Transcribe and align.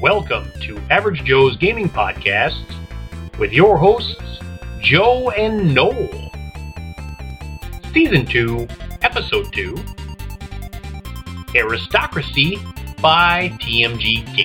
Welcome 0.00 0.50
to 0.62 0.78
Average 0.90 1.24
Joe's 1.24 1.56
Gaming 1.56 1.88
Podcast 1.88 2.64
with 3.38 3.52
your 3.52 3.78
hosts, 3.78 4.40
Joe 4.80 5.30
and 5.30 5.74
Noel. 5.74 6.32
Season 7.92 8.26
2, 8.26 8.66
Episode 9.02 9.52
2 9.52 9.76
Aristocracy 11.54 12.58
by 13.00 13.50
TMG 13.60 14.26
Games. 14.36 14.43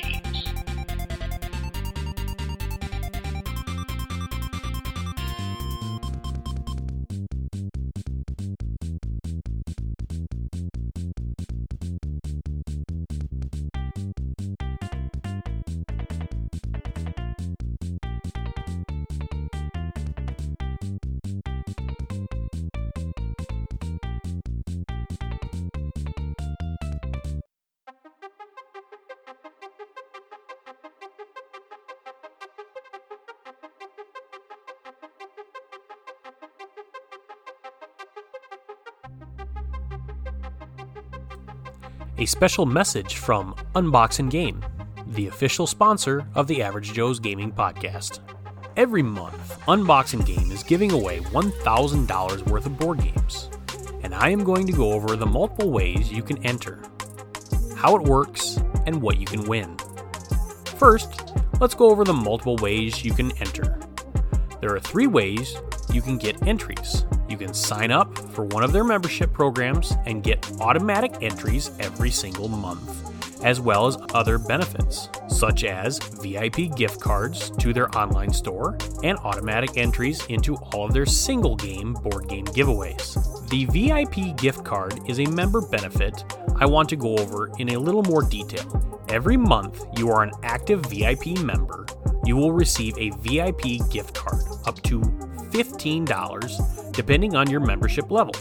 A 42.19 42.25
special 42.25 42.65
message 42.65 43.15
from 43.15 43.55
Unbox 43.75 44.19
and 44.19 44.29
Game, 44.29 44.61
the 45.07 45.27
official 45.27 45.65
sponsor 45.65 46.27
of 46.35 46.47
the 46.47 46.61
Average 46.61 46.91
Joe's 46.91 47.17
Gaming 47.17 47.49
Podcast. 47.49 48.19
Every 48.75 49.01
month, 49.01 49.57
Unbox 49.67 50.13
and 50.13 50.25
Game 50.25 50.51
is 50.51 50.61
giving 50.61 50.91
away 50.91 51.19
$1,000 51.19 52.47
worth 52.49 52.65
of 52.65 52.77
board 52.77 53.01
games, 53.01 53.49
and 54.03 54.13
I 54.13 54.31
am 54.31 54.43
going 54.43 54.67
to 54.67 54.73
go 54.73 54.91
over 54.91 55.15
the 55.15 55.25
multiple 55.25 55.71
ways 55.71 56.11
you 56.11 56.21
can 56.21 56.45
enter, 56.45 56.83
how 57.77 57.95
it 57.95 58.01
works, 58.01 58.59
and 58.85 59.01
what 59.01 59.17
you 59.17 59.25
can 59.25 59.45
win. 59.45 59.77
First, 60.75 61.31
let's 61.61 61.73
go 61.73 61.89
over 61.89 62.03
the 62.03 62.11
multiple 62.11 62.57
ways 62.57 63.01
you 63.01 63.13
can 63.13 63.31
enter. 63.37 63.79
There 64.59 64.75
are 64.75 64.81
three 64.81 65.07
ways 65.07 65.55
you 65.93 66.01
can 66.01 66.17
get 66.17 66.45
entries. 66.45 67.05
You 67.29 67.37
can 67.37 67.53
sign 67.53 67.91
up 67.91 68.17
for 68.33 68.43
one 68.43 68.63
of 68.63 68.71
their 68.71 68.83
membership 68.83 69.31
programs 69.31 69.93
and 70.07 70.23
get 70.23 70.51
automatic 70.59 71.13
entries 71.21 71.69
every 71.79 72.09
single 72.09 72.47
month, 72.47 73.43
as 73.43 73.61
well 73.61 73.85
as 73.85 73.97
other 74.15 74.39
benefits, 74.39 75.09
such 75.27 75.63
as 75.63 75.99
VIP 75.99 76.75
gift 76.75 76.99
cards 76.99 77.51
to 77.51 77.71
their 77.71 77.95
online 77.95 78.33
store 78.33 78.75
and 79.03 79.17
automatic 79.19 79.77
entries 79.77 80.25
into 80.25 80.55
all 80.55 80.85
of 80.85 80.93
their 80.93 81.05
single 81.05 81.55
game 81.55 81.93
board 81.93 82.27
game 82.27 82.45
giveaways. 82.45 83.15
The 83.49 83.65
VIP 83.65 84.35
gift 84.35 84.65
card 84.65 84.99
is 85.07 85.19
a 85.19 85.25
member 85.25 85.61
benefit 85.61 86.23
I 86.55 86.65
want 86.65 86.89
to 86.89 86.95
go 86.95 87.15
over 87.17 87.51
in 87.59 87.69
a 87.69 87.79
little 87.79 88.03
more 88.03 88.23
detail. 88.23 89.05
Every 89.07 89.37
month 89.37 89.85
you 89.97 90.09
are 90.09 90.23
an 90.23 90.31
active 90.41 90.85
VIP 90.87 91.37
member, 91.39 91.85
you 92.25 92.35
will 92.35 92.51
receive 92.51 92.97
a 92.97 93.11
VIP 93.21 93.87
gift 93.89 94.15
card 94.15 94.43
up 94.65 94.81
to 94.83 95.01
$15 95.51 96.93
depending 96.93 97.35
on 97.35 97.49
your 97.49 97.59
membership 97.59 98.11
level. 98.11 98.33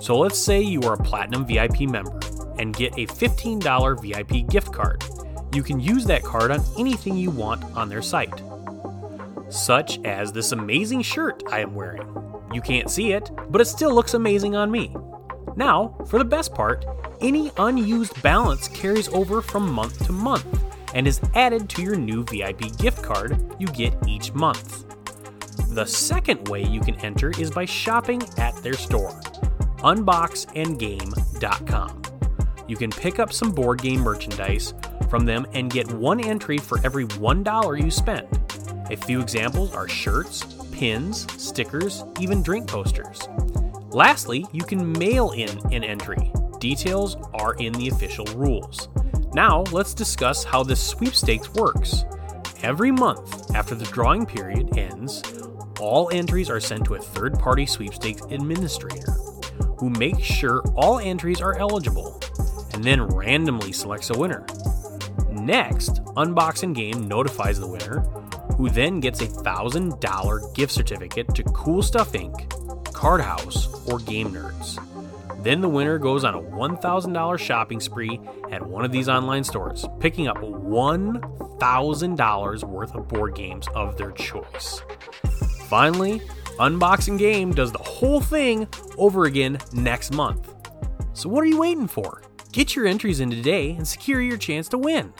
So 0.00 0.16
let's 0.16 0.38
say 0.38 0.60
you 0.60 0.82
are 0.82 0.94
a 0.94 1.02
Platinum 1.02 1.44
VIP 1.46 1.80
member 1.80 2.18
and 2.58 2.74
get 2.74 2.94
a 2.94 3.06
$15 3.06 4.00
VIP 4.00 4.48
gift 4.50 4.72
card. 4.72 5.04
You 5.54 5.62
can 5.62 5.80
use 5.80 6.04
that 6.06 6.22
card 6.22 6.50
on 6.50 6.62
anything 6.78 7.16
you 7.16 7.30
want 7.30 7.64
on 7.76 7.88
their 7.88 8.02
site, 8.02 8.42
such 9.48 9.98
as 10.04 10.32
this 10.32 10.52
amazing 10.52 11.02
shirt 11.02 11.42
I 11.50 11.60
am 11.60 11.74
wearing. 11.74 12.06
You 12.52 12.60
can't 12.60 12.90
see 12.90 13.12
it, 13.12 13.30
but 13.50 13.60
it 13.60 13.66
still 13.66 13.94
looks 13.94 14.14
amazing 14.14 14.56
on 14.56 14.70
me. 14.70 14.94
Now, 15.56 15.96
for 16.06 16.18
the 16.18 16.24
best 16.24 16.54
part, 16.54 16.84
any 17.20 17.50
unused 17.56 18.22
balance 18.22 18.68
carries 18.68 19.08
over 19.08 19.42
from 19.42 19.70
month 19.70 20.06
to 20.06 20.12
month 20.12 20.46
and 20.94 21.06
is 21.06 21.20
added 21.34 21.68
to 21.70 21.82
your 21.82 21.96
new 21.96 22.24
VIP 22.24 22.76
gift 22.78 23.02
card 23.02 23.54
you 23.58 23.66
get 23.68 23.94
each 24.06 24.32
month. 24.32 24.87
The 25.68 25.86
second 25.86 26.48
way 26.48 26.64
you 26.64 26.80
can 26.80 26.94
enter 27.00 27.30
is 27.38 27.50
by 27.50 27.66
shopping 27.66 28.22
at 28.38 28.56
their 28.62 28.72
store, 28.72 29.20
unboxandgame.com. 29.78 32.02
You 32.66 32.76
can 32.76 32.90
pick 32.90 33.18
up 33.18 33.32
some 33.32 33.52
board 33.52 33.80
game 33.80 34.00
merchandise 34.00 34.74
from 35.08 35.24
them 35.24 35.46
and 35.52 35.70
get 35.70 35.90
one 35.92 36.24
entry 36.24 36.58
for 36.58 36.78
every 36.84 37.06
$1 37.06 37.82
you 37.82 37.90
spend. 37.90 38.26
A 38.90 38.96
few 38.96 39.20
examples 39.20 39.74
are 39.74 39.88
shirts, 39.88 40.44
pins, 40.72 41.26
stickers, 41.40 42.04
even 42.18 42.42
drink 42.42 42.66
posters. 42.66 43.28
Lastly, 43.90 44.46
you 44.52 44.64
can 44.64 44.92
mail 44.92 45.32
in 45.32 45.48
an 45.72 45.84
entry. 45.84 46.32
Details 46.60 47.16
are 47.34 47.54
in 47.54 47.72
the 47.74 47.88
official 47.88 48.24
rules. 48.34 48.88
Now, 49.32 49.62
let's 49.70 49.94
discuss 49.94 50.44
how 50.44 50.62
this 50.62 50.82
sweepstakes 50.82 51.52
works. 51.54 52.04
Every 52.62 52.90
month 52.90 53.54
after 53.54 53.74
the 53.74 53.84
drawing 53.84 54.26
period 54.26 54.76
ends, 54.76 55.22
all 55.80 56.10
entries 56.12 56.50
are 56.50 56.60
sent 56.60 56.84
to 56.86 56.94
a 56.94 57.00
third 57.00 57.38
party 57.38 57.66
sweepstakes 57.66 58.22
administrator 58.30 59.12
who 59.78 59.90
makes 59.90 60.22
sure 60.22 60.62
all 60.74 60.98
entries 60.98 61.40
are 61.40 61.56
eligible 61.58 62.20
and 62.74 62.82
then 62.84 63.02
randomly 63.02 63.72
selects 63.72 64.10
a 64.10 64.18
winner. 64.18 64.44
Next, 65.30 66.02
Unbox 66.16 66.62
and 66.62 66.74
Game 66.74 67.08
notifies 67.08 67.60
the 67.60 67.66
winner, 67.66 68.00
who 68.56 68.70
then 68.70 69.00
gets 69.00 69.20
a 69.20 69.26
$1,000 69.26 70.54
gift 70.54 70.72
certificate 70.72 71.34
to 71.34 71.42
Cool 71.44 71.82
Stuff 71.82 72.12
Inc., 72.12 72.50
Card 72.92 73.20
House, 73.20 73.68
or 73.88 73.98
Game 74.00 74.32
Nerds. 74.32 74.78
Then 75.42 75.60
the 75.60 75.68
winner 75.68 75.98
goes 75.98 76.24
on 76.24 76.34
a 76.34 76.40
$1,000 76.40 77.38
shopping 77.38 77.78
spree 77.78 78.18
at 78.50 78.66
one 78.66 78.84
of 78.84 78.90
these 78.90 79.08
online 79.08 79.44
stores, 79.44 79.86
picking 80.00 80.26
up 80.26 80.38
$1,000 80.38 82.64
worth 82.64 82.96
of 82.96 83.06
board 83.08 83.36
games 83.36 83.68
of 83.74 83.96
their 83.96 84.10
choice. 84.10 84.82
Finally, 85.68 86.20
Unbox 86.58 87.08
and 87.08 87.18
Game 87.18 87.52
does 87.52 87.70
the 87.72 87.78
whole 87.78 88.22
thing 88.22 88.66
over 88.96 89.26
again 89.26 89.58
next 89.74 90.14
month. 90.14 90.54
So, 91.12 91.28
what 91.28 91.44
are 91.44 91.46
you 91.46 91.60
waiting 91.60 91.86
for? 91.86 92.22
Get 92.52 92.74
your 92.74 92.86
entries 92.86 93.20
in 93.20 93.28
today 93.28 93.72
and 93.72 93.86
secure 93.86 94.22
your 94.22 94.38
chance 94.38 94.66
to 94.70 94.78
win. 94.78 95.12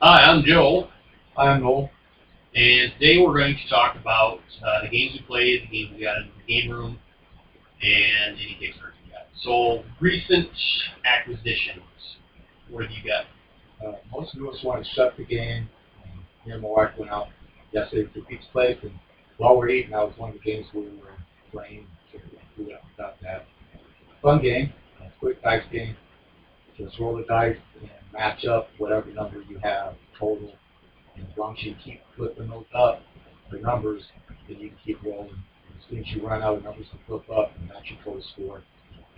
Hi, 0.00 0.24
I'm 0.24 0.42
Joe. 0.42 0.88
I'm 1.36 1.60
Noel. 1.60 1.90
And 2.56 2.92
today 2.98 3.22
we're 3.22 3.38
going 3.38 3.54
to 3.54 3.68
talk 3.68 3.94
about 3.94 4.40
uh, 4.66 4.82
the 4.82 4.88
games 4.88 5.12
we 5.12 5.20
played, 5.28 5.62
the 5.62 5.66
games 5.66 5.94
we 5.96 6.02
got 6.02 6.16
in 6.16 6.30
the 6.44 6.52
game 6.52 6.70
room, 6.72 6.98
and 7.82 8.36
any 8.36 8.58
Kickstarter 8.60 8.92
we 9.04 9.12
got. 9.12 9.26
So, 9.42 9.84
recent 10.00 10.50
acquisitions. 11.04 11.82
What 12.68 12.84
have 12.84 12.92
you 12.92 13.02
got? 13.08 13.26
Uh, 13.86 13.96
most 14.12 14.34
of 14.34 14.46
us 14.46 14.62
want 14.62 14.84
to 14.84 14.90
shut 14.92 15.16
the 15.16 15.24
game. 15.24 15.68
And 16.04 16.20
me 16.46 16.52
and 16.52 16.62
my 16.62 16.68
wife 16.68 16.90
went 16.98 17.10
out 17.10 17.28
yesterday 17.72 18.10
to 18.12 18.20
Pete's 18.22 18.44
Place, 18.52 18.76
and 18.82 18.92
while 19.38 19.56
we're 19.56 19.70
eating, 19.70 19.92
that 19.92 20.06
was 20.06 20.12
one 20.18 20.30
of 20.30 20.34
the 20.36 20.40
games 20.40 20.66
we 20.74 20.82
were 20.82 21.16
playing. 21.50 21.86
So 22.12 22.18
we 22.58 22.64
went 22.66 22.80
without 22.96 23.20
that. 23.22 23.46
Fun 24.22 24.42
game, 24.42 24.72
a 25.00 25.10
quick 25.18 25.42
dice 25.42 25.62
game. 25.72 25.96
Just 26.76 26.98
roll 26.98 27.16
the 27.16 27.24
dice 27.24 27.56
and 27.80 27.90
match 28.12 28.44
up 28.44 28.68
whatever 28.78 29.10
number 29.10 29.42
you 29.48 29.58
have 29.62 29.94
total. 30.18 30.52
And 31.16 31.26
as 31.26 31.36
long 31.36 31.56
as 31.56 31.64
you 31.64 31.74
keep 31.82 32.02
flipping 32.16 32.48
those 32.48 32.66
up, 32.74 33.02
the 33.50 33.58
numbers, 33.58 34.02
then 34.48 34.58
you 34.60 34.68
can 34.68 34.78
keep 34.84 35.02
rolling. 35.02 35.42
Soon 35.90 35.98
as 35.98 36.06
you 36.14 36.24
run 36.24 36.40
out 36.40 36.56
of 36.56 36.62
numbers 36.62 36.86
to 36.92 36.98
flip 37.06 37.28
up, 37.36 37.52
and 37.58 37.68
that's 37.68 37.84
your 37.90 37.98
total 38.04 38.22
score, 38.32 38.62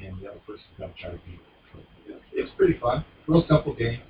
and 0.01 0.19
the 0.21 0.31
other 0.31 0.41
person's 0.47 0.65
going 0.79 0.91
to 0.91 0.99
try 0.99 1.11
to 1.11 1.19
beat 1.27 1.39
it. 2.09 2.23
It's, 2.33 2.51
pretty 2.57 2.79
fun. 2.79 3.05
Real 3.27 3.45
simple 3.47 3.75
game. 3.75 4.01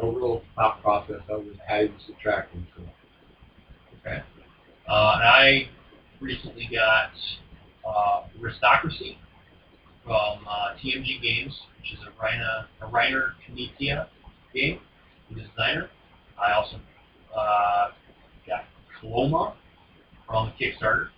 No 0.00 0.12
real 0.12 0.42
thought 0.54 0.80
process 0.82 1.20
other 1.30 1.44
than 1.44 1.60
adding 1.68 1.92
and 1.92 2.00
subtracting. 2.06 2.66
So 2.76 2.82
Okay. 4.00 4.22
Uh, 4.88 5.12
and 5.16 5.28
I 5.28 5.68
recently 6.20 6.68
got 6.72 7.10
uh, 7.86 8.22
Aristocracy 8.40 9.18
from 10.04 10.46
uh, 10.48 10.74
TMG 10.82 11.20
Games, 11.20 11.54
which 11.78 11.92
is 11.92 11.98
a 12.06 12.22
Reiner, 12.22 12.66
a 12.80 12.86
Reiner 12.86 13.32
Knizia 13.50 14.06
game, 14.54 14.80
the 15.30 15.42
designer. 15.42 15.90
I 16.42 16.52
also 16.52 16.76
uh, 17.36 17.88
got 18.46 18.64
Coloma 19.00 19.54
from 20.26 20.52
Kickstarter 20.58 21.08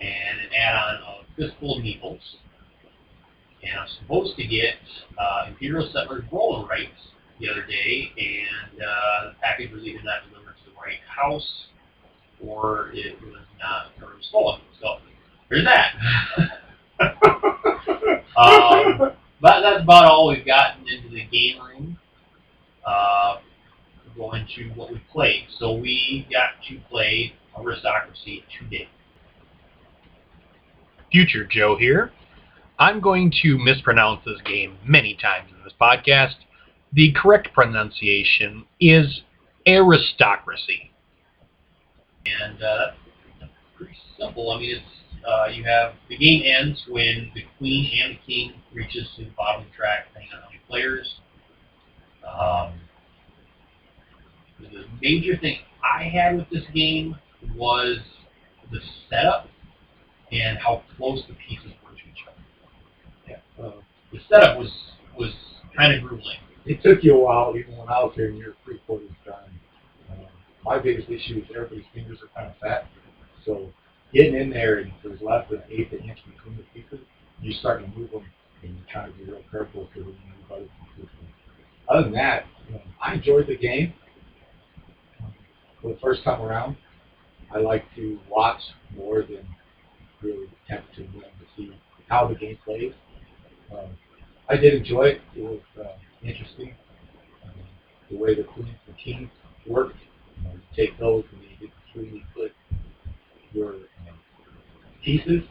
and 0.00 0.40
an 0.40 0.48
add-on 0.56 1.02
of 1.02 1.24
Fistful 1.36 1.78
of 1.78 1.82
Meeples. 1.82 2.20
And 3.62 3.78
I'm 3.80 3.88
supposed 4.02 4.36
to 4.36 4.46
get 4.46 4.74
uh, 5.18 5.46
Imperial 5.48 5.88
Settlers 5.92 6.24
Roll 6.30 6.66
& 6.66 6.68
Write 6.68 6.90
the 7.40 7.48
other 7.48 7.66
day, 7.66 8.12
and 8.16 8.80
uh, 8.80 9.30
the 9.30 9.34
package 9.42 9.72
was 9.72 9.82
either 9.84 10.02
not 10.02 10.28
delivered 10.28 10.54
to 10.64 10.70
the 10.70 10.76
right 10.76 11.00
house 11.08 11.66
or 12.40 12.90
it 12.92 13.20
was 13.22 13.40
not 13.58 13.86
or 14.02 14.14
stolen. 14.28 14.60
So 14.80 14.98
there's 15.48 15.64
that. 15.64 15.94
um, 18.36 19.12
but 19.40 19.60
that's 19.60 19.82
about 19.82 20.04
all 20.04 20.28
we've 20.28 20.46
gotten 20.46 20.86
into 20.88 21.08
the 21.08 21.24
game 21.24 21.60
room. 21.62 21.98
Uh, 22.86 23.38
go 24.16 24.32
into 24.34 24.70
what 24.74 24.90
we 24.92 25.00
played. 25.12 25.46
So 25.58 25.74
we 25.74 26.26
got 26.30 26.50
to 26.68 26.78
play 26.90 27.34
Aristocracy 27.58 28.44
today. 28.60 28.88
Future 31.14 31.44
Joe 31.48 31.76
here. 31.78 32.10
I'm 32.76 33.00
going 33.00 33.32
to 33.44 33.56
mispronounce 33.56 34.22
this 34.26 34.40
game 34.44 34.76
many 34.84 35.14
times 35.14 35.48
in 35.56 35.62
this 35.62 35.72
podcast. 35.80 36.34
The 36.92 37.12
correct 37.12 37.50
pronunciation 37.54 38.64
is 38.80 39.20
aristocracy. 39.64 40.90
And 42.26 42.60
uh, 42.60 42.86
pretty 43.76 43.94
simple. 44.18 44.50
I 44.50 44.58
mean, 44.58 44.70
it's 44.74 45.24
uh, 45.24 45.46
you 45.52 45.62
have 45.62 45.92
the 46.08 46.18
game 46.18 46.42
ends 46.44 46.82
when 46.88 47.30
the 47.32 47.44
queen 47.58 47.92
and 48.02 48.16
the 48.16 48.20
king 48.26 48.54
reaches 48.74 49.06
to 49.16 49.24
the 49.24 49.30
bottom 49.36 49.62
of 49.62 49.68
the 49.70 49.76
track, 49.76 50.08
depending 50.08 50.32
on 50.34 50.40
how 50.42 50.48
many 50.48 50.60
players. 50.68 51.14
Um, 52.28 52.72
the 54.58 54.84
major 55.00 55.36
thing 55.40 55.58
I 55.80 56.08
had 56.08 56.36
with 56.38 56.50
this 56.50 56.64
game 56.74 57.16
was 57.56 57.98
the 58.72 58.80
setup 59.08 59.46
and 60.34 60.58
how 60.58 60.82
close 60.96 61.22
the 61.28 61.34
pieces 61.34 61.70
were 61.84 61.90
to 61.94 62.02
each 62.10 62.24
other. 62.28 62.42
Yeah. 63.28 63.64
Uh, 63.64 63.80
The 64.12 64.18
setup 64.28 64.58
was 64.58 64.70
was 65.16 65.32
kind 65.76 65.94
of 65.94 66.02
grueling. 66.02 66.38
it 66.66 66.82
took 66.82 67.04
you 67.04 67.14
a 67.14 67.24
while, 67.24 67.56
even 67.56 67.76
when 67.76 67.88
I 67.88 68.02
was 68.02 68.12
here, 68.16 68.28
and 68.28 68.38
you're 68.38 68.54
three 68.64 68.78
quarters 68.86 69.10
done. 69.24 69.60
Um, 70.10 70.26
my 70.64 70.78
biggest 70.78 71.08
issue 71.08 71.38
is 71.38 71.44
everybody's 71.54 71.84
fingers 71.94 72.18
are 72.22 72.28
kind 72.34 72.50
of 72.50 72.58
fat, 72.58 72.86
so 73.44 73.70
getting 74.12 74.34
in 74.34 74.50
there 74.50 74.78
and 74.78 74.92
there's 75.02 75.20
less 75.20 75.48
than 75.50 75.58
an 75.60 75.64
eighth 75.70 75.92
of 75.92 76.00
an 76.00 76.10
inch 76.10 76.18
between 76.24 76.56
the 76.56 76.62
pieces, 76.74 77.00
you're 77.40 77.54
starting 77.60 77.90
to 77.90 77.98
move 77.98 78.10
them, 78.10 78.24
and 78.62 78.74
you're 78.76 78.86
trying 78.90 79.12
to 79.12 79.18
be 79.18 79.24
real 79.24 79.42
careful 79.50 79.88
because 79.92 80.06
when 80.06 80.14
you 80.14 80.32
move 80.40 80.52
other 80.52 80.68
pieces. 80.96 81.10
Other 81.88 82.02
than 82.04 82.12
that, 82.12 82.46
you 82.68 82.74
know, 82.74 82.80
I 83.00 83.14
enjoyed 83.14 83.46
the 83.46 83.56
game. 83.56 83.92
For 85.82 85.92
the 85.92 85.98
first 86.00 86.24
time 86.24 86.40
around, 86.40 86.76
I 87.54 87.58
like 87.58 87.84
to 87.96 88.18
watch 88.30 88.60
more 88.96 89.22
than 89.22 89.46
really 90.24 90.48
attempt 90.64 90.94
to 90.96 91.02
win 91.02 91.22
to 91.22 91.46
see 91.56 91.72
how 92.08 92.26
the 92.26 92.34
game 92.34 92.58
plays. 92.64 92.92
Um, 93.72 93.90
I 94.48 94.56
did 94.56 94.74
enjoy 94.74 95.04
it. 95.04 95.20
It 95.36 95.42
was 95.42 95.60
uh, 95.78 95.96
interesting. 96.22 96.74
Um, 97.44 97.52
the 98.10 98.16
way 98.16 98.34
the 98.34 98.44
queens 98.44 98.76
and 98.86 98.96
kings 98.96 99.30
worked. 99.66 99.96
You, 100.36 100.44
know, 100.44 100.54
you 100.54 100.60
take 100.76 100.98
those 100.98 101.24
and 101.32 101.42
you 101.60 101.70
freely 101.92 102.24
put 102.34 102.52
your 103.52 103.74
um, 103.74 104.18
pieces 105.02 105.42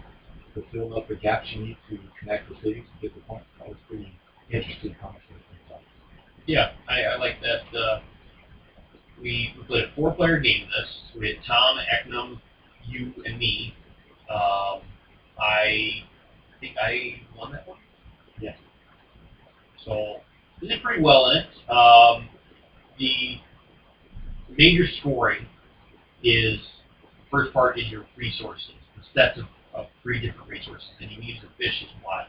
to 0.54 0.64
fill 0.72 0.96
up 0.98 1.08
the 1.08 1.16
gaps 1.16 1.48
you 1.54 1.66
need 1.66 1.78
to 1.90 1.98
connect 2.20 2.50
the 2.50 2.56
cities 2.56 2.84
to 2.96 3.02
get 3.08 3.16
the 3.16 3.22
points. 3.22 3.48
That 3.60 3.70
was 3.70 3.78
pretty 3.88 4.12
interesting 4.52 4.96
and 5.02 5.80
Yeah, 6.46 6.72
I, 6.88 7.04
I 7.04 7.18
like 7.18 7.38
that. 7.42 7.78
Uh, 7.78 8.02
we, 9.22 9.54
we 9.58 9.64
played 9.66 9.86
a 9.86 9.96
four-player 9.96 10.40
game. 10.40 10.68
This 10.68 11.20
we 11.20 11.28
had 11.30 11.38
Tom, 11.48 11.78
Eknum, 11.78 12.42
you, 12.86 13.14
and 13.26 13.38
me. 13.38 13.74
Um, 14.30 14.82
I 15.40 16.04
think 16.60 16.76
I 16.82 17.22
won 17.38 17.52
that 17.52 17.68
one. 17.68 17.80
Yes. 18.40 18.58
So 19.86 20.18
we 20.62 20.68
did 20.68 20.82
pretty 20.84 21.02
well 21.02 21.30
in 21.32 21.38
it. 21.38 21.70
Um, 21.70 22.30
the 22.98 23.38
major 24.58 24.86
scoring 25.00 25.46
is 26.24 26.60
the 27.02 27.30
first 27.32 27.54
part 27.54 27.78
is 27.78 27.88
your 27.90 28.06
resources, 28.16 28.72
the 28.96 29.04
sets 29.14 29.38
of, 29.40 29.46
of 29.74 29.88
three 30.02 30.20
different 30.20 30.50
resources, 30.50 30.88
and 31.02 31.12
you 31.12 31.22
use 31.22 31.40
the 31.42 31.50
fish 31.58 31.84
as 31.84 32.04
wild. 32.06 32.28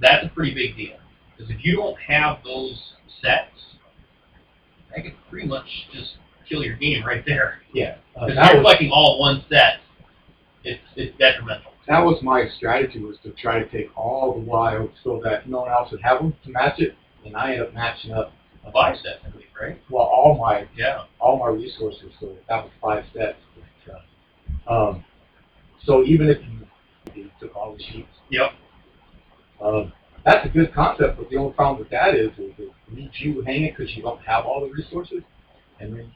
That's 0.00 0.24
a 0.24 0.28
pretty 0.28 0.54
big 0.54 0.76
deal 0.76 0.96
because 1.36 1.50
if 1.52 1.64
you 1.64 1.76
don't 1.76 1.98
have 2.00 2.38
those 2.44 2.92
sets, 3.20 3.50
that 4.94 5.02
could 5.04 5.14
pretty 5.30 5.46
much 5.46 5.66
just 5.92 6.14
kill 6.48 6.62
your 6.62 6.76
game 6.76 7.04
right 7.04 7.24
there. 7.26 7.60
Yeah, 7.72 7.96
uh, 8.16 8.26
Because 8.26 8.36
that 8.36 8.52
you're 8.54 8.62
was 8.62 8.64
collecting 8.64 8.90
all 8.92 9.18
one 9.20 9.44
set, 9.48 9.80
it's 10.64 10.80
it's 10.96 11.16
detrimental. 11.18 11.72
that 11.86 12.00
was 12.04 12.22
my 12.22 12.48
strategy 12.56 13.00
was 13.00 13.16
to 13.22 13.30
try 13.32 13.58
to 13.58 13.68
take 13.70 13.96
all 13.96 14.34
the 14.34 14.40
wilds 14.40 14.92
so 15.04 15.20
that 15.24 15.48
no 15.48 15.60
one 15.60 15.70
else 15.70 15.90
would 15.90 16.02
have 16.02 16.18
them 16.18 16.34
to 16.44 16.50
match 16.50 16.78
it, 16.80 16.94
and 17.24 17.36
I 17.36 17.52
ended 17.52 17.68
up 17.68 17.74
matching 17.74 18.12
up 18.12 18.32
Five 18.72 18.96
sets, 18.96 19.20
I 19.24 19.30
believe, 19.30 19.46
right? 19.58 19.80
well 19.88 20.04
all 20.04 20.36
my 20.38 20.68
Yeah. 20.76 21.04
all 21.20 21.38
my 21.38 21.48
resources. 21.48 22.12
So 22.20 22.36
that 22.48 22.64
was 22.64 22.72
five 22.82 23.04
sets. 23.14 23.38
But, 23.86 23.94
uh, 24.70 24.90
um, 24.90 25.04
so 25.84 26.04
even 26.04 26.28
if 26.28 26.38
you, 26.44 27.22
you 27.22 27.30
took 27.40 27.56
all 27.56 27.74
the 27.74 27.82
sheets, 27.82 28.08
Yep. 28.30 28.50
um, 29.62 29.92
that's 30.24 30.44
a 30.44 30.50
good 30.50 30.74
concept. 30.74 31.16
But 31.16 31.30
the 31.30 31.36
only 31.36 31.54
problem 31.54 31.78
with 31.78 31.88
that 31.90 32.14
is, 32.14 32.30
is 32.38 32.52
it 32.58 32.70
leaves 32.92 33.14
you 33.20 33.40
hanging 33.42 33.74
because 33.76 33.96
you 33.96 34.02
don't 34.02 34.20
have 34.20 34.44
all 34.44 34.60
the 34.60 34.70
resources, 34.72 35.22
and 35.80 35.96
then 35.96 36.12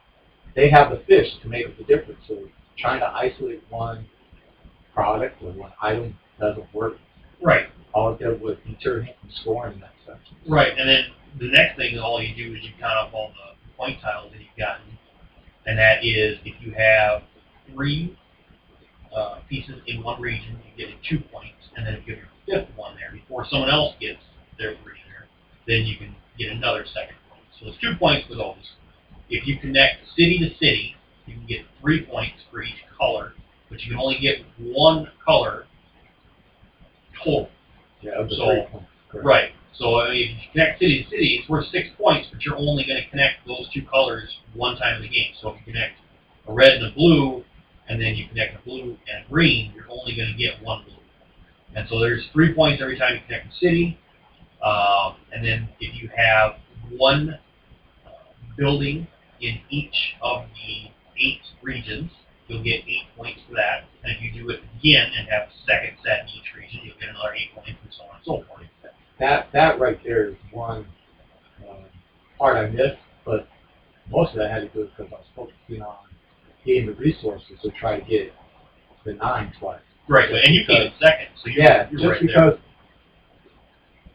they 0.55 0.69
have 0.69 0.91
the 0.91 0.99
fish 1.07 1.29
to 1.43 1.49
make 1.49 1.65
up 1.67 1.77
the 1.79 1.85
difference. 1.85 2.21
So 2.29 2.39
trying 2.77 3.01
to 3.01 3.07
isolate 3.07 3.63
one 3.71 4.07
product 4.95 5.43
or 5.43 5.53
one 5.53 5.73
item 5.81 6.17
doesn't 6.39 6.73
work. 6.75 6.95
Right. 7.43 7.67
All 7.95 8.15
it 8.15 8.19
did 8.19 8.41
was 8.41 8.57
deter 8.67 9.03
him 9.03 9.15
from 9.21 9.31
scoring 9.43 9.75
in 9.75 9.81
that 9.81 9.95
section. 10.07 10.37
Right. 10.49 10.73
And 10.77 10.89
then 10.89 11.05
the 11.39 11.51
next 11.51 11.77
thing, 11.77 11.99
all 11.99 12.23
you 12.23 12.35
do 12.35 12.55
is 12.55 12.63
you 12.63 12.71
count 12.81 12.99
up 12.99 13.15
all 13.15 13.29
the 13.29 13.77
point 13.77 14.01
tiles 14.01 14.33
that 14.33 14.41
you've 14.41 14.59
gotten, 14.59 14.87
and 15.67 15.79
that 15.79 16.05
is 16.05 16.39
if 16.45 16.55
you 16.61 16.73
have 16.73 17.23
three 17.73 18.17
uh, 19.15 19.41
pieces 19.49 19.77
in 19.87 20.03
one 20.03 20.21
region, 20.21 20.59
you 20.77 20.87
get 20.87 20.95
two 21.09 21.19
points, 21.33 21.69
and 21.77 21.87
then 21.87 21.95
if 21.95 22.07
you 22.07 22.15
have 22.15 22.25
your 22.47 22.61
fifth 22.61 22.77
one 22.77 22.97
there 22.97 23.13
before 23.13 23.47
someone 23.51 23.71
else 23.71 23.95
gets 24.01 24.21
their 24.59 24.75
there, 24.75 25.27
then 25.67 25.87
you 25.87 25.97
can 25.97 26.15
get 26.39 26.51
another 26.51 26.85
second 26.87 27.17
point. 27.29 27.43
So 27.61 27.69
it's 27.69 27.79
two 27.81 27.95
points 27.99 28.27
for 28.29 28.35
those. 28.35 28.77
If 29.29 29.47
you 29.47 29.59
connect 29.59 30.07
city 30.17 30.39
to 30.41 30.55
city, 30.59 30.97
you 31.27 31.35
can 31.35 31.47
get 31.47 31.61
three 31.81 32.05
points 32.05 32.39
for 32.51 32.63
each 32.63 32.83
color, 32.99 33.33
but 33.73 33.83
you 33.83 33.91
can 33.91 33.99
only 33.99 34.19
get 34.21 34.45
one 34.59 35.09
color 35.25 35.65
total. 37.25 37.49
Yeah, 38.03 38.13
of 38.21 38.29
the 38.29 38.37
So- 38.37 38.51
three 38.51 38.63
points. 38.71 38.89
Correct. 39.09 39.27
Right. 39.27 39.53
So 39.73 40.01
I 40.01 40.11
mean, 40.11 40.37
if 40.37 40.43
you 40.43 40.49
connect 40.53 40.79
city 40.79 41.03
to 41.03 41.11
city, 41.11 41.37
it's 41.41 41.49
worth 41.49 41.67
six 41.69 41.89
points, 41.97 42.29
but 42.31 42.45
you're 42.45 42.57
only 42.57 42.85
going 42.85 43.03
to 43.03 43.09
connect 43.09 43.47
those 43.47 43.69
two 43.73 43.83
colors 43.83 44.37
one 44.55 44.77
time 44.77 44.97
in 44.97 45.03
the 45.03 45.09
game. 45.09 45.33
So 45.41 45.51
if 45.51 45.57
you 45.67 45.73
connect 45.73 45.95
a 46.47 46.53
red 46.53 46.75
and 46.75 46.87
a 46.87 46.91
blue, 46.91 47.43
and 47.89 48.01
then 48.01 48.15
you 48.15 48.29
connect 48.29 48.57
a 48.57 48.59
blue 48.69 48.97
and 49.09 49.25
a 49.25 49.29
green, 49.29 49.73
you're 49.75 49.91
only 49.91 50.15
going 50.15 50.29
to 50.29 50.35
get 50.39 50.63
one 50.63 50.85
blue. 50.85 50.95
And 51.75 51.89
so 51.89 51.99
there's 51.99 52.27
three 52.33 52.53
points 52.55 52.83
every 52.83 52.99
time 52.99 53.15
you 53.15 53.21
connect 53.27 53.53
a 53.53 53.57
city. 53.57 53.99
Um, 54.63 55.17
and 55.33 55.45
then 55.45 55.69
if 55.81 56.01
you 56.01 56.11
have 56.15 56.57
one 56.91 57.39
uh, 58.07 58.11
building 58.57 59.07
in 59.41 59.59
each 59.71 60.15
of 60.21 60.45
the 60.55 60.91
eight 61.19 61.41
regions, 61.63 62.11
you'll 62.49 62.63
get 62.63 62.85
eight 62.87 63.07
points 63.17 63.41
for 63.49 63.55
that. 63.55 63.85
And 64.05 64.15
if 64.17 64.23
you 64.23 64.33
do 64.33 64.51
it 64.51 64.61
again 64.79 65.11
and 65.17 65.29
have 65.29 65.49
a 65.49 65.53
second 65.67 65.97
set 66.05 66.21
in 66.23 66.29
each 66.29 66.51
region, 66.57 66.81
you'll 66.85 66.99
get 66.99 67.09
another 67.11 67.35
eight 67.35 67.55
points, 67.55 67.71
and 67.83 67.93
so 67.97 68.03
on 68.05 68.17
and 68.17 68.25
so 68.25 68.45
forth. 68.49 68.67
that 69.21 69.49
that 69.53 69.79
right 69.81 69.99
there 70.05 70.29
is 70.31 70.37
one 70.51 70.87
uh, 71.69 71.75
part 72.39 72.57
I 72.57 72.69
missed, 72.71 72.99
but 73.25 73.49
most 74.11 74.33
of 74.33 74.39
that 74.39 74.51
had 74.51 74.61
to 74.61 74.69
do 74.69 74.85
because 74.97 75.13
I 75.13 75.17
was 75.17 75.27
focusing 75.37 75.83
on 75.83 75.97
getting 76.67 76.87
the 76.87 76.95
resources 76.95 77.59
to 77.63 77.71
try 77.71 77.99
to 78.01 78.05
get 78.07 78.33
the 79.05 79.15
nine 79.15 79.53
twice. 79.59 79.81
Right, 80.09 80.29
and 80.31 80.55
you 80.55 80.65
came 80.67 80.83
in 80.83 80.93
second, 81.01 81.29
so 81.43 81.49
you're, 81.51 81.65
Yeah, 81.65 81.89
you're 81.91 82.01
just 82.01 82.11
right 82.11 82.21
there. 82.21 82.27
because 82.27 82.59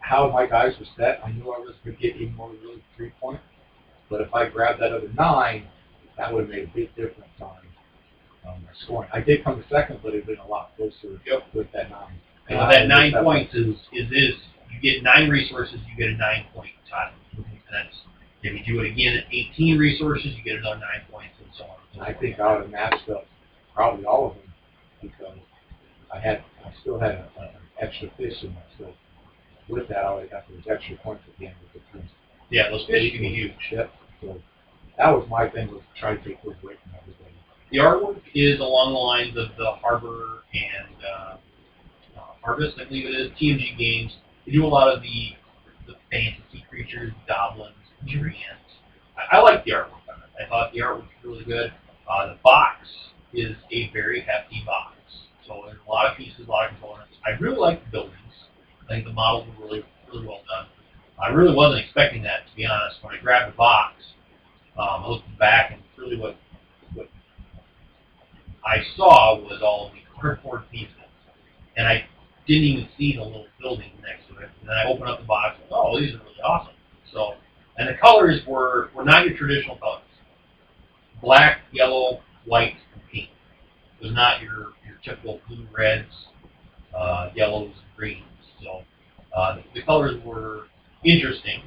how 0.00 0.30
my 0.30 0.46
guys 0.46 0.72
were 0.78 0.86
set, 0.96 1.20
I 1.24 1.32
knew 1.32 1.44
I 1.52 1.58
was 1.58 1.74
going 1.84 1.96
to 1.96 2.02
get 2.02 2.16
even 2.16 2.34
more 2.34 2.48
than 2.50 2.60
really 2.60 2.82
three 2.96 3.12
points. 3.20 3.42
But 4.10 4.20
if 4.22 4.32
I 4.34 4.48
grabbed 4.48 4.80
that 4.80 4.92
other 4.92 5.10
nine, 5.18 5.66
that 6.16 6.32
would 6.32 6.42
have 6.42 6.50
made 6.50 6.64
a 6.64 6.72
big 6.74 6.88
difference 6.96 7.28
on 7.40 7.56
um, 8.48 8.62
my 8.64 8.70
scoring. 8.84 9.10
I 9.12 9.20
did 9.20 9.44
come 9.44 9.62
second, 9.70 10.00
but 10.02 10.14
it 10.14 10.26
would 10.26 10.36
have 10.38 10.38
been 10.38 10.38
a 10.38 10.46
lot 10.48 10.72
closer 10.76 11.20
Yep. 11.26 11.54
with 11.54 11.70
that 11.72 11.90
nine. 11.90 12.18
And 12.48 12.58
with 12.58 12.70
that 12.70 12.88
nine 12.88 13.12
points 13.22 13.52
too. 13.52 13.76
is, 13.92 14.10
is 14.10 14.34
you 14.72 14.80
get 14.80 15.02
nine 15.02 15.28
resources, 15.28 15.80
you 15.88 15.96
get 15.96 16.14
a 16.14 16.16
nine 16.16 16.46
point 16.54 16.70
title. 16.88 17.14
And 17.36 17.44
that's, 17.70 17.94
if 18.42 18.66
you 18.66 18.74
do 18.74 18.80
it 18.80 18.90
again 18.92 19.16
at 19.16 19.24
18 19.32 19.78
resources, 19.78 20.32
you 20.36 20.42
get 20.42 20.58
another 20.58 20.80
nine 20.80 21.04
points 21.10 21.34
and 21.42 21.48
so 21.56 21.64
on. 21.64 21.76
And 21.94 22.02
I 22.02 22.18
think 22.18 22.40
I 22.40 22.52
would 22.52 22.62
have 22.62 22.70
matched 22.70 23.08
up 23.10 23.26
probably 23.74 24.04
all 24.06 24.28
of 24.28 24.34
them 24.34 24.52
because 25.02 25.36
I 26.12 26.18
had, 26.18 26.42
I 26.64 26.72
still 26.80 26.98
had 26.98 27.12
a, 27.12 27.28
a 27.38 27.84
extra 27.84 28.10
fish 28.16 28.34
in 28.42 28.54
my 28.54 28.60
so 28.78 28.92
with 29.68 29.88
that 29.88 30.04
all 30.04 30.18
I 30.18 30.22
have 30.22 30.30
got 30.30 30.48
those 30.48 30.64
extra 30.70 30.96
points 30.96 31.22
at 31.28 31.38
the 31.38 31.46
end 31.46 31.54
of 31.66 31.72
the 31.74 31.80
three. 31.92 32.08
Yeah, 32.50 32.70
those 32.70 32.86
fish 32.86 33.12
can 33.12 33.20
be 33.20 33.28
huge. 33.28 33.52
Yep. 33.70 33.90
So 34.22 34.40
that 34.96 35.10
was 35.10 35.28
my 35.28 35.48
thing 35.48 35.68
was 35.68 35.82
try 36.00 36.16
to 36.16 36.24
take 36.24 36.42
those 36.42 36.54
away 36.62 36.74
from 36.82 36.92
everybody. 37.00 37.34
The 37.70 37.78
artwork 37.78 38.22
is 38.34 38.60
along 38.60 38.94
the 38.94 38.98
lines 38.98 39.36
of 39.36 39.56
the 39.58 39.72
Harbor 39.82 40.42
and 40.54 40.96
uh, 41.04 41.36
uh, 42.16 42.32
Harvest, 42.42 42.78
I 42.80 42.84
believe 42.84 43.04
it 43.06 43.14
is, 43.14 43.30
TMG 43.32 43.76
games. 43.76 44.16
They 44.46 44.52
do 44.52 44.64
a 44.64 44.66
lot 44.66 44.88
of 44.88 45.02
the, 45.02 45.36
the 45.86 45.94
fantasy 46.10 46.64
creatures, 46.70 47.12
goblins, 47.26 47.74
giants. 48.06 48.72
I, 49.16 49.36
I 49.36 49.40
like 49.42 49.64
the 49.64 49.72
artwork 49.72 50.08
on 50.08 50.22
it. 50.24 50.42
I 50.42 50.48
thought 50.48 50.72
the 50.72 50.80
artwork 50.80 51.08
was 51.08 51.24
really 51.24 51.44
good. 51.44 51.72
Uh, 52.08 52.28
the 52.28 52.38
box 52.42 52.88
is 53.34 53.54
a 53.70 53.90
very 53.92 54.22
hefty 54.22 54.62
box. 54.64 54.94
So 55.46 55.64
there's 55.66 55.80
a 55.86 55.90
lot 55.90 56.10
of 56.10 56.16
pieces, 56.16 56.46
a 56.46 56.50
lot 56.50 56.70
of 56.70 56.78
components. 56.78 57.12
I 57.26 57.30
really 57.38 57.58
like 57.58 57.84
the 57.84 57.90
buildings. 57.90 58.14
I 58.82 58.88
think 58.88 59.04
the 59.04 59.12
models 59.12 59.46
were 59.58 59.66
really, 59.66 59.84
really 60.10 60.26
well 60.26 60.40
done. 60.48 60.68
I 61.20 61.32
really 61.32 61.54
wasn't 61.54 61.84
expecting 61.84 62.22
that, 62.22 62.48
to 62.48 62.56
be 62.56 62.64
honest. 62.64 63.02
When 63.02 63.14
I 63.14 63.20
grabbed 63.20 63.52
the 63.52 63.56
box, 63.56 63.94
um, 64.78 65.04
I 65.04 65.08
looked 65.08 65.38
back, 65.38 65.72
and 65.72 65.82
really 65.98 66.16
what 66.16 66.36
I 68.64 68.82
saw 68.96 69.38
was 69.38 69.60
all 69.62 69.90
the 69.92 70.00
cardboard 70.20 70.62
pieces, 70.70 70.94
and 71.76 71.86
I 71.86 72.06
didn't 72.46 72.64
even 72.64 72.88
see 72.98 73.16
the 73.16 73.22
little 73.22 73.46
building 73.60 73.92
next 74.02 74.26
to 74.28 74.42
it. 74.42 74.50
And 74.60 74.68
then 74.68 74.76
I 74.76 74.88
opened 74.88 75.08
up 75.08 75.20
the 75.20 75.26
box, 75.26 75.56
and 75.62 75.68
oh, 75.70 75.98
these 76.00 76.14
are 76.14 76.18
really 76.18 76.40
awesome. 76.44 76.74
So, 77.12 77.34
and 77.76 77.88
the 77.88 77.94
colors 78.00 78.40
were 78.46 78.90
were 78.94 79.04
not 79.04 79.26
your 79.26 79.36
traditional 79.36 79.76
colors: 79.76 80.02
black, 81.22 81.60
yellow, 81.72 82.20
white, 82.46 82.76
and 82.94 83.02
pink. 83.10 83.28
It 84.00 84.04
was 84.04 84.14
not 84.14 84.42
your 84.42 84.72
your 84.86 84.96
typical 85.04 85.40
blue, 85.48 85.66
reds, 85.76 86.08
uh, 86.96 87.30
yellows, 87.34 87.72
greens. 87.96 88.24
So, 88.62 88.82
uh, 89.36 89.56
the, 89.56 89.62
the 89.74 89.82
colors 89.82 90.20
were 90.24 90.64
interesting. 91.04 91.62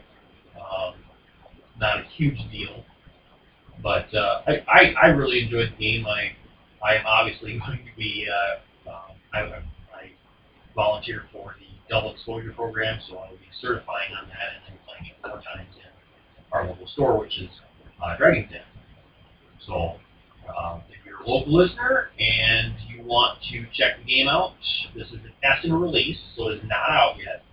Um, 0.56 0.96
not 1.80 2.00
a 2.00 2.04
huge 2.16 2.38
deal, 2.52 2.84
but 3.82 4.14
uh, 4.14 4.42
I, 4.48 4.64
I 4.68 4.94
I 5.04 5.08
really 5.08 5.44
enjoyed 5.44 5.72
the 5.72 5.84
game. 5.84 6.06
I 6.06 6.34
I 6.84 6.96
am 6.96 7.06
obviously 7.06 7.60
going 7.66 7.80
to 7.80 7.98
be 7.98 8.28
uh, 8.28 8.90
um, 8.90 9.18
I, 9.34 9.40
I 9.40 10.12
volunteer 10.76 11.24
for 11.32 11.56
the 11.60 11.68
double 11.90 12.14
exposure 12.14 12.54
program, 12.54 13.00
so 13.08 13.18
I 13.18 13.30
will 13.30 13.38
be 13.38 13.52
certifying 13.62 14.14
on 14.20 14.28
that 14.30 14.56
and 14.56 14.64
then 14.68 14.78
playing 14.86 15.12
it 15.12 15.18
four 15.22 15.42
times 15.42 15.76
in 15.76 15.92
our 16.52 16.66
local 16.68 16.88
store, 16.88 17.20
which 17.20 17.38
is 17.40 17.50
uh, 18.04 18.18
Dragon's 18.18 18.52
Den. 18.52 18.62
So 19.66 19.98
um, 20.50 20.82
if 20.90 21.06
you're 21.06 21.22
a 21.22 21.30
local 21.30 21.54
listener 21.54 22.10
and 22.20 22.74
you 22.90 23.04
want 23.04 23.40
to 23.52 23.66
check 23.74 24.00
the 24.00 24.06
game 24.06 24.28
out, 24.28 24.54
this 24.96 25.08
is 25.08 25.20
a 25.20 25.32
test 25.42 25.64
and 25.64 25.80
release, 25.80 26.18
so 26.36 26.50
it's 26.50 26.64
not 26.64 26.90
out 26.90 27.16
yet. 27.18 27.44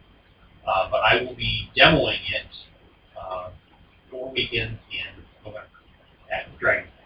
Uh, 0.67 0.91
but 0.91 0.99
I 0.99 1.23
will 1.23 1.35
be 1.35 1.71
demoing 1.77 2.21
it 2.35 2.47
uh, 3.19 3.51
four 4.11 4.33
weekends 4.33 4.79
in 4.91 5.25
November 5.45 5.67
at 6.33 6.59
Dragon's 6.59 6.91
Den. 6.97 6.98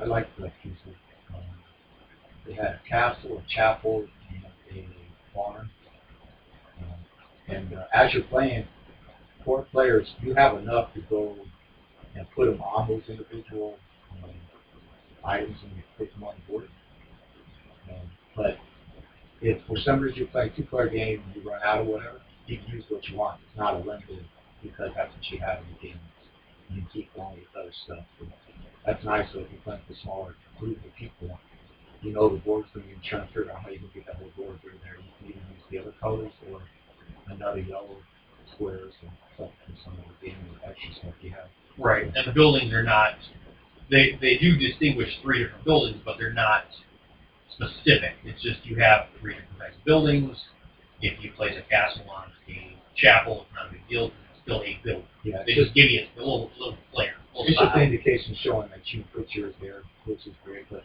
I 0.00 0.04
like 0.04 0.28
the 0.36 0.52
pieces. 0.62 0.96
Um, 1.34 1.42
they 2.46 2.54
had 2.54 2.66
a 2.66 2.80
castle, 2.88 3.38
a 3.38 3.54
chapel, 3.54 4.06
and 4.70 4.84
a 4.84 5.34
barn. 5.34 5.70
Um, 6.78 6.94
and 7.48 7.74
uh, 7.74 7.84
as 7.92 8.14
you're 8.14 8.22
playing, 8.24 8.66
four 9.44 9.62
players, 9.72 10.06
you 10.20 10.34
have 10.34 10.56
enough 10.58 10.94
to 10.94 11.00
go 11.08 11.36
and 12.14 12.26
put 12.34 12.46
them 12.46 12.60
on 12.60 12.88
those 12.88 13.02
individual 13.08 13.76
um, 14.22 14.30
items 15.24 15.56
and 15.62 15.82
put 15.96 16.12
them 16.12 16.24
on 16.24 16.34
the 16.36 16.52
board. 16.52 16.68
Um, 17.90 18.10
but 18.36 18.58
if 19.40 19.64
for 19.66 19.76
some 19.78 20.00
reason 20.00 20.20
you 20.20 20.26
play 20.26 20.46
a 20.46 20.56
two-player 20.56 20.88
game 20.88 21.22
and 21.26 21.36
you 21.42 21.48
run 21.48 21.60
out 21.64 21.80
or 21.80 21.84
whatever, 21.84 22.20
you 22.46 22.58
can 22.58 22.68
use 22.68 22.84
what 22.88 23.06
you 23.08 23.16
want. 23.16 23.40
It's 23.48 23.58
not 23.58 23.74
a 23.74 23.78
limited 23.78 24.24
because 24.62 24.90
that's 24.96 25.14
what 25.14 25.30
you 25.30 25.38
have 25.40 25.58
in 25.58 25.64
the 25.74 25.88
game. 25.88 26.00
You 26.70 26.82
can 26.82 26.90
keep 26.92 27.14
going 27.14 27.36
with 27.36 27.44
other 27.58 27.72
stuff. 27.84 28.04
That's 28.86 29.04
nice. 29.04 29.26
So 29.32 29.40
if 29.40 29.50
you're 29.50 29.60
playing 29.62 29.80
with 29.88 29.96
a 29.96 30.00
smaller 30.02 30.34
group 30.58 30.78
of 30.84 30.94
people, 30.96 31.38
you 32.02 32.12
know 32.12 32.28
the 32.28 32.38
board's 32.38 32.68
going 32.74 32.86
to 32.88 32.94
be 32.94 33.08
trying 33.08 33.26
to 33.26 33.34
figure 33.34 33.50
out 33.50 33.62
how 33.62 33.70
you 33.70 33.78
can 33.78 33.90
get 33.94 34.06
that 34.06 34.16
whole 34.16 34.30
board 34.36 34.60
through 34.62 34.78
there. 34.82 34.96
You 34.96 35.10
can 35.18 35.26
either 35.28 35.44
use 35.52 35.64
the 35.70 35.78
other 35.78 35.94
colors 36.00 36.32
or 36.50 36.60
another 37.28 37.60
yellow 37.60 37.96
squares 38.54 38.92
and 39.02 39.10
stuff 39.34 39.50
from 39.64 39.74
some 39.84 39.92
of 39.94 40.04
the 40.20 40.26
game 40.26 40.36
and 40.48 40.58
extra 40.70 40.94
stuff 40.94 41.14
you 41.20 41.30
have. 41.30 41.48
Right, 41.78 42.04
and 42.04 42.26
the 42.26 42.32
buildings 42.32 42.72
are 42.72 42.82
not. 42.82 43.14
They 43.90 44.18
they 44.20 44.36
do 44.38 44.56
distinguish 44.56 45.08
three 45.22 45.42
different 45.42 45.64
buildings, 45.64 46.00
but 46.04 46.16
they're 46.18 46.32
not 46.32 46.64
specific. 47.52 48.14
It's 48.24 48.42
just 48.42 48.64
you 48.64 48.76
have 48.76 49.06
three 49.20 49.34
different 49.34 49.58
types 49.58 49.76
of 49.76 49.84
buildings. 49.84 50.36
If 51.00 51.22
you 51.22 51.32
place 51.32 51.54
a 51.56 51.68
castle 51.68 52.04
on 52.10 52.32
a 52.48 52.76
chapel, 52.96 53.46
it's 53.46 53.54
not 53.54 53.68
a 53.68 53.72
big 53.72 53.88
deal. 53.88 54.06
It's 54.06 54.42
still 54.42 54.62
a 54.62 54.78
building. 54.84 55.06
Yeah, 55.22 55.42
They 55.46 55.54
just, 55.54 55.70
just 55.70 55.74
give 55.74 55.90
you 55.90 56.02
a 56.16 56.18
little 56.18 56.50
little 56.58 56.76
flair. 56.92 57.14
It's 57.46 57.58
just 57.58 57.74
an 57.74 57.82
indication 57.82 58.34
showing 58.42 58.68
that 58.70 58.80
you 58.92 59.04
put 59.14 59.28
yours 59.30 59.54
there, 59.60 59.82
which 60.06 60.26
is 60.26 60.32
great. 60.44 60.66
But 60.70 60.84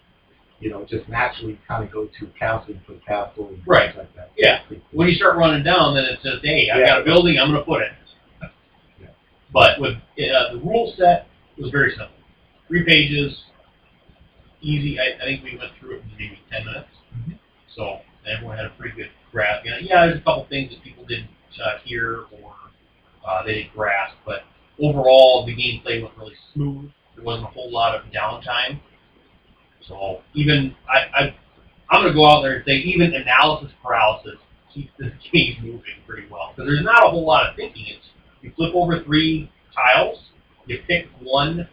you 0.60 0.70
know, 0.70 0.86
just 0.86 1.08
naturally 1.10 1.60
kind 1.68 1.84
of 1.84 1.92
go 1.92 2.06
to 2.08 2.26
and 2.68 2.86
put 2.86 3.06
castle 3.06 3.50
and 3.50 3.62
Right. 3.66 3.88
things 3.94 3.98
like 3.98 4.16
that. 4.16 4.32
Yeah. 4.38 4.62
When 4.92 5.08
you 5.10 5.16
start 5.16 5.36
running 5.38 5.64
down, 5.64 5.96
then 5.96 6.06
it 6.06 6.20
says, 6.22 6.40
"Hey, 6.42 6.70
I've 6.70 6.86
got 6.86 7.02
a 7.02 7.04
building. 7.04 7.38
I'm 7.40 7.50
going 7.52 7.60
to 7.60 7.66
put 7.66 7.82
it." 7.82 7.92
Yeah. 9.02 9.08
But 9.52 9.80
with 9.80 9.96
uh, 9.96 10.54
the 10.54 10.60
rule 10.64 10.94
set 10.98 11.28
was 11.58 11.70
very 11.72 11.90
simple. 11.92 12.16
Three 12.68 12.86
pages, 12.86 13.44
easy. 14.62 15.00
I, 15.00 15.22
I 15.22 15.26
think 15.26 15.44
we 15.44 15.58
went 15.58 15.72
through 15.80 15.98
it 15.98 16.02
in 16.04 16.12
maybe 16.18 16.40
ten 16.52 16.66
minutes. 16.66 16.90
Mhm. 17.18 17.38
So 17.76 18.00
everyone 18.26 18.58
had 18.58 18.66
a 18.68 18.70
pretty 18.70 18.96
good 18.96 19.10
grasp. 19.32 19.66
You 19.66 19.72
know, 19.72 19.78
yeah, 19.82 20.06
there's 20.06 20.20
a 20.20 20.24
couple 20.24 20.46
things 20.50 20.72
that 20.72 20.82
people 20.84 21.04
didn't 21.06 21.30
uh, 21.64 21.78
hear 21.84 22.26
or 22.32 22.54
uh, 23.28 23.44
they 23.44 23.54
didn't 23.56 23.74
grasp, 23.74 24.16
but 24.26 24.44
overall 24.82 25.46
the 25.46 25.56
gameplay 25.56 26.02
went 26.02 26.18
really 26.18 26.36
smooth. 26.54 26.92
There 27.16 27.24
wasn't 27.24 27.48
a 27.48 27.52
whole 27.52 27.72
lot 27.72 27.96
of 27.96 28.06
downtime. 28.12 28.80
So 29.88 30.22
even 30.34 30.76
I, 30.90 31.24
I 31.24 31.36
I'm 31.90 32.02
going 32.02 32.14
to 32.14 32.18
go 32.18 32.28
out 32.28 32.42
there 32.42 32.56
and 32.56 32.66
say 32.66 32.74
even 32.74 33.14
analysis 33.14 33.72
paralysis 33.84 34.40
keeps 34.74 34.92
this 34.98 35.12
game 35.32 35.58
moving 35.62 36.02
pretty 36.08 36.28
well 36.30 36.54
because 36.56 36.68
there's 36.70 36.84
not 36.84 37.06
a 37.06 37.10
whole 37.10 37.26
lot 37.26 37.50
of 37.50 37.56
thinking. 37.56 37.86
It's 37.88 38.06
you 38.42 38.52
flip 38.56 38.74
over 38.74 39.04
three 39.04 39.52
tiles, 39.74 40.20
you 40.66 40.80
pick 40.88 41.08
one 41.22 41.68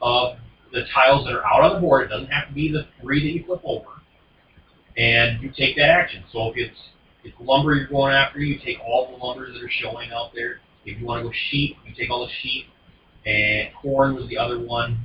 of 0.00 0.36
the 0.72 0.84
tiles 0.92 1.26
that 1.26 1.34
are 1.34 1.46
out 1.46 1.62
on 1.62 1.74
the 1.74 1.80
board. 1.80 2.04
It 2.04 2.08
doesn't 2.08 2.30
have 2.30 2.48
to 2.48 2.54
be 2.54 2.70
the 2.72 2.86
three 3.00 3.20
that 3.20 3.38
you 3.38 3.44
flip 3.44 3.60
over, 3.64 4.02
and 4.96 5.40
you 5.42 5.52
take 5.56 5.76
that 5.76 5.90
action. 5.90 6.24
So 6.32 6.50
if 6.50 6.56
it's 6.56 6.78
if 7.24 7.34
lumber 7.40 7.74
you're 7.74 7.86
going 7.86 8.14
after, 8.14 8.40
you 8.40 8.58
take 8.64 8.78
all 8.80 9.10
the 9.10 9.24
lumbers 9.24 9.54
that 9.54 9.62
are 9.62 9.70
showing 9.70 10.10
out 10.12 10.32
there. 10.34 10.60
If 10.90 11.00
you 11.00 11.06
want 11.06 11.22
to 11.22 11.28
go 11.28 11.34
sheep, 11.50 11.76
you 11.86 11.94
take 11.94 12.10
all 12.10 12.26
the 12.26 12.32
sheep. 12.42 12.66
And 13.26 13.68
corn 13.80 14.14
was 14.14 14.28
the 14.28 14.38
other 14.38 14.58
one. 14.58 14.98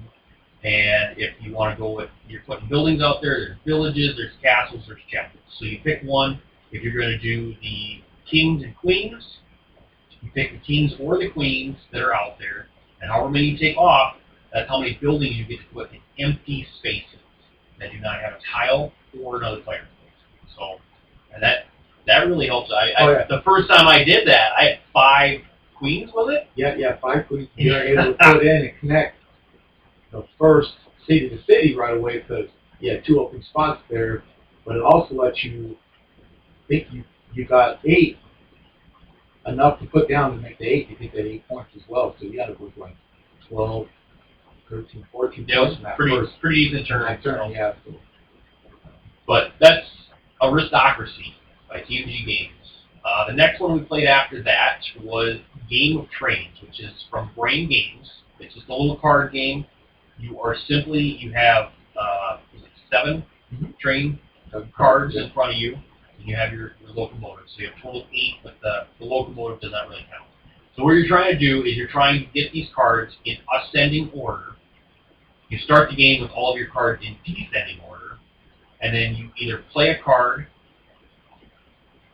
And 0.63 1.17
if 1.17 1.33
you 1.41 1.53
want 1.53 1.75
to 1.75 1.79
go 1.81 1.91
with, 1.91 2.09
you're 2.27 2.41
putting 2.47 2.69
buildings 2.69 3.01
out 3.01 3.17
there, 3.21 3.37
there's 3.39 3.57
villages, 3.65 4.15
there's 4.15 4.31
castles, 4.41 4.83
there's 4.87 5.01
chapels. 5.11 5.43
So 5.59 5.65
you 5.65 5.79
pick 5.83 6.01
one. 6.03 6.41
If 6.71 6.83
you're 6.83 6.93
going 6.93 7.09
to 7.09 7.19
do 7.19 7.53
the 7.61 8.01
kings 8.29 8.63
and 8.63 8.75
queens, 8.77 9.23
you 10.21 10.29
pick 10.33 10.53
the 10.53 10.59
kings 10.59 10.93
or 10.99 11.17
the 11.19 11.29
queens 11.29 11.75
that 11.91 12.01
are 12.01 12.13
out 12.13 12.39
there. 12.39 12.67
And 13.01 13.11
however 13.11 13.29
many 13.29 13.47
you 13.47 13.57
take 13.57 13.77
off, 13.77 14.15
that's 14.53 14.69
how 14.69 14.79
many 14.79 14.97
buildings 15.01 15.35
you 15.35 15.45
get 15.45 15.57
to 15.59 15.73
put 15.73 15.89
in 15.91 15.99
empty 16.23 16.65
spaces 16.79 17.19
that 17.79 17.91
do 17.91 17.99
not 17.99 18.21
have 18.21 18.33
a 18.33 18.39
tile 18.55 18.93
or 19.21 19.37
another 19.37 19.59
player. 19.61 19.85
So, 20.57 20.77
and 21.33 21.43
that 21.43 21.65
that 22.07 22.19
really 22.27 22.47
helps. 22.47 22.71
I, 22.71 22.91
I 22.91 23.07
Oh, 23.07 23.11
yeah. 23.11 23.25
the 23.29 23.41
first 23.43 23.67
time 23.69 23.87
I 23.87 24.03
did 24.03 24.27
that, 24.27 24.51
I 24.57 24.63
had 24.63 24.79
five 24.93 25.41
queens 25.77 26.11
with 26.13 26.29
it. 26.33 26.47
Yeah, 26.55 26.75
yeah, 26.75 26.97
five 27.01 27.27
queens. 27.27 27.49
You're 27.55 27.81
able 27.81 28.13
to 28.13 28.17
put 28.33 28.43
in 28.45 28.65
and 28.67 28.79
connect 28.79 29.17
the 30.11 30.25
first 30.39 30.71
city 31.07 31.29
to 31.29 31.37
city 31.43 31.75
right 31.75 31.95
away 31.97 32.19
because 32.19 32.45
you 32.79 32.91
had 32.91 33.05
two 33.05 33.19
open 33.19 33.43
spots 33.43 33.81
there, 33.89 34.23
but 34.65 34.75
it 34.75 34.81
also 34.83 35.15
lets 35.15 35.43
you 35.43 35.75
I 36.21 36.67
think 36.67 36.87
you 36.91 37.03
you 37.33 37.45
got 37.45 37.79
eight 37.85 38.17
enough 39.45 39.79
to 39.79 39.85
put 39.85 40.07
down 40.07 40.31
to 40.31 40.37
make 40.37 40.57
the 40.59 40.65
eight. 40.65 40.89
You 40.89 40.95
think 40.97 41.13
that 41.13 41.25
eight 41.25 41.47
points 41.47 41.71
as 41.75 41.81
well, 41.89 42.15
so 42.19 42.25
you 42.25 42.37
got 42.37 42.47
to 42.47 42.53
go 42.53 42.71
like 42.77 42.95
12, 43.49 43.87
13, 44.69 45.05
14 45.11 45.45
Yeah, 45.47 45.55
it 45.55 45.59
was 45.59 45.65
points 45.67 45.77
in 45.77 45.83
that 45.83 45.97
pretty 45.97 46.15
first 46.15 46.31
pretty 46.39 46.69
decent 46.69 46.87
turn. 46.87 47.21
turn. 47.21 47.51
Yeah, 47.51 47.73
so, 47.85 47.95
But 49.27 49.51
that's 49.59 49.85
Aristocracy 50.41 51.33
by 51.69 51.79
TMG 51.81 52.25
Games. 52.25 52.53
Uh, 53.03 53.27
the 53.27 53.33
next 53.33 53.59
one 53.59 53.73
we 53.73 53.81
played 53.81 54.07
after 54.07 54.41
that 54.43 54.79
was 55.03 55.39
Game 55.69 55.97
of 55.97 56.09
Trains, 56.09 56.61
which 56.61 56.79
is 56.79 56.91
from 57.09 57.31
Brain 57.35 57.69
Games. 57.69 58.09
It's 58.39 58.53
just 58.53 58.67
a 58.69 58.73
little 58.73 58.97
card 58.97 59.31
game. 59.31 59.65
You 60.19 60.39
are 60.39 60.55
simply 60.67 61.01
you 61.01 61.31
have 61.33 61.71
uh, 61.99 62.37
is 62.55 62.63
it 62.63 62.69
7 62.91 63.23
Mhm. 63.53 63.77
train 63.77 64.19
cards 64.75 65.15
in 65.15 65.29
front 65.31 65.51
of 65.51 65.57
you, 65.57 65.75
and 65.75 66.27
you 66.27 66.35
have 66.35 66.51
your, 66.53 66.73
your 66.81 66.89
locomotive. 66.89 67.45
So 67.49 67.61
you 67.61 67.67
have 67.69 67.77
a 67.77 67.81
total 67.81 68.01
of 68.01 68.07
eight, 68.13 68.35
but 68.43 68.55
the, 68.61 68.87
the 68.99 69.05
locomotive 69.05 69.61
does 69.61 69.71
not 69.71 69.89
really 69.89 70.05
count. 70.09 70.27
So 70.75 70.83
what 70.83 70.91
you're 70.93 71.07
trying 71.07 71.33
to 71.33 71.39
do 71.39 71.63
is 71.63 71.75
you're 71.75 71.87
trying 71.87 72.19
to 72.19 72.25
get 72.33 72.51
these 72.51 72.67
cards 72.75 73.13
in 73.25 73.37
ascending 73.53 74.09
order. 74.11 74.55
You 75.49 75.59
start 75.59 75.89
the 75.91 75.95
game 75.95 76.21
with 76.21 76.31
all 76.31 76.51
of 76.53 76.57
your 76.57 76.69
cards 76.69 77.03
in 77.05 77.15
descending 77.25 77.79
order, 77.87 78.17
and 78.81 78.93
then 78.95 79.15
you 79.15 79.29
either 79.37 79.63
play 79.71 79.89
a 79.89 80.01
card 80.01 80.47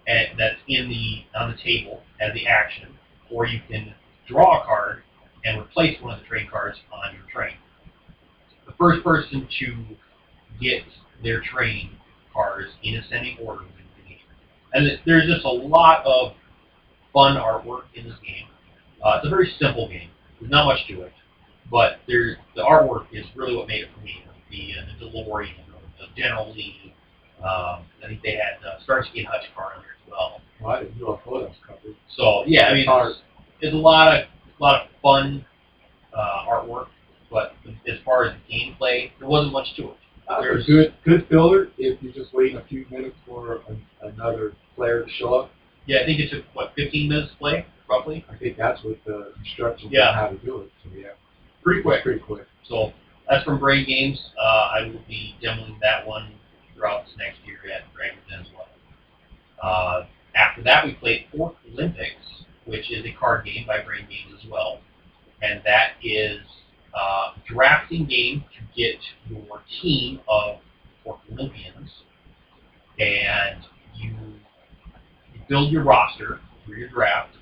and 0.08 0.38
that's 0.38 0.60
in 0.68 0.90
the 0.90 1.24
on 1.40 1.52
the 1.52 1.58
table 1.64 2.02
as 2.20 2.34
the 2.34 2.48
action, 2.48 2.88
or 3.32 3.46
you 3.46 3.60
can 3.70 3.94
draw 4.28 4.62
a 4.62 4.66
card 4.66 5.04
and 5.46 5.60
replace 5.60 6.02
one 6.02 6.14
of 6.14 6.20
the 6.20 6.26
train 6.26 6.48
cards 6.50 6.78
on 6.92 7.14
your 7.14 7.24
train. 7.34 7.56
The 8.66 8.74
first 8.74 9.04
person 9.04 9.48
to 9.60 9.76
get 10.62 10.84
their 11.24 11.42
train 11.42 11.92
cards 12.34 12.70
in 12.84 12.96
ascending 12.96 13.38
order 13.44 13.64
wins 13.64 13.90
the 13.98 14.10
game. 14.10 14.20
And 14.74 15.00
there's 15.06 15.28
just 15.28 15.46
a 15.46 15.50
lot 15.50 16.06
of 16.06 16.34
fun 17.14 17.38
artwork 17.38 17.84
in 17.96 18.06
this 18.06 18.20
game. 18.26 18.48
Uh, 19.04 19.18
it's 19.18 19.28
a 19.28 19.30
very 19.30 19.54
simple 19.60 19.88
game. 19.88 20.10
There's 20.40 20.52
not 20.52 20.66
much 20.66 20.88
to 20.88 21.02
it, 21.02 21.14
but 21.72 22.00
there's 22.08 22.38
the 22.56 22.62
artwork 22.62 23.08
is 23.12 23.26
really 23.36 23.56
what 23.56 23.68
made 23.68 23.84
it 23.84 23.90
for 23.96 24.02
me. 24.02 24.24
the, 24.52 24.74
uh, 24.80 24.86
the 25.00 25.06
DeLorean, 25.06 25.56
the 26.00 26.22
General 26.22 26.52
Lee. 26.54 26.94
Um, 27.40 27.86
I 28.04 28.08
think 28.08 28.22
they 28.22 28.36
had 28.36 28.60
uh, 28.66 28.84
Starsky 28.84 29.20
and 29.20 29.28
Hutch 29.28 29.46
car 29.56 29.74
in 29.78 29.82
there 29.82 29.96
well. 30.10 30.42
Well, 30.62 30.72
I 30.76 30.84
didn't 30.84 31.00
know 31.00 31.14
a 31.14 31.18
photos 31.30 31.56
covered. 31.66 31.96
So 32.18 32.44
yeah, 32.46 32.66
I 32.68 32.74
mean, 32.74 32.86
it's, 32.88 33.20
it's 33.62 33.74
a 33.74 33.78
lot 33.78 34.08
of 34.16 34.26
a 34.60 34.64
lot 34.64 34.82
of 34.84 34.88
fun 35.02 35.46
uh, 36.14 36.46
artwork, 36.50 36.88
but 37.32 37.54
as 37.88 37.98
far 38.04 38.26
as 38.26 38.34
the 38.48 38.54
gameplay, 38.54 39.12
there 39.20 39.28
wasn't 39.30 39.54
much 39.54 39.68
to 39.78 39.84
it. 39.92 39.98
Uh, 40.28 40.42
There's- 40.42 40.64
a 40.64 40.68
good 40.68 40.94
good 41.06 41.28
filler 41.30 41.70
if 41.78 42.02
you're 42.04 42.14
just 42.14 42.34
waiting 42.34 42.58
a 42.58 42.64
few 42.66 42.86
minutes 42.92 43.16
for 43.26 43.62
an, 43.70 43.82
another 44.02 44.54
player 44.76 45.04
to 45.04 45.10
show 45.12 45.34
up. 45.34 45.52
Yeah, 45.86 46.00
I 46.02 46.06
think 46.06 46.20
it 46.20 46.30
took 46.30 46.46
what 46.54 46.74
15 46.76 47.10
minutes 47.10 47.32
to 47.32 47.38
play, 47.38 47.66
roughly. 47.90 48.24
I 48.32 48.36
think 48.38 48.58
that's 48.58 48.84
what 48.84 48.98
the 49.06 49.34
instructions 49.40 49.92
Yeah. 49.92 50.10
on 50.10 50.14
how 50.16 50.28
to 50.28 50.38
do 50.46 50.62
it. 50.62 50.72
So 50.84 50.90
yeah, 50.96 51.08
Pretty 51.64 51.82
quick. 51.82 52.04
pretty 52.04 52.20
quick. 52.20 52.46
So 52.68 52.94
that's 53.28 53.44
from 53.44 53.60
Brain 53.60 53.88
Games. 53.88 54.20
Uh, 54.38 54.70
I 54.76 54.82
will 54.88 55.02
be 55.08 55.36
demoing 55.42 55.80
that 55.82 56.06
one 56.06 56.32
throughout 56.76 57.06
this 57.06 57.16
next 57.18 57.40
year 57.46 57.58
at 57.74 57.92
Dragon's 57.96 58.22
Den 58.30 58.42
as 58.42 58.48
well. 58.56 58.68
Uh, 59.62 60.06
after 60.36 60.64
that, 60.64 60.86
we 60.86 60.94
played 60.94 61.26
Fourth 61.36 61.56
Olympics, 61.72 62.46
which 62.66 62.92
is 62.92 63.06
a 63.06 63.12
card 63.20 63.46
game 63.46 63.66
by 63.68 63.82
Brain 63.82 64.08
Games 64.10 64.40
as 64.42 64.50
well, 64.50 64.80
and 65.42 65.62
that 65.66 65.94
is 66.04 66.40
uh, 66.94 67.34
a 67.36 67.42
drafting 67.48 68.06
game 68.06 68.44
to 68.56 68.82
get 68.82 69.00
your 69.30 69.62
team 69.82 70.22
of 70.28 70.58
Fourth 71.04 71.20
Olympians, 71.32 71.90
and 73.00 73.64
you, 73.96 74.12
you 75.34 75.42
build 75.48 75.72
your 75.72 75.84
roster 75.84 76.40
through 76.66 76.78
your 76.78 76.90
draft. 76.90 77.36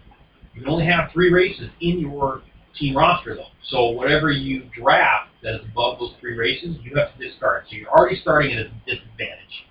You 0.53 0.61
can 0.61 0.69
only 0.71 0.85
have 0.85 1.11
three 1.11 1.31
races 1.31 1.69
in 1.81 1.99
your 1.99 2.41
team 2.79 2.95
roster 2.95 3.35
though. 3.35 3.47
So 3.69 3.89
whatever 3.89 4.31
you 4.31 4.69
draft 4.75 5.29
that 5.43 5.55
is 5.55 5.61
above 5.71 5.99
those 5.99 6.13
three 6.19 6.37
races, 6.37 6.77
you 6.81 6.95
have 6.95 7.17
to 7.17 7.27
discard. 7.27 7.65
So 7.69 7.75
you're 7.75 7.89
already 7.89 8.19
starting 8.21 8.53
at 8.53 8.65
a 8.65 8.71
disadvantage. 8.85 9.65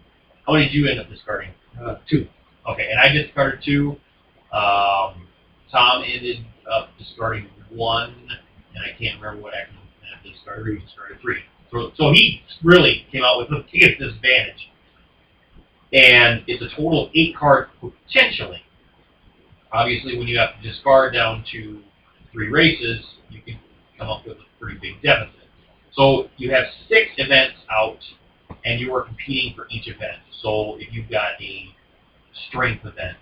How 0.46 0.52
many 0.52 0.66
did 0.66 0.74
you 0.74 0.88
end 0.88 1.00
up 1.00 1.08
discarding? 1.08 1.50
Uh, 1.80 1.96
two. 2.08 2.28
Okay, 2.68 2.88
and 2.90 2.98
I 2.98 3.08
discarded 3.08 3.60
two. 3.64 3.96
Um, 4.52 5.28
Tom 5.70 6.02
ended 6.04 6.44
up 6.70 6.90
discarding 6.98 7.48
one, 7.70 8.14
and 8.74 8.84
I 8.84 8.96
can't 8.98 9.20
remember 9.20 9.42
what 9.42 9.54
I 9.54 9.66
discarded. 10.28 10.78
He 10.78 10.84
discarded 10.84 11.20
three. 11.20 11.40
So, 11.70 11.92
so 11.96 12.12
he 12.12 12.42
really 12.62 13.06
came 13.12 13.22
out 13.22 13.38
with 13.38 13.50
the 13.50 13.64
biggest 13.72 13.98
disadvantage. 13.98 14.70
And 15.92 16.42
it's 16.46 16.62
a 16.62 16.68
total 16.74 17.06
of 17.06 17.10
eight 17.14 17.36
cards 17.36 17.70
potentially. 17.80 18.62
Obviously, 19.72 20.18
when 20.18 20.26
you 20.26 20.38
have 20.38 20.60
to 20.60 20.68
discard 20.68 21.12
down 21.14 21.44
to 21.52 21.82
three 22.32 22.48
races, 22.48 23.04
you 23.30 23.40
can 23.42 23.58
come 23.98 24.08
up 24.08 24.26
with 24.26 24.38
a 24.38 24.60
pretty 24.60 24.78
big 24.78 25.02
deficit. 25.02 25.34
So 25.94 26.28
you 26.36 26.50
have 26.50 26.64
six 26.88 27.10
events 27.16 27.56
out, 27.70 27.98
and 28.64 28.80
you 28.80 28.94
are 28.94 29.02
competing 29.02 29.54
for 29.54 29.66
each 29.70 29.88
event. 29.88 30.18
So 30.42 30.76
if 30.78 30.92
you've 30.92 31.10
got 31.10 31.40
a 31.40 31.68
strength 32.48 32.84
event, 32.84 33.16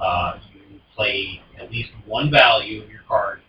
uh, 0.00 0.38
you 0.54 0.80
play 0.94 1.40
at 1.60 1.70
least 1.70 1.90
one 2.06 2.30
value 2.30 2.82
of 2.82 2.90
your 2.90 3.02
card 3.08 3.40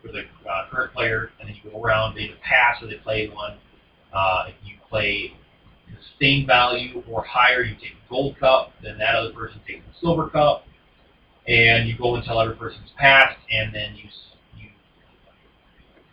for 0.00 0.08
the 0.08 0.22
uh, 0.48 0.68
current 0.70 0.92
player, 0.92 1.30
and 1.38 1.48
then 1.48 1.56
you 1.62 1.70
go 1.70 1.80
around, 1.80 2.14
they 2.14 2.22
either 2.22 2.34
pass 2.42 2.82
or 2.82 2.88
they 2.88 2.96
play 2.96 3.28
one. 3.28 3.58
Uh, 4.12 4.44
if 4.48 4.54
you 4.64 4.74
play 4.88 5.34
the 5.88 5.96
same 6.20 6.46
value 6.46 7.02
or 7.08 7.22
higher, 7.24 7.62
you 7.62 7.74
take 7.74 7.94
the 7.94 8.08
gold 8.10 8.38
cup, 8.38 8.72
then 8.82 8.98
that 8.98 9.14
other 9.14 9.32
person 9.32 9.60
takes 9.66 9.84
the 9.86 9.94
silver 10.00 10.28
cup, 10.28 10.64
and 11.46 11.88
you 11.88 11.96
go 11.96 12.16
until 12.16 12.40
every 12.40 12.56
person's 12.56 12.90
passed, 12.96 13.38
and 13.50 13.74
then 13.74 13.94
you 13.94 14.04
you 14.58 14.68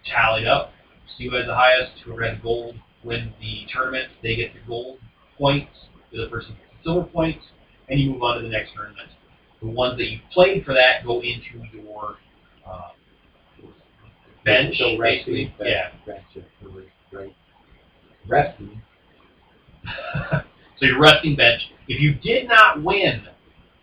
tally 0.06 0.44
it 0.44 0.48
up, 0.48 0.72
see 1.18 1.30
who 1.30 1.36
has 1.36 1.46
the 1.46 1.56
highest, 1.56 1.92
whoever 2.04 2.24
has 2.24 2.38
gold 2.41 2.76
wins 3.04 3.34
the 3.39 3.65
tournament, 3.74 4.10
they 4.22 4.36
get 4.36 4.54
the 4.54 4.60
gold 4.67 5.00
points, 5.38 5.72
the 6.12 6.22
other 6.22 6.30
person 6.30 6.56
silver 6.84 7.08
points, 7.08 7.46
and 7.89 8.00
you 8.00 8.12
move 8.12 8.24
on 8.24 8.38
to 8.38 8.44
the 8.44 8.50
next 8.50 8.74
tournament. 8.74 9.10
The 9.62 9.68
ones 9.68 9.98
that 9.98 10.10
you 10.10 10.20
played 10.32 10.63
for 10.65 10.74
that 10.74 11.06
go 11.06 11.20
into 11.20 11.65
your 11.74 12.18
uh, 12.65 12.89
bench, 14.46 14.78
So 14.78 14.98
basically. 14.98 15.54
resting. 15.58 15.68
Yeah. 15.68 15.92
Bench, 16.06 16.46
great. 17.12 17.36
Resting. 18.28 18.82
so 20.32 20.86
your 20.86 21.00
resting 21.00 21.36
bench. 21.36 21.62
If 21.88 22.00
you 22.00 22.13
did 22.15 22.48
not 22.48 22.84
win 22.84 23.28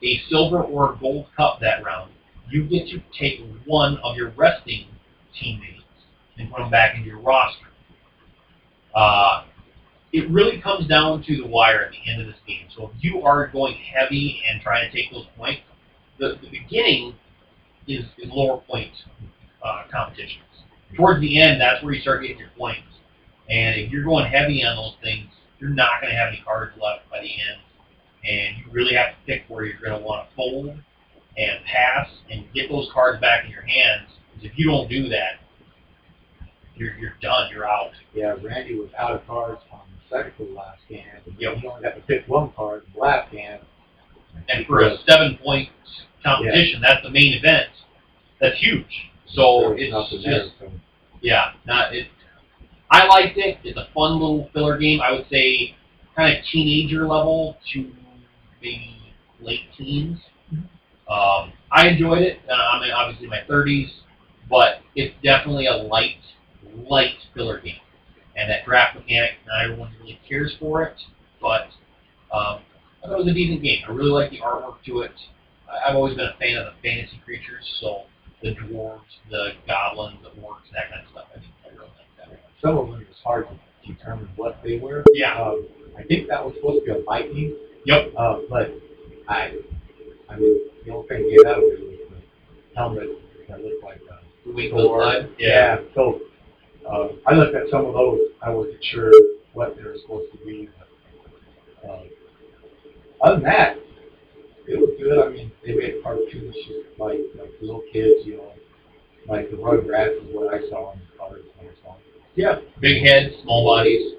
a 0.02 0.20
silver 0.28 0.62
or 0.62 0.92
a 0.94 0.96
gold 0.98 1.26
cup 1.36 1.60
that 1.60 1.82
round, 1.84 2.12
you 2.48 2.64
get 2.64 2.86
to 2.88 3.02
take 3.18 3.40
one 3.64 3.98
of 4.04 4.16
your 4.16 4.30
resting 4.30 4.86
teammates 5.38 5.82
and 6.38 6.50
put 6.50 6.58
them 6.60 6.70
back 6.70 6.94
into 6.96 7.08
your 7.08 7.18
roster. 7.18 7.66
Uh, 8.94 9.44
it 10.12 10.30
really 10.30 10.60
comes 10.60 10.86
down 10.88 11.22
to 11.24 11.36
the 11.36 11.46
wire 11.46 11.84
at 11.84 11.90
the 11.90 12.10
end 12.10 12.20
of 12.20 12.26
this 12.26 12.40
game. 12.46 12.66
So 12.74 12.90
if 12.94 13.04
you 13.04 13.22
are 13.22 13.48
going 13.48 13.74
heavy 13.74 14.40
and 14.48 14.60
trying 14.62 14.88
to 14.88 14.96
take 14.96 15.10
those 15.12 15.26
points, 15.36 15.62
the, 16.18 16.38
the 16.40 16.48
beginning 16.50 17.14
is, 17.86 18.04
is 18.18 18.30
lower 18.32 18.58
point 18.68 18.92
uh, 19.62 19.82
competitions. 19.90 20.42
Towards 20.96 21.20
the 21.20 21.40
end, 21.40 21.60
that's 21.60 21.82
where 21.82 21.92
you 21.92 22.00
start 22.00 22.22
getting 22.22 22.38
your 22.38 22.50
points. 22.56 22.86
And 23.50 23.78
if 23.78 23.90
you're 23.90 24.04
going 24.04 24.30
heavy 24.30 24.64
on 24.64 24.76
those 24.76 24.94
things, 25.02 25.28
you're 25.58 25.70
not 25.70 26.00
going 26.00 26.12
to 26.12 26.18
have 26.18 26.28
any 26.28 26.42
cards 26.44 26.72
left 26.80 27.10
by 27.10 27.20
the 27.20 27.30
end. 27.30 27.60
And 28.24 28.56
you 28.58 28.72
really 28.72 28.94
have 28.94 29.10
to 29.10 29.16
pick 29.26 29.44
where 29.48 29.64
you're 29.64 29.80
going 29.80 29.98
to 30.00 30.04
want 30.04 30.28
to 30.28 30.34
fold 30.34 30.68
and 30.68 31.64
pass 31.64 32.08
and 32.30 32.46
get 32.54 32.70
those 32.70 32.88
cards 32.92 33.20
back 33.20 33.44
in 33.44 33.50
your 33.50 33.62
hands. 33.62 34.08
Because 34.32 34.50
if 34.50 34.58
you 34.58 34.66
don't 34.66 34.88
do 34.88 35.08
that, 35.10 35.40
you're, 36.74 36.94
you're 36.96 37.16
done. 37.20 37.50
You're 37.52 37.68
out. 37.68 37.90
Yeah, 38.14 38.34
Randy 38.42 38.78
was 38.78 38.90
out 38.98 39.12
of 39.12 39.26
cards 39.26 39.60
on 39.72 39.80
second 40.10 40.32
to 40.38 40.44
the 40.46 40.52
last 40.52 40.80
hand. 40.88 41.22
And 41.26 41.34
Yep. 41.38 41.62
You 41.62 41.70
only 41.70 41.84
have 41.84 41.94
to 41.94 42.00
pick 42.02 42.26
one 42.28 42.52
card 42.56 42.84
in 42.86 42.92
the 42.94 43.00
last 43.00 43.32
hand. 43.32 43.62
And 44.48 44.66
for 44.66 44.80
a 44.80 44.96
seven 45.08 45.38
point 45.42 45.68
competition, 46.24 46.80
that's 46.80 47.02
the 47.02 47.10
main 47.10 47.34
event. 47.34 47.68
That's 48.40 48.58
huge. 48.58 49.10
So 49.28 49.74
There's 49.76 49.92
it's 49.92 50.10
just 50.10 50.24
there. 50.24 50.46
So 50.60 50.70
yeah, 51.20 51.52
not 51.66 51.94
it. 51.94 52.08
I 52.90 53.06
liked 53.06 53.36
it. 53.36 53.58
It's 53.64 53.78
a 53.78 53.88
fun 53.94 54.12
little 54.12 54.48
filler 54.52 54.78
game. 54.78 55.00
I 55.00 55.12
would 55.12 55.26
say 55.30 55.74
kind 56.14 56.36
of 56.36 56.44
teenager 56.50 57.06
level 57.06 57.56
to 57.72 57.92
maybe 58.62 58.96
late 59.40 59.62
teens. 59.76 60.18
Um, 61.08 61.52
I 61.70 61.88
enjoyed 61.88 62.22
it. 62.22 62.40
Uh, 62.48 62.52
I'm 62.52 62.82
obviously 62.82 62.88
in 62.88 62.94
obviously 62.94 63.26
my 63.28 63.40
30s, 63.48 63.90
but 64.48 64.80
it's 64.94 65.14
definitely 65.22 65.66
a 65.66 65.76
light, 65.76 66.16
light 66.88 67.16
filler 67.34 67.60
game. 67.60 67.76
And 68.36 68.50
that 68.50 68.64
draft 68.66 68.96
mechanic, 68.96 69.32
not 69.46 69.64
everyone 69.64 69.92
really 70.00 70.20
cares 70.28 70.54
for 70.60 70.82
it, 70.82 70.96
but 71.40 71.68
um, 72.32 72.60
I 73.02 73.06
thought 73.08 73.12
it 73.12 73.24
was 73.24 73.28
a 73.28 73.34
decent 73.34 73.62
game. 73.62 73.82
I 73.88 73.92
really 73.92 74.10
like 74.10 74.30
the 74.30 74.40
artwork 74.40 74.82
to 74.86 75.00
it. 75.00 75.12
I- 75.70 75.88
I've 75.90 75.96
always 75.96 76.16
been 76.16 76.26
a 76.26 76.36
fan 76.38 76.56
of 76.58 76.66
the 76.66 76.72
fantasy 76.82 77.18
creatures, 77.24 77.64
so 77.80 78.02
the 78.42 78.54
dwarves, 78.54 79.00
the 79.30 79.52
goblins, 79.66 80.18
the 80.22 80.28
orcs, 80.40 80.68
that 80.74 80.90
kind 80.90 81.02
of 81.02 81.10
stuff. 81.12 81.26
I, 81.34 81.38
think 81.40 81.52
I 81.64 81.68
really 81.70 81.88
like 81.96 82.28
that. 82.30 82.38
some 82.60 82.76
of 82.76 82.88
them 82.90 83.00
it 83.00 83.08
was 83.08 83.16
hard 83.24 83.48
to 83.48 83.92
determine 83.92 84.28
what 84.36 84.58
they 84.62 84.78
were. 84.78 85.02
Yeah. 85.14 85.40
Um, 85.40 85.66
I 85.98 86.02
think 86.02 86.28
that 86.28 86.44
was 86.44 86.54
supposed 86.56 86.84
to 86.84 86.92
be 86.94 87.00
a 87.00 87.02
Viking. 87.04 87.56
Yep. 87.86 88.12
Uh, 88.18 88.38
but 88.50 88.70
I, 89.28 89.54
I 90.28 90.36
mean, 90.36 90.60
the 90.84 90.92
only 90.92 91.08
thing 91.08 91.22
to 91.24 91.36
get 91.36 91.46
out 91.46 91.62
was 91.62 91.78
the 92.10 92.76
helmet 92.76 93.08
that 93.48 93.60
looked 93.64 93.82
like 93.82 94.00
a 94.10 94.20
The 94.48 94.52
Wing. 94.52 94.70
Slide. 94.72 95.30
Yeah. 95.38 95.78
So 95.94 96.20
uh, 96.90 97.08
I 97.26 97.34
looked 97.34 97.54
at 97.54 97.68
some 97.70 97.86
of 97.86 97.94
those. 97.94 98.20
I 98.42 98.50
wasn't 98.50 98.82
sure 98.84 99.12
what 99.54 99.76
they 99.76 99.82
were 99.82 99.96
supposed 100.02 100.32
to 100.32 100.38
be. 100.44 100.68
Uh, 101.88 102.02
other 103.22 103.36
than 103.36 103.44
that, 103.44 103.76
it 104.66 104.78
was 104.78 104.90
good. 104.98 105.24
I 105.24 105.28
mean, 105.30 105.52
they 105.64 105.74
made 105.74 106.02
cartoons 106.02 106.54
just 106.54 106.98
like 106.98 107.20
like 107.38 107.50
little 107.60 107.82
kids, 107.92 108.26
you 108.26 108.38
know, 108.38 108.52
like 109.28 109.50
the 109.50 109.56
Rugrats 109.56 110.16
is 110.16 110.34
what 110.34 110.52
I 110.52 110.60
saw 110.68 110.92
in 110.92 111.00
the 111.00 111.18
cards. 111.18 111.44
when 111.56 111.68
I 111.68 111.72
saw 111.82 111.92
them. 111.94 112.02
Yeah. 112.34 112.60
Big 112.80 113.02
heads, 113.02 113.34
small 113.42 113.64
bodies. 113.64 114.12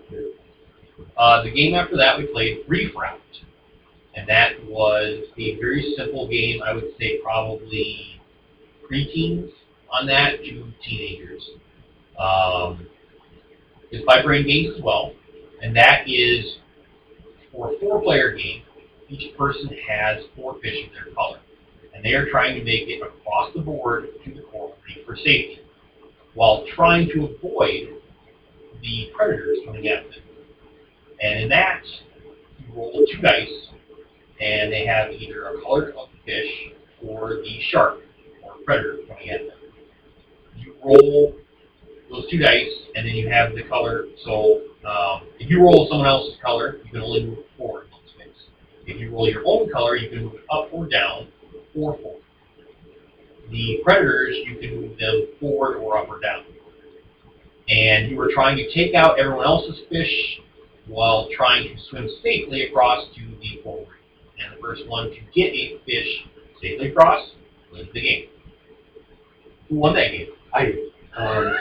Uh, 1.17 1.43
the 1.43 1.51
game 1.51 1.75
after 1.75 1.97
that, 1.97 2.17
we 2.17 2.25
played 2.27 2.59
Reef 2.67 2.95
Route. 2.95 3.19
And 4.15 4.27
that 4.27 4.53
was 4.65 5.25
a 5.37 5.55
very 5.57 5.93
simple 5.95 6.27
game. 6.27 6.61
I 6.63 6.73
would 6.73 6.91
say 6.99 7.19
probably 7.21 8.19
preteens 8.89 9.51
on 9.91 10.07
that 10.07 10.39
to 10.43 10.73
teenagers. 10.83 11.49
Um, 12.19 12.87
it's 13.91 14.05
by 14.05 14.21
Brain 14.21 14.45
Games 14.45 14.75
as 14.77 14.83
well. 14.83 15.13
And 15.61 15.75
that 15.75 16.07
is 16.07 16.57
for 17.51 17.73
a 17.73 17.79
four-player 17.79 18.35
game. 18.35 18.63
Each 19.09 19.35
person 19.37 19.69
has 19.87 20.23
four 20.35 20.59
fish 20.61 20.85
of 20.85 20.93
their 20.93 21.13
color. 21.13 21.39
And 21.93 22.03
they 22.03 22.13
are 22.13 22.29
trying 22.29 22.59
to 22.59 22.63
make 22.63 22.87
it 22.87 23.01
across 23.01 23.53
the 23.53 23.61
board 23.61 24.09
to 24.23 24.31
the 24.31 24.43
reef 24.85 25.05
for 25.05 25.15
safety 25.15 25.61
while 26.33 26.65
trying 26.75 27.09
to 27.09 27.25
avoid 27.25 27.95
the 28.81 29.09
predators 29.15 29.57
coming 29.65 29.87
at 29.87 30.03
them. 30.03 30.21
And 31.19 31.39
in 31.39 31.49
that, 31.49 31.81
you 32.59 32.75
roll 32.75 33.03
two 33.11 33.21
dice, 33.21 33.49
and 34.39 34.71
they 34.71 34.85
have 34.85 35.11
either 35.11 35.47
a 35.47 35.61
color 35.63 35.93
of 35.97 36.09
the 36.11 36.31
fish 36.31 36.51
or 37.07 37.37
the 37.37 37.59
shark 37.71 38.01
or 38.43 38.53
predator 38.63 38.99
coming 39.07 39.29
at 39.31 39.47
them. 39.47 39.57
You 40.55 40.75
roll 40.83 41.33
those 42.09 42.29
two 42.29 42.37
dice, 42.37 42.71
and 42.95 43.07
then 43.07 43.15
you 43.15 43.29
have 43.29 43.53
the 43.53 43.63
color. 43.63 44.05
So 44.23 44.61
um, 44.87 45.27
if 45.39 45.49
you 45.49 45.61
roll 45.61 45.87
someone 45.89 46.07
else's 46.07 46.39
color, 46.43 46.77
you 46.83 46.91
can 46.91 47.01
only 47.01 47.25
move 47.25 47.39
it 47.39 47.47
forward 47.57 47.87
one 47.91 48.01
space. 48.15 48.47
If 48.85 48.99
you 48.99 49.11
roll 49.11 49.29
your 49.29 49.43
own 49.45 49.69
color, 49.71 49.95
you 49.95 50.09
can 50.09 50.25
move 50.25 50.35
it 50.35 50.45
up 50.49 50.69
or 50.71 50.87
down 50.87 51.27
or 51.75 51.97
forward. 51.97 52.21
The 53.51 53.79
predators, 53.83 54.37
you 54.45 54.57
can 54.57 54.81
move 54.81 54.99
them 54.99 55.27
forward 55.39 55.77
or 55.77 55.97
up 55.97 56.09
or 56.09 56.19
down. 56.19 56.43
And 57.69 58.09
you 58.09 58.19
are 58.21 58.31
trying 58.33 58.55
to 58.57 58.73
take 58.73 58.93
out 58.93 59.19
everyone 59.19 59.45
else's 59.45 59.81
fish 59.89 60.39
while 60.87 61.27
trying 61.35 61.75
to 61.75 61.83
swim 61.89 62.09
safely 62.23 62.63
across 62.63 63.05
to 63.15 63.21
the 63.41 63.61
forward. 63.61 63.97
And 64.39 64.55
the 64.55 64.61
first 64.61 64.87
one 64.87 65.09
to 65.09 65.19
get 65.33 65.53
a 65.53 65.79
fish 65.85 66.25
safely 66.61 66.91
across 66.91 67.29
wins 67.71 67.89
the 67.93 68.01
game. 68.01 68.29
Who 69.69 69.75
won 69.75 69.95
that 69.95 70.11
game? 70.11 70.27
I 70.53 70.65
did. 70.65 70.77
Um, 71.17 71.57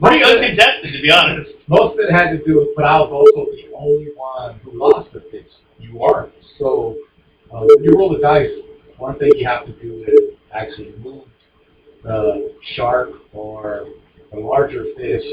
Pretty 0.00 0.24
uncontested, 0.24 0.92
to 0.92 1.02
be 1.02 1.10
honest. 1.10 1.50
most 1.66 1.94
of 1.94 2.00
it 2.00 2.12
had 2.12 2.30
to 2.30 2.44
do 2.44 2.58
with, 2.60 2.68
but 2.76 2.84
I 2.84 3.00
was 3.00 3.10
also 3.10 3.50
the 3.50 3.74
only 3.76 4.10
one 4.14 4.60
who 4.60 4.78
lost 4.78 5.12
the 5.12 5.20
fish. 5.32 5.48
You 5.78 6.02
are. 6.04 6.28
So 6.58 6.96
uh, 7.52 7.60
when 7.60 7.82
you 7.84 7.94
roll 7.96 8.12
the 8.12 8.20
dice, 8.20 8.50
one 8.96 9.18
thing 9.18 9.32
you 9.34 9.46
have 9.46 9.66
to 9.66 9.72
do 9.72 10.04
is 10.06 10.36
actually 10.52 10.94
move 10.98 11.24
the 12.04 12.54
shark 12.76 13.10
or 13.32 13.86
a 14.32 14.36
larger 14.38 14.84
fish 14.96 15.24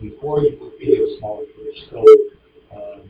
before 0.00 0.40
you 0.40 0.58
move 0.60 0.72
any 0.80 0.92
of 0.94 0.98
the 1.00 1.16
smaller 1.18 1.44
fish. 1.56 1.84
So 1.90 2.04
um, 2.74 3.00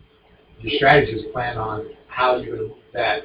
your 0.60 0.72
strategy 0.76 1.12
is 1.12 1.26
plan 1.32 1.58
on 1.58 1.90
how 2.08 2.36
you're 2.36 2.56
going 2.56 2.68
to 2.70 2.74
move 2.74 2.84
that 2.94 3.22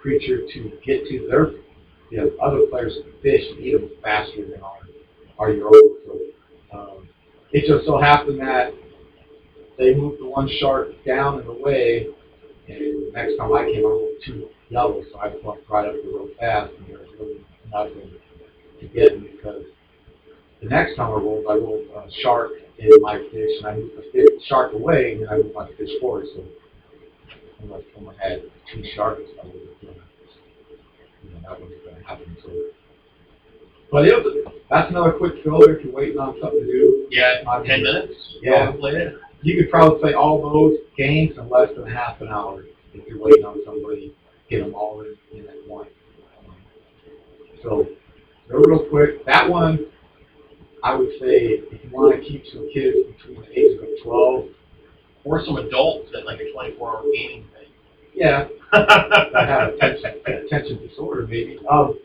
creature 0.00 0.46
to 0.52 0.72
get 0.84 1.06
to 1.08 1.26
their 1.28 1.50
you 2.10 2.18
know, 2.18 2.30
other 2.42 2.66
players' 2.70 2.96
fish 3.22 3.42
and 3.50 3.60
eat 3.60 3.72
them 3.72 3.90
faster 4.02 4.46
than 4.48 4.62
our, 4.62 4.78
our 5.38 5.52
your 5.52 5.68
own. 5.68 5.96
So 6.06 6.78
um, 6.78 7.08
it 7.52 7.66
just 7.66 7.86
so 7.86 8.00
happened 8.00 8.40
that 8.40 8.72
they 9.78 9.94
moved 9.94 10.20
the 10.20 10.26
one 10.26 10.48
shark 10.60 10.88
down 11.04 11.40
and 11.40 11.48
away, 11.48 12.08
and 12.68 12.78
the 12.78 13.10
next 13.14 13.36
time 13.36 13.52
I 13.52 13.64
came, 13.64 13.84
I 13.84 13.88
rolled 13.88 14.08
two 14.24 14.48
yellows, 14.70 15.06
so 15.12 15.18
I 15.18 15.30
bumped 15.42 15.68
right 15.70 15.86
up 15.86 15.94
the 16.02 16.08
real 16.08 16.28
fast, 16.38 16.72
and 16.78 16.88
there 16.88 16.98
was 16.98 17.08
really 17.18 17.44
nothing 17.72 18.12
to 18.80 18.86
get 18.88 19.20
me 19.20 19.28
because 19.36 19.64
the 20.62 20.68
next 20.68 20.96
time 20.96 21.08
I 21.08 21.14
rolled, 21.14 21.44
I 21.48 21.54
rolled 21.54 21.86
a 21.94 22.10
shark 22.22 22.50
in 22.78 22.90
my 23.00 23.18
fish, 23.30 23.50
and 23.58 23.66
I 23.66 23.74
moved 23.76 23.96
the 23.96 24.10
fish, 24.12 24.48
shark 24.48 24.72
away, 24.72 25.12
and 25.12 25.22
then 25.22 25.28
I 25.28 25.36
moved 25.36 25.54
my 25.54 25.68
fish 25.78 25.90
forward. 26.00 26.26
So 26.34 26.44
unless 27.62 27.82
someone 27.94 28.16
had 28.16 28.42
two 28.72 28.82
sharks, 28.94 29.22
I 29.42 29.46
would 29.46 29.54
have 29.54 29.94
done 29.94 30.07
that 31.48 31.60
wasn't 31.60 31.84
going 31.84 31.96
to 31.96 32.02
happen. 32.06 32.36
So, 32.44 32.50
but 33.90 34.04
it 34.06 34.14
was, 34.14 34.52
that's 34.68 34.90
another 34.90 35.12
quick 35.12 35.42
filler 35.42 35.76
if 35.76 35.84
you're 35.84 35.94
waiting 35.94 36.18
on 36.18 36.36
something 36.40 36.60
to 36.60 36.66
do. 36.66 37.08
Yeah, 37.10 37.42
Um, 37.50 37.64
ten 37.64 37.82
minutes. 37.82 38.12
yeah. 38.42 38.70
Played 38.72 38.94
it. 38.96 39.14
You 39.42 39.56
could 39.62 39.70
probably 39.70 40.00
play 40.00 40.14
all 40.14 40.42
those 40.42 40.78
games 40.96 41.38
in 41.38 41.48
less 41.48 41.70
than 41.76 41.86
half 41.86 42.20
an 42.20 42.28
hour 42.28 42.64
if 42.92 43.06
you're 43.08 43.20
waiting 43.20 43.44
on 43.44 43.60
somebody 43.64 44.08
to 44.08 44.14
get 44.50 44.64
them 44.64 44.74
all 44.74 45.00
in, 45.02 45.16
in 45.38 45.46
at 45.48 45.54
once. 45.66 45.88
So, 47.62 47.86
they're 48.48 48.58
real 48.58 48.84
quick. 48.88 49.24
That 49.26 49.48
one, 49.48 49.86
I 50.82 50.94
would 50.94 51.10
say, 51.20 51.62
if 51.72 51.84
you 51.84 51.90
want 51.90 52.14
to 52.20 52.28
keep 52.28 52.44
some 52.52 52.68
kids 52.72 52.96
between 53.16 53.40
the 53.42 53.58
ages 53.58 53.80
of 53.82 53.88
12, 54.04 54.44
Or 55.24 55.44
some 55.44 55.56
adults 55.56 56.10
at 56.16 56.24
like 56.24 56.40
a 56.40 56.44
24-hour 56.56 57.02
gaming 57.14 57.46
thing. 57.52 57.57
Yeah, 58.18 58.48
that 58.72 59.48
have 59.48 59.74
attention, 59.74 60.20
attention 60.26 60.88
disorder 60.88 61.26
maybe, 61.26 61.58
um, 61.70 61.98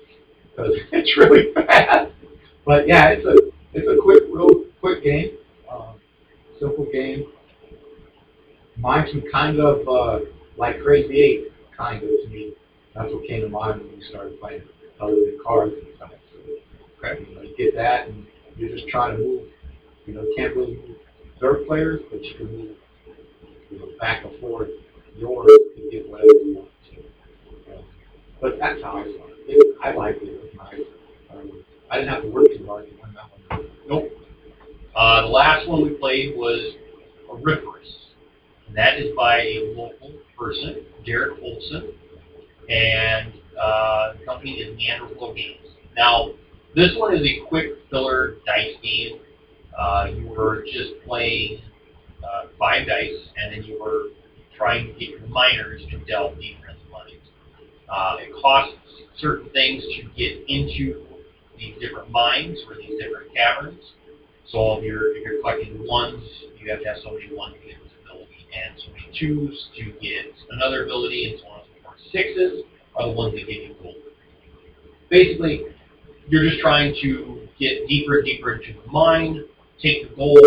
because 0.44 0.74
it's 0.92 1.18
really 1.18 1.54
fast. 1.54 2.12
But 2.66 2.88
yeah, 2.88 3.10
it's 3.10 3.26
a 3.26 3.52
it's 3.74 3.88
a 3.88 4.02
quick, 4.02 4.24
real 4.32 4.66
quick 4.80 5.04
game, 5.04 5.38
um, 5.72 5.96
simple 6.60 6.88
game. 6.92 7.26
Me 8.78 9.24
kind 9.32 9.60
of 9.60 9.88
uh, 9.88 10.20
like 10.58 10.82
Crazy 10.82 11.22
Eight, 11.22 11.52
kind 11.76 12.04
of 12.04 12.10
to 12.10 12.28
me. 12.30 12.54
That's 12.96 13.12
what 13.12 13.28
came 13.28 13.42
to 13.42 13.50
mind 13.50 13.82
when 13.82 13.98
we 13.98 14.04
started 14.10 14.40
playing 14.40 14.64
other 15.00 15.16
than 15.16 15.40
cards 15.46 15.74
and 15.74 15.88
stuff. 15.96 16.12
So, 16.32 16.40
Okay. 17.08 17.26
you 17.28 17.36
know, 17.36 17.42
you 17.42 17.56
get 17.58 17.76
that, 17.76 18.08
and 18.08 18.26
you're 18.58 18.70
just 18.70 18.88
trying 18.88 19.18
to 19.18 19.24
move. 19.24 19.42
You 20.06 20.14
know, 20.16 20.22
you 20.22 20.34
can't 20.38 20.56
really 20.56 20.76
move 20.76 20.98
their 21.42 21.66
players, 21.66 22.02
but 22.12 22.24
you 22.24 22.34
can 22.36 22.46
move, 22.52 22.76
you 23.72 23.80
know, 23.80 23.88
back 24.00 24.26
and 24.26 24.40
forth 24.40 24.70
yours 25.18 25.50
to 25.84 25.92
get 25.92 26.10
whatever 26.10 26.28
you 26.28 26.56
want. 26.56 26.70
Uh, 27.72 27.82
but 28.42 28.58
that's 28.60 28.82
how 28.82 28.98
I 28.98 29.04
saw 29.04 29.28
it. 29.48 29.78
I 29.84 29.92
liked 29.94 30.24
it. 30.24 30.54
I 31.90 31.98
didn't 31.98 32.10
have 32.10 32.24
to 32.24 32.30
work 32.30 32.48
too 32.58 32.66
hard 32.66 32.86
to 32.88 32.92
win 32.92 33.14
that 33.14 33.30
one. 33.58 33.70
Nope. 33.88 34.12
Uh, 34.96 35.22
the 35.22 35.28
last 35.28 35.68
one 35.68 35.84
we 35.84 35.92
played 35.92 36.36
was 36.36 36.74
Auriferous. 37.30 37.88
And 38.68 38.76
that 38.76 38.98
is 39.00 39.16
by 39.16 39.42
a 39.42 39.74
local 39.76 40.12
person, 40.38 40.86
Derek 41.06 41.40
Olson. 41.42 41.94
And 42.70 43.34
uh, 43.62 44.14
the 44.20 44.26
company 44.26 44.54
is 44.54 44.76
Neanderthal 44.78 45.34
Games. 45.34 45.68
Now, 45.96 46.32
this 46.76 46.92
one 46.98 47.16
is 47.16 47.22
a 47.22 47.46
quick 47.48 47.74
filler 47.92 48.38
dice 48.46 48.76
game. 48.82 49.20
Uh, 49.78 50.08
you 50.16 50.28
were 50.28 50.64
just 50.64 50.94
playing 51.06 51.62
uh, 52.24 52.48
five 52.58 52.88
dice, 52.88 53.20
and 53.38 53.54
then 53.54 53.64
you 53.64 53.80
were 53.80 54.06
trying 54.58 54.88
to 54.88 54.94
get 54.94 55.10
your 55.10 55.28
miners 55.28 55.82
to 55.92 55.98
delve 56.06 56.40
deeper 56.40 56.70
into 56.70 56.90
mines. 56.92 57.28
Uh, 57.90 58.18
it 58.20 58.34
costs 58.42 58.78
certain 59.18 59.50
things 59.50 59.84
to 59.96 60.04
get 60.18 60.44
into 60.48 61.06
these 61.58 61.76
different 61.80 62.10
mines 62.12 62.58
or 62.68 62.76
these 62.76 63.00
different 63.00 63.34
caverns. 63.34 63.84
So 64.48 64.78
if 64.78 64.84
you're 64.84 65.16
if 65.16 65.24
you're 65.24 65.42
collecting 65.42 65.86
ones, 65.88 66.24
you 66.60 66.70
have 66.72 66.82
to 66.82 66.88
have 66.88 66.98
so 67.04 67.12
many 67.12 67.36
ones 67.36 67.56
to 67.62 67.68
get 67.68 67.82
this 67.84 67.92
ability, 68.04 68.48
and 68.54 68.76
so 68.80 68.92
many 68.92 69.08
twos 69.18 69.70
to 69.78 69.86
get 70.00 70.34
another 70.52 70.84
ability, 70.84 71.32
and 71.32 71.40
so 71.40 71.48
on 71.48 71.60
and 71.62 71.70
so 71.76 71.84
forth. 71.84 72.00
Sixes 72.12 72.64
are 72.96 73.08
the 73.08 73.14
ones 73.14 73.34
that 73.34 73.48
give 73.48 73.50
you 73.50 73.76
gold. 73.82 73.96
Basically, 75.10 75.64
you're 76.28 76.50
just 76.50 76.62
trying 76.62 76.96
to 77.02 77.48
get 77.60 77.88
deeper 77.88 78.18
and 78.18 78.26
deeper 78.26 78.54
into 78.54 78.74
the 78.74 78.92
mine, 78.92 79.46
take 79.82 80.10
the 80.10 80.16
gold, 80.16 80.40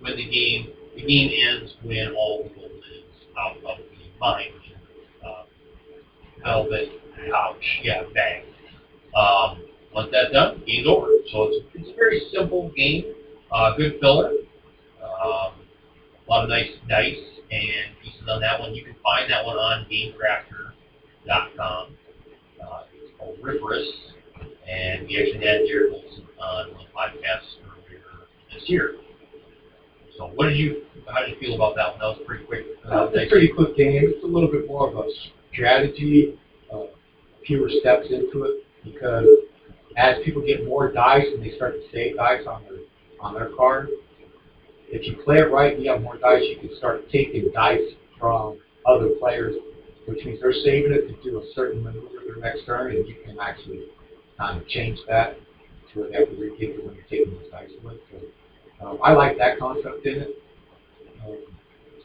win 0.00 0.16
the 0.16 0.28
game. 0.28 0.68
The 0.94 1.02
game 1.02 1.30
ends 1.48 1.74
when 1.82 2.14
all 2.16 2.44
the 2.44 2.54
gold 2.54 2.70
is 3.34 3.38
out 3.38 3.56
of 3.56 3.62
the 3.78 3.84
mine, 4.20 4.46
which 4.54 4.68
is 4.70 4.76
uh, 5.24 5.44
velvet 6.42 6.88
pouch, 7.30 7.80
yeah, 7.82 8.02
bag. 8.14 8.44
Um, 9.16 9.62
once 9.94 10.08
that's 10.12 10.32
done, 10.32 10.62
game's 10.66 10.86
over. 10.86 11.08
So 11.30 11.48
it's, 11.50 11.66
it's 11.74 11.90
a 11.90 11.94
very 11.94 12.22
simple 12.32 12.70
game, 12.76 13.14
uh, 13.52 13.76
good 13.76 13.98
filler, 14.00 14.30
um, 15.02 15.52
a 16.26 16.30
lot 16.30 16.44
of 16.44 16.48
nice 16.48 16.70
dice 16.88 17.18
and 17.50 17.94
pieces 18.02 18.22
on 18.28 18.40
that 18.40 18.58
one. 18.60 18.74
You 18.74 18.82
can 18.84 18.94
find 19.02 19.30
that 19.30 19.44
one 19.44 19.56
on 19.56 19.84
GameCrafter.com. 19.90 21.96
Uh, 22.60 22.82
it's 22.94 23.12
called 23.18 23.36
Riferous, 23.42 23.86
and 24.68 25.06
we 25.06 25.18
actually 25.18 25.44
had 25.46 25.66
Jared 25.68 25.92
Wilson 25.92 26.26
on 26.40 26.72
one 26.72 26.80
of 26.80 26.86
the 26.86 26.92
podcasts 26.92 27.58
earlier 27.62 28.02
this 28.52 28.62
year. 28.66 28.94
So 30.16 30.30
what 30.34 30.48
did 30.48 30.56
you, 30.56 30.82
how 31.06 31.20
did 31.20 31.30
you 31.30 31.36
feel 31.40 31.54
about 31.54 31.76
that 31.76 31.90
one? 31.90 31.98
That 31.98 32.18
was 32.18 32.20
pretty 32.26 32.44
quick. 32.44 32.66
Uh, 32.90 33.08
it's 33.12 33.26
a 33.26 33.30
pretty 33.30 33.48
quick 33.48 33.76
game. 33.76 34.02
It's 34.04 34.24
a 34.24 34.26
little 34.26 34.50
bit 34.50 34.66
more 34.66 34.88
of 34.88 34.96
a 34.96 35.08
strategy, 35.52 36.38
uh, 36.72 36.84
fewer 37.46 37.68
steps 37.80 38.06
into 38.10 38.44
it 38.44 38.64
because 38.82 39.26
as 39.96 40.16
people 40.24 40.42
get 40.42 40.66
more 40.66 40.90
dice 40.92 41.26
and 41.32 41.42
they 41.42 41.54
start 41.56 41.74
to 41.74 41.82
save 41.92 42.16
dice 42.16 42.46
on 42.46 42.62
their 42.64 42.78
on 43.20 43.34
their 43.34 43.50
card, 43.56 43.88
if 44.88 45.06
you 45.06 45.16
play 45.24 45.38
it 45.38 45.50
right, 45.50 45.74
and 45.74 45.82
you 45.82 45.90
have 45.90 46.02
more 46.02 46.18
dice. 46.18 46.42
You 46.42 46.68
can 46.68 46.76
start 46.76 47.10
taking 47.10 47.50
dice 47.54 47.94
from 48.18 48.58
other 48.86 49.10
players, 49.18 49.54
which 50.06 50.24
means 50.24 50.40
they're 50.40 50.52
saving 50.52 50.92
it 50.92 51.08
to 51.08 51.14
do 51.22 51.38
a 51.38 51.44
certain 51.54 51.82
maneuver 51.82 52.08
their 52.26 52.36
next 52.36 52.66
turn, 52.66 52.94
and 52.94 53.06
you 53.06 53.16
can 53.24 53.38
actually 53.40 53.86
kind 54.38 54.60
of 54.60 54.68
change 54.68 54.98
that 55.08 55.36
to 55.92 56.02
have 56.02 56.28
to 56.28 56.36
re-give 56.38 56.70
it 56.70 56.84
when 56.84 56.94
you're 56.94 57.04
taking 57.04 57.32
those 57.34 57.50
dice 57.50 57.70
away. 57.82 57.94
So 58.10 58.86
um, 58.86 58.98
I 59.02 59.12
like 59.12 59.38
that 59.38 59.58
concept 59.58 60.04
in 60.06 60.22
it. 60.22 60.42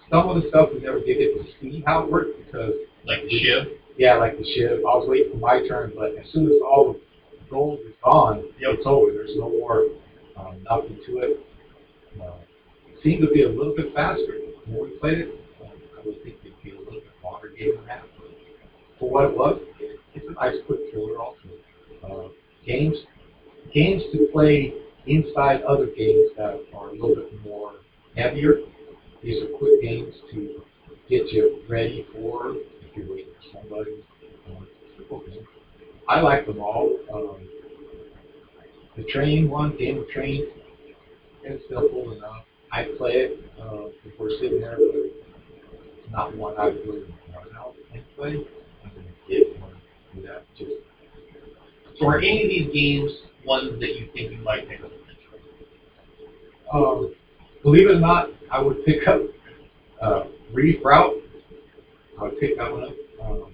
Some 0.10 0.28
of 0.30 0.42
the 0.42 0.50
stuff 0.50 0.70
we 0.74 0.80
never 0.80 1.00
did 1.00 1.18
get 1.20 1.34
to 1.38 1.46
see 1.62 1.84
how 1.86 2.04
it 2.04 2.12
worked 2.12 2.38
because 2.46 2.74
Like 3.06 3.24
the 3.24 3.40
Shiv. 3.40 3.68
yeah, 3.98 4.16
like 4.18 4.38
the 4.38 4.44
shiv. 4.44 4.80
I 4.80 4.96
was 4.98 5.08
waiting 5.08 5.32
for 5.34 5.38
my 5.38 5.66
turn, 5.68 5.94
but 5.96 6.16
as 6.18 6.26
soon 6.34 6.46
as 6.48 6.58
all 6.66 6.94
the 6.94 7.00
gold 7.50 7.80
is 7.86 7.94
gone, 8.04 8.44
it's 8.58 8.86
over. 8.86 9.12
There's 9.12 9.36
no 9.36 9.50
more 9.50 9.86
um, 10.38 10.64
nothing 10.70 11.00
to 11.06 11.18
it. 11.20 11.40
Uh, 12.20 12.34
it 12.88 13.04
seemed 13.04 13.22
to 13.22 13.32
be 13.32 13.44
a 13.44 13.50
little 13.50 13.76
bit 13.76 13.94
faster 13.94 14.34
the 14.66 14.72
more 14.72 14.86
we 14.86 14.92
played 14.98 15.20
it. 15.20 15.30
Um, 15.62 15.70
I 15.98 16.06
would 16.06 16.24
think 16.24 16.38
it'd 16.44 16.62
be 16.64 16.72
a 16.72 16.80
little 16.80 16.94
bit 17.02 17.14
longer 17.24 17.50
game 17.50 17.76
than 17.76 17.86
that. 17.86 18.04
But 18.18 18.32
for 18.98 19.10
what 19.12 19.26
it 19.26 19.38
was, 19.38 19.60
it, 19.80 20.00
it's 20.16 20.26
a 20.28 20.34
nice 20.34 20.56
quick 20.66 20.80
filler 20.92 21.20
also. 21.20 21.50
Uh, 22.04 22.30
games, 22.66 22.98
games 23.74 24.02
to 24.14 24.28
play 24.32 24.74
inside 25.06 25.62
other 25.64 25.86
games 25.88 26.32
that 26.38 26.60
are 26.74 26.90
a 26.90 26.94
little 26.94 27.16
bit 27.16 27.44
more 27.46 27.74
heavier. 28.16 28.60
These 29.24 29.44
are 29.44 29.48
quick 29.58 29.82
games 29.82 30.16
to 30.32 30.62
get 31.10 31.32
you 31.32 31.64
ready 31.68 32.06
for 32.14 32.56
if 32.56 32.96
you're 32.96 33.10
waiting 33.10 33.34
for 33.52 33.60
somebody. 33.60 34.04
Um. 34.50 34.68
I 36.08 36.22
like 36.22 36.46
them 36.46 36.60
all. 36.60 36.98
Um, 37.14 37.48
the 38.98 39.04
train 39.04 39.50
one, 39.50 39.78
Game 39.78 40.00
of 40.00 40.10
Train, 40.10 40.48
still 41.66 41.88
cool 41.90 42.14
enough. 42.14 42.44
I 42.72 42.88
play 42.98 43.12
it 43.12 43.40
uh, 43.60 43.88
if 44.04 44.20
we're 44.20 44.32
sitting 44.40 44.62
there, 44.62 44.76
but 44.76 44.96
it's 44.96 46.12
not 46.12 46.36
one 46.36 46.58
I 46.58 46.66
would 46.66 46.86
really 46.86 47.14
run 47.34 47.48
out 47.56 47.76
and 47.94 48.04
play. 48.16 48.46
I'm 48.84 48.92
gonna 48.96 49.08
get 49.28 49.60
one 49.60 49.80
do 50.16 50.22
that. 50.24 50.46
Just 50.58 50.72
So 52.00 52.08
are 52.08 52.18
any 52.18 52.44
of 52.44 52.50
these 52.50 52.74
games 52.74 53.12
ones 53.46 53.80
that 53.80 54.00
you 54.00 54.10
think 54.14 54.32
you 54.32 54.40
might 54.40 54.68
pick 54.68 54.82
up 54.82 54.92
um, 56.74 57.16
believe 57.64 57.88
it 57.88 57.96
or 57.96 58.00
not, 58.00 58.30
I 58.52 58.62
would 58.62 58.86
pick 58.86 59.08
up 59.08 59.22
uh, 60.02 60.24
Reef 60.54 60.84
Route. 60.84 61.16
I 62.20 62.24
would 62.24 62.40
pick 62.40 62.58
that 62.58 62.72
one 62.72 62.84
up. 62.84 62.96
Um, 63.24 63.54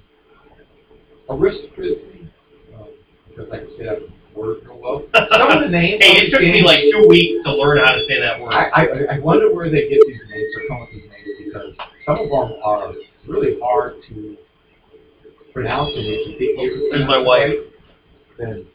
Aristocracy, 1.29 2.29
um, 2.75 2.87
because 3.27 3.49
like 3.49 3.61
I 3.61 3.77
said, 3.77 3.87
I 3.89 3.95
can 3.95 4.13
word 4.35 4.57
real 4.63 4.77
well. 4.79 5.03
Some 5.31 5.51
of 5.51 5.63
the 5.63 5.69
names. 5.69 6.03
Hey, 6.03 6.17
it 6.17 6.21
these 6.25 6.31
took 6.31 6.41
me 6.41 6.61
like 6.63 6.81
two 6.91 7.07
weeks 7.07 7.43
to 7.45 7.53
learn 7.53 7.79
how 7.79 7.93
to 7.93 8.05
say 8.07 8.19
that 8.19 8.39
word. 8.39 8.53
I, 8.53 8.69
I, 8.69 9.15
I 9.15 9.19
wonder 9.19 9.53
where 9.53 9.69
they 9.69 9.89
get 9.89 9.99
these 10.05 10.21
names 10.29 10.55
or 10.55 10.61
come 10.67 10.81
up 10.83 10.89
with 10.93 11.01
these 11.01 11.11
names 11.11 11.29
because 11.45 11.73
some 12.05 12.19
of 12.19 12.29
them 12.29 12.59
are 12.63 12.93
really 13.27 13.57
hard 13.59 13.95
to 14.09 14.37
pronounce 15.53 15.89
and 15.95 16.05
if 16.05 16.27
you 16.27 16.37
think 16.37 16.61
you 16.61 16.89
There's 16.91 17.07
my 17.07 17.17
wife. 17.17 17.53
then 18.37 18.67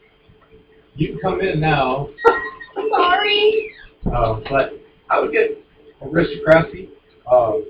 you 0.95 1.09
can 1.09 1.19
come 1.19 1.39
in 1.41 1.59
now. 1.59 2.09
Sorry. 2.89 3.71
Um, 4.13 4.43
but 4.49 4.80
I 5.11 5.19
would 5.19 5.31
get 5.31 5.63
aristocracy. 6.01 6.89
Um, 7.31 7.65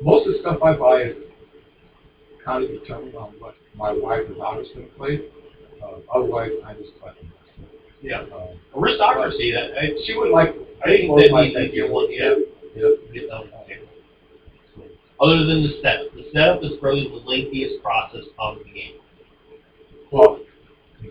most 0.00 0.26
of 0.26 0.32
the 0.32 0.40
stuff 0.40 0.62
I 0.62 0.76
buy 0.76 1.02
is 1.02 1.16
kind 2.44 2.64
of 2.64 2.70
determined 2.70 3.14
on 3.14 3.34
what 3.38 3.54
my 3.76 3.92
wife 3.92 4.28
or 4.28 4.34
daughter's 4.34 4.68
going 4.74 4.88
to 4.88 4.94
play. 4.94 5.20
Uh, 5.82 5.98
otherwise, 6.12 6.50
I 6.64 6.74
just 6.74 6.98
them. 7.00 7.32
Yeah. 8.00 8.22
Um, 8.22 8.58
Aristocracy, 8.76 9.52
that, 9.52 9.78
I, 9.78 9.90
she 10.04 10.16
would 10.16 10.30
like. 10.30 10.54
I 10.84 10.88
think 10.88 11.16
that 11.16 11.30
like 11.30 11.54
needs 11.54 11.70
to 11.70 11.76
get 11.76 11.90
one, 11.90 12.06
yeah. 12.10 12.34
Get 12.74 13.28
that 13.28 13.34
on 13.34 13.46
the 13.46 13.74
table. 13.74 13.88
Other 15.20 15.44
than 15.46 15.62
the 15.62 15.78
setup, 15.82 16.12
the 16.14 16.26
setup 16.32 16.64
is 16.64 16.72
probably 16.80 17.06
the 17.06 17.22
lengthiest 17.22 17.82
process 17.82 18.24
of 18.38 18.58
the 18.58 18.64
game. 18.64 18.98
Well, 20.10 20.40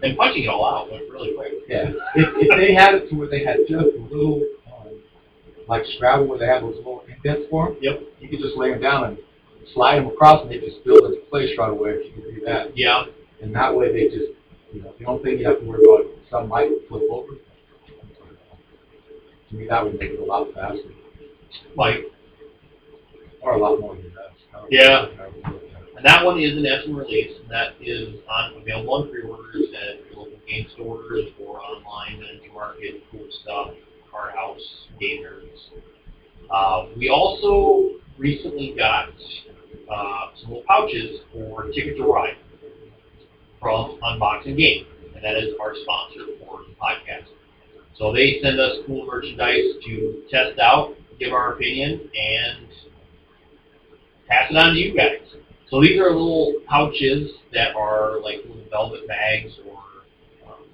And 0.03 0.17
punching 0.17 0.43
it 0.43 0.49
all 0.49 0.65
out 0.65 0.91
went 0.91 1.09
really 1.09 1.33
quick. 1.35 1.53
Yeah, 1.67 1.91
if, 2.15 2.27
if 2.35 2.57
they 2.57 2.73
had 2.73 2.95
it 2.95 3.09
to 3.09 3.15
where 3.15 3.29
they 3.29 3.45
had 3.45 3.59
just 3.69 3.95
a 3.95 4.01
little, 4.11 4.43
like 5.71 5.85
Scrabble, 5.95 6.27
where 6.27 6.37
they 6.37 6.47
have 6.47 6.61
those 6.61 6.75
little 6.75 7.01
indents 7.07 7.47
for 7.49 7.67
them, 7.67 7.77
Yep. 7.81 8.01
you 8.19 8.27
could 8.27 8.39
just 8.39 8.57
lay 8.57 8.71
them 8.71 8.81
down 8.81 9.05
and 9.05 9.17
slide 9.73 9.99
them 9.99 10.07
across, 10.07 10.41
and 10.41 10.51
they 10.51 10.59
just 10.59 10.83
build 10.83 11.05
into 11.05 11.21
place 11.31 11.57
right 11.57 11.69
away 11.71 11.91
if 11.91 12.05
you 12.07 12.21
could 12.21 12.35
do 12.35 12.41
that. 12.45 12.77
Yeah. 12.77 13.05
And 13.41 13.55
that 13.55 13.73
way, 13.73 13.89
they 13.93 14.09
just, 14.09 14.33
you 14.73 14.81
know, 14.81 14.93
the 14.99 15.05
only 15.05 15.23
thing 15.23 15.39
you 15.39 15.47
have 15.47 15.61
to 15.61 15.65
worry 15.65 15.79
about 15.85 16.11
is 16.11 16.29
some 16.29 16.49
might 16.49 16.69
flip 16.89 17.03
over. 17.09 17.35
To 19.49 19.55
me, 19.55 19.65
that 19.69 19.81
would 19.83 19.97
make 19.97 20.11
it 20.11 20.19
a 20.19 20.25
lot 20.25 20.53
faster, 20.53 20.91
Like, 21.77 22.03
or 23.41 23.53
a 23.53 23.57
lot 23.57 23.79
more 23.79 23.95
than 23.95 24.13
that. 24.13 24.67
Yeah. 24.69 25.07
and 25.95 26.03
that 26.05 26.25
one 26.25 26.37
is 26.37 26.57
an 26.57 26.65
Essen 26.65 26.95
release, 26.95 27.39
and 27.39 27.49
that 27.49 27.75
is 27.79 28.15
on 28.29 28.61
available 28.61 28.93
on 28.93 29.09
pre-orders 29.09 29.67
at 29.73 30.05
your 30.11 30.23
local 30.23 30.39
game 30.47 30.67
stores 30.73 31.29
or 31.39 31.61
online 31.61 32.21
at 32.23 32.53
Market, 32.53 33.03
Cool 33.09 33.25
Stuff, 33.41 33.71
Card 34.11 34.35
House, 34.35 34.61
Nerds. 35.01 35.81
Uh, 36.49 36.87
we 36.97 37.09
also 37.09 37.99
recently 38.17 38.75
got 38.77 39.09
uh, 39.89 40.27
some 40.39 40.49
little 40.49 40.63
pouches 40.67 41.21
for 41.33 41.63
Ticket 41.71 41.97
to 41.97 42.03
Ride 42.03 42.37
from 43.59 43.99
Unbox 44.03 44.45
and 44.45 44.57
Game, 44.57 44.85
and 45.15 45.23
that 45.23 45.37
is 45.37 45.53
our 45.61 45.73
sponsor 45.83 46.25
for 46.39 46.61
the 46.67 46.75
podcast. 46.75 47.27
So 47.97 48.11
they 48.11 48.39
send 48.41 48.59
us 48.59 48.77
cool 48.87 49.05
merchandise 49.05 49.75
to 49.85 50.23
test 50.29 50.59
out, 50.59 50.95
give 51.19 51.33
our 51.33 51.53
opinion, 51.53 52.09
and 52.15 52.67
pass 54.27 54.49
it 54.49 54.57
on 54.57 54.73
to 54.73 54.79
you 54.79 54.95
guys. 54.95 55.19
So 55.69 55.81
these 55.81 55.99
are 55.99 56.09
little 56.11 56.55
pouches 56.67 57.31
that 57.53 57.75
are 57.75 58.19
like 58.21 58.37
little 58.47 58.65
velvet 58.69 59.07
bags 59.07 59.51
or 59.69 59.77
um, 60.47 60.65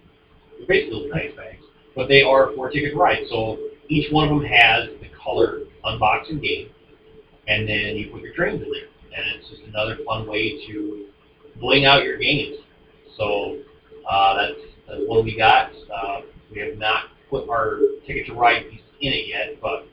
basically 0.67 1.01
little 1.01 1.09
nice 1.09 1.35
bags, 1.35 1.63
but 1.97 2.07
they 2.07 2.21
are 2.21 2.53
for 2.55 2.69
Ticket 2.69 2.91
to 2.93 2.97
Ride. 2.97 3.23
So 3.29 3.57
each 3.89 4.13
one 4.13 4.29
of 4.29 4.39
them 4.39 4.47
has 4.47 4.87
the 5.01 5.09
color 5.21 5.61
unbox 5.83 6.29
and 6.29 6.39
game, 6.41 6.69
and 7.47 7.67
then 7.67 7.97
you 7.97 8.11
put 8.11 8.21
your 8.21 8.35
trains 8.35 8.61
in 8.61 8.71
there, 8.71 8.87
and 9.17 9.35
it's 9.35 9.49
just 9.49 9.63
another 9.63 9.97
fun 10.05 10.27
way 10.27 10.65
to 10.67 11.07
bling 11.59 11.85
out 11.85 12.03
your 12.03 12.17
games. 12.17 12.57
So 13.17 13.57
uh, 14.09 14.37
that's, 14.37 14.59
that's 14.87 15.01
what 15.07 15.25
we 15.25 15.35
got. 15.35 15.71
Uh, 15.93 16.21
we 16.51 16.59
have 16.59 16.77
not 16.77 17.05
put 17.31 17.49
our 17.49 17.79
Ticket 18.05 18.27
to 18.27 18.33
Ride 18.33 18.69
pieces 18.69 18.85
in 19.01 19.11
it 19.11 19.27
yet, 19.27 19.59
but 19.59 19.87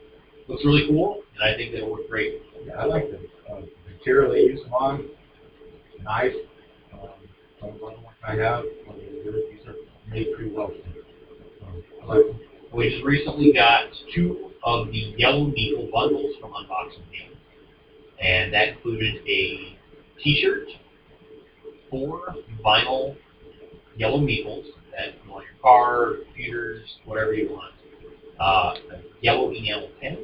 looks 0.46 0.64
really 0.64 0.86
cool, 0.88 1.22
and 1.34 1.42
I 1.42 1.56
think 1.56 1.72
that 1.72 1.78
it'll 1.78 1.92
work 1.92 2.08
great. 2.08 2.42
Yeah, 2.66 2.74
I 2.74 2.84
like 2.84 3.10
the 3.10 3.18
uh, 3.50 3.62
material 3.88 4.32
they 4.32 4.40
use 4.40 4.62
them 4.62 4.74
on. 4.74 5.08
Nice. 6.02 6.34
Um, 6.92 7.08
some 7.60 7.70
of 7.70 7.78
the 7.78 7.86
other 7.86 7.96
ones 7.96 8.16
I 8.26 8.34
have, 8.34 8.64
um, 8.88 8.96
these 8.98 9.66
are 9.66 9.74
made 10.10 10.34
pretty 10.34 10.54
well. 10.54 10.66
Um, 10.66 11.03
Them. 11.74 12.40
We 12.72 12.90
just 12.90 13.04
recently 13.04 13.52
got 13.52 13.84
two 14.14 14.50
of 14.64 14.88
the 14.88 15.14
Yellow 15.16 15.46
Meeple 15.46 15.90
bundles 15.92 16.34
from 16.40 16.50
Unbox 16.50 16.96
and 16.96 17.10
Game, 17.12 17.38
and 18.20 18.52
that 18.52 18.68
included 18.68 19.16
a 19.26 19.78
T-shirt, 20.22 20.68
four 21.90 22.34
vinyl 22.64 23.16
Yellow 23.96 24.18
Meeples 24.18 24.66
that 24.90 25.24
go 25.26 25.34
on 25.34 25.42
your 25.42 25.60
car, 25.62 26.24
computers, 26.24 26.88
whatever 27.04 27.32
you 27.32 27.50
want, 27.50 27.74
uh, 28.40 28.74
a 28.96 29.02
yellow 29.20 29.50
enamel 29.50 29.90
pen, 30.00 30.18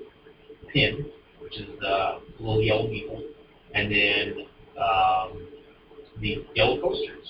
pin, 0.73 1.07
which 1.41 1.57
is 1.59 1.67
the 1.81 2.21
little 2.39 2.63
yellow 2.63 2.87
meeple, 2.89 3.23
and 3.75 3.93
then 3.93 4.47
um, 4.77 5.47
the 6.21 6.45
yellow 6.55 6.81
coasters. 6.81 7.27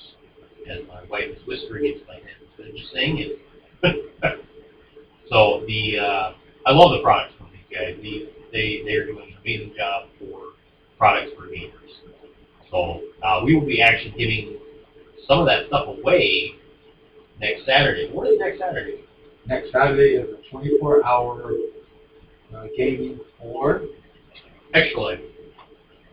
As 0.71 0.87
my 0.87 1.03
wife 1.11 1.25
is 1.37 1.47
whispering 1.47 1.87
into 1.87 2.07
my 2.07 2.15
head 2.15 2.41
just 2.77 2.93
saying 2.93 3.19
it. 3.19 3.39
So 5.31 5.62
the 5.66 5.99
uh, 5.99 6.33
I 6.66 6.73
love 6.73 6.90
the 6.90 7.03
products 7.03 7.35
from 7.38 7.51
these 7.53 7.64
guys. 7.71 7.97
These, 8.03 8.27
they 8.53 8.83
they 8.85 8.95
are 8.95 9.07
doing 9.07 9.31
an 9.31 9.38
amazing 9.40 9.75
job 9.77 10.09
for 10.19 10.55
products 10.99 11.31
for 11.37 11.47
gamers. 11.47 11.73
So 12.71 13.01
uh, 13.23 13.40
we 13.45 13.55
will 13.55 13.66
be 13.66 13.81
actually 13.81 14.14
giving 14.19 14.59
some 15.29 15.38
of 15.38 15.47
that 15.47 15.69
stuff 15.69 15.87
away 15.87 16.57
next 17.40 17.64
Saturday. 17.64 18.11
What 18.12 18.29
is 18.29 18.38
next 18.40 18.59
Saturday? 18.59 19.05
Next 19.47 19.71
Saturday 19.73 20.16
is 20.16 20.29
a 20.29 20.55
24-hour 20.55 21.53
uh, 22.55 22.66
gaming 22.77 23.21
for 23.38 23.83
Extra 24.75 25.01
Life. 25.01 25.21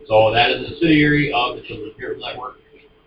So 0.06 0.32
that 0.32 0.50
is 0.50 0.66
a 0.66 0.68
subsidiary 0.70 1.32
of 1.34 1.56
the 1.56 1.62
Children's 1.62 1.94
Miracle 1.98 2.24
Network, 2.26 2.56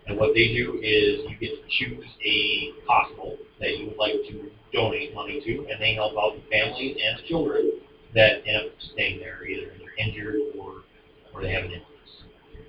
and 0.06 0.18
what 0.18 0.34
they 0.34 0.48
do 0.48 0.80
is 0.82 1.20
you 1.30 1.36
get 1.40 1.62
to 1.62 1.68
choose 1.68 2.04
a 2.24 2.72
hospital 2.88 3.38
that 3.60 3.78
you 3.78 3.86
would 3.86 3.98
like 3.98 4.14
to 4.28 4.50
donate 4.72 5.14
money 5.14 5.40
to, 5.44 5.66
and 5.70 5.80
they 5.80 5.94
help 5.94 6.14
out 6.18 6.34
the 6.34 6.42
families 6.50 6.96
and 7.02 7.18
the 7.18 7.28
children 7.28 7.72
that 8.14 8.46
end 8.46 8.66
up 8.66 8.72
staying 8.92 9.20
there, 9.20 9.44
either 9.46 9.72
they're 9.78 10.06
injured 10.06 10.36
or 10.58 10.82
or 11.32 11.42
they 11.42 11.52
have 11.52 11.64
an 11.64 11.72
illness. 11.72 11.86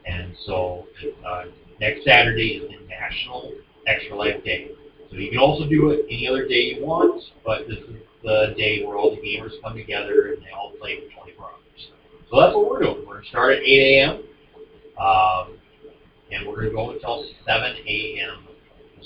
And 0.06 0.36
so 0.46 0.86
uh, 1.26 1.46
next 1.80 2.06
Saturday 2.06 2.62
is 2.63 2.69
the 2.69 2.88
National 2.88 3.52
Extra 3.88 4.15
Life 4.15 4.43
Day. 4.43 4.72
So 5.10 5.17
you 5.17 5.30
can 5.30 5.39
also 5.39 5.67
do 5.67 5.89
it 5.89 6.06
any 6.10 6.28
other 6.28 6.48
day 6.48 6.76
you 6.76 6.86
want, 6.86 7.22
but 7.46 7.67
this 7.67 7.78
is 7.78 7.96
the 8.24 8.54
day 8.58 8.84
where 8.86 8.98
all 8.98 9.12
the 9.12 9.22
gamers 9.22 9.52
come 9.62 9.76
together 9.76 10.34
and 10.34 10.43
they 10.43 10.52
all 10.52 10.72
play 10.80 11.02
for 11.02 11.22
24 11.22 11.46
hours. 11.46 11.89
So 12.32 12.39
that's 12.39 12.56
what 12.56 12.69
we're 12.69 12.82
doing. 12.82 13.06
We're 13.06 13.13
going 13.13 13.24
to 13.24 13.30
start 13.30 13.54
at 13.54 13.60
8 13.60 13.65
a.m. 13.67 14.24
Um, 14.98 15.60
and 16.34 16.48
we're 16.48 16.56
going 16.56 16.69
to 16.69 16.76
go 16.76 16.91
until 16.91 17.26
7 17.46 17.76
a.m. 17.88 18.48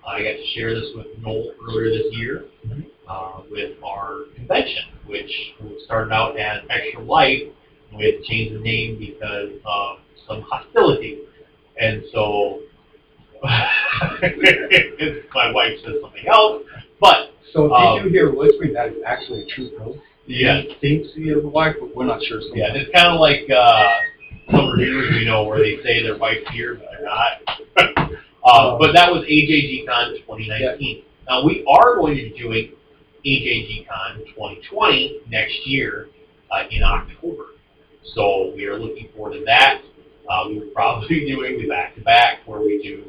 I 0.07 0.19
got 0.23 0.33
to 0.33 0.47
share 0.55 0.75
this 0.75 0.89
with 0.97 1.07
Noel 1.23 1.53
earlier 1.69 1.91
this 1.91 2.07
year 2.13 2.45
uh, 3.09 3.43
with 3.51 3.77
our 3.85 4.25
convention, 4.35 4.83
which 5.07 5.31
started 5.85 6.13
out 6.13 6.39
as 6.39 6.63
Extra 6.71 7.03
Life. 7.03 7.43
We 7.97 8.05
had 8.05 8.23
to 8.23 8.29
change 8.29 8.53
the 8.55 8.61
name 8.61 8.99
because 8.99 9.51
of 9.67 9.99
some 10.27 10.43
hostility. 10.49 11.19
And 11.81 12.03
so 12.13 12.61
my 13.43 13.69
wife 15.53 15.73
says 15.85 15.95
something 16.03 16.27
else. 16.27 16.63
But 17.01 17.33
So 17.53 17.73
Um, 17.73 17.99
you 17.99 18.03
do 18.05 18.09
hear 18.11 18.31
whispering, 18.35 18.73
that 18.75 18.89
is 18.89 18.97
actually 19.07 19.43
a 19.43 19.47
true 19.47 19.71
ghost. 19.79 19.99
yeah, 20.27 20.57
It 20.59 20.77
seems 20.81 21.13
to 21.15 21.21
be 21.21 21.33
a 21.33 21.39
wife, 21.39 21.77
but 21.81 21.95
we're 21.95 22.05
not 22.07 22.23
sure. 22.25 22.41
yeah, 22.55 22.75
it's 22.75 22.91
kind 22.95 23.09
of 23.09 23.21
like 23.21 23.49
uh, 23.51 23.89
reviewers 24.49 25.11
we 25.11 25.25
know 25.25 25.45
where 25.45 25.59
they 25.59 25.83
say 25.83 26.03
their 26.03 26.19
wife's 26.19 26.49
here, 26.51 26.75
but 26.75 26.87
they're 26.91 27.05
not. 27.05 28.13
uh, 28.45 28.79
but 28.79 28.93
that 28.95 29.11
was 29.11 29.25
AJGCon 29.25 30.19
2019. 30.21 31.05
Now 31.29 31.45
we 31.45 31.65
are 31.69 31.97
going 31.97 32.17
to 32.17 32.23
be 32.23 32.39
doing 32.39 32.73
AJGCon 33.25 34.27
2020 34.35 35.21
next 35.29 35.67
year 35.67 36.09
uh, 36.51 36.65
in 36.71 36.83
October. 36.83 37.47
So 38.15 38.53
we 38.55 38.65
are 38.67 38.79
looking 38.79 39.09
forward 39.15 39.35
to 39.35 39.45
that. 39.45 39.83
Uh, 40.29 40.45
we 40.49 40.59
will 40.59 40.71
probably 40.75 41.09
be 41.21 41.35
doing 41.35 41.61
the 41.61 41.69
back-to-back 41.69 42.47
where 42.47 42.61
we 42.61 42.83
do 42.83 43.05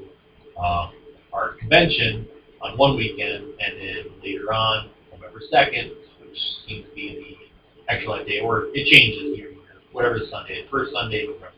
um, 0.59 0.91
our 1.31 1.53
convention 1.59 2.27
on 2.61 2.77
one 2.77 2.97
weekend, 2.97 3.45
and 3.59 3.79
then 3.79 4.05
later 4.21 4.51
on, 4.51 4.89
November 5.11 5.41
2nd, 5.51 5.91
which 6.21 6.37
seems 6.67 6.85
to 6.89 6.95
be 6.95 7.37
the 7.87 8.07
life 8.07 8.27
day, 8.27 8.39
or 8.39 8.67
it 8.73 8.85
changes 8.85 9.37
year, 9.37 9.53
whatever 9.91 10.19
Sunday, 10.29 10.65
first 10.69 10.91
Sunday 10.93 11.23
of 11.23 11.29
November. 11.29 11.55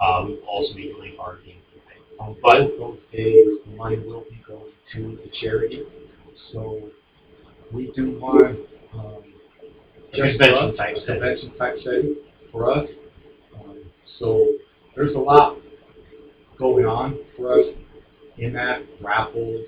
Uh, 0.00 0.24
we 0.26 0.32
will 0.34 0.42
also 0.48 0.74
be 0.74 0.84
doing 0.84 1.14
our 1.18 1.36
game 1.36 1.56
campaign. 1.72 2.02
On 2.20 2.36
But- 2.42 2.76
both 2.76 2.78
those 2.78 2.98
days, 3.12 3.46
the 3.64 3.70
money 3.76 3.96
will 3.98 4.24
be 4.28 4.42
going 4.46 4.72
to 4.94 5.18
the 5.22 5.30
charity. 5.40 5.84
So 6.52 6.90
we 7.72 7.90
do 7.92 8.18
one 8.18 8.58
um, 8.94 9.24
just 10.14 10.38
convention 10.38 10.54
us, 10.70 10.76
type 10.76 10.96
a 10.96 11.00
setting. 11.00 11.14
convention 11.14 11.50
type 11.58 11.76
setting 11.82 12.16
for 12.52 12.70
us. 12.70 12.88
Um, 13.58 13.78
so 14.18 14.46
there's 14.94 15.14
a 15.14 15.18
lot 15.18 15.58
going 16.58 16.86
on 16.86 17.18
for 17.36 17.52
us 17.60 17.66
in 18.38 18.52
that 18.52 18.82
raffles. 19.00 19.66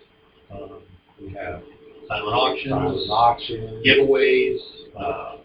Um, 0.50 0.80
we 1.20 1.30
have 1.34 1.62
Silent 2.06 2.34
auctions, 2.34 2.70
silent 2.70 3.10
auctions, 3.10 3.84
giveaways, 3.86 4.58
uh, 4.98 5.36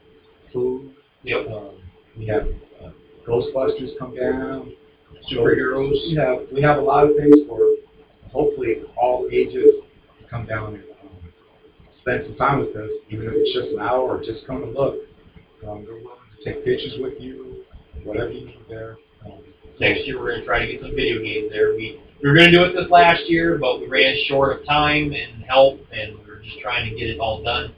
food. 0.53 0.93
yep, 1.23 1.45
Um, 1.49 1.71
we 2.17 2.27
have 2.27 2.47
uh, 2.83 2.89
Ghostbusters 3.27 3.97
come 3.99 4.15
down. 4.15 4.73
superheroes. 5.31 5.91
We 5.91 6.15
have 6.15 6.39
we 6.51 6.61
have 6.61 6.77
a 6.77 6.81
lot 6.81 7.05
of 7.05 7.15
things 7.15 7.35
for 7.47 7.59
hopefully 8.31 8.83
all 8.97 9.27
ages 9.31 9.75
to 10.19 10.27
come 10.29 10.45
down 10.45 10.75
and 10.75 10.83
um, 11.01 11.33
spend 12.01 12.25
some 12.25 12.35
time 12.35 12.59
with 12.59 12.75
us, 12.75 12.89
even 13.09 13.27
if 13.27 13.33
it's 13.35 13.53
just 13.53 13.69
an 13.73 13.79
hour 13.79 14.01
or 14.01 14.19
just 14.19 14.45
come 14.45 14.63
and 14.63 14.73
look. 14.73 14.95
Um, 15.67 15.85
they're 15.85 15.95
willing 15.95 16.19
to 16.37 16.43
take 16.43 16.65
pictures 16.65 16.95
with 16.99 17.13
you, 17.19 17.63
whatever 18.03 18.31
you 18.31 18.47
need 18.47 18.59
there. 18.69 18.97
Um, 19.25 19.39
Next 19.79 20.05
year, 20.05 20.19
we're 20.19 20.29
going 20.31 20.41
to 20.41 20.45
try 20.45 20.65
to 20.65 20.71
get 20.71 20.81
some 20.81 20.91
video 20.91 21.21
games 21.23 21.51
there. 21.51 21.73
We, 21.73 21.99
we 22.21 22.29
were 22.29 22.35
going 22.35 22.51
to 22.51 22.57
do 22.57 22.63
it 22.63 22.73
this 22.73 22.91
last 22.91 23.23
year, 23.27 23.57
but 23.57 23.79
we 23.79 23.87
ran 23.87 24.15
short 24.27 24.59
of 24.59 24.65
time 24.67 25.13
and 25.13 25.43
help, 25.45 25.79
and 25.91 26.19
we 26.19 26.25
were 26.29 26.41
just 26.43 26.59
trying 26.59 26.91
to 26.91 26.99
get 26.99 27.09
it 27.09 27.19
all 27.19 27.41
done. 27.43 27.73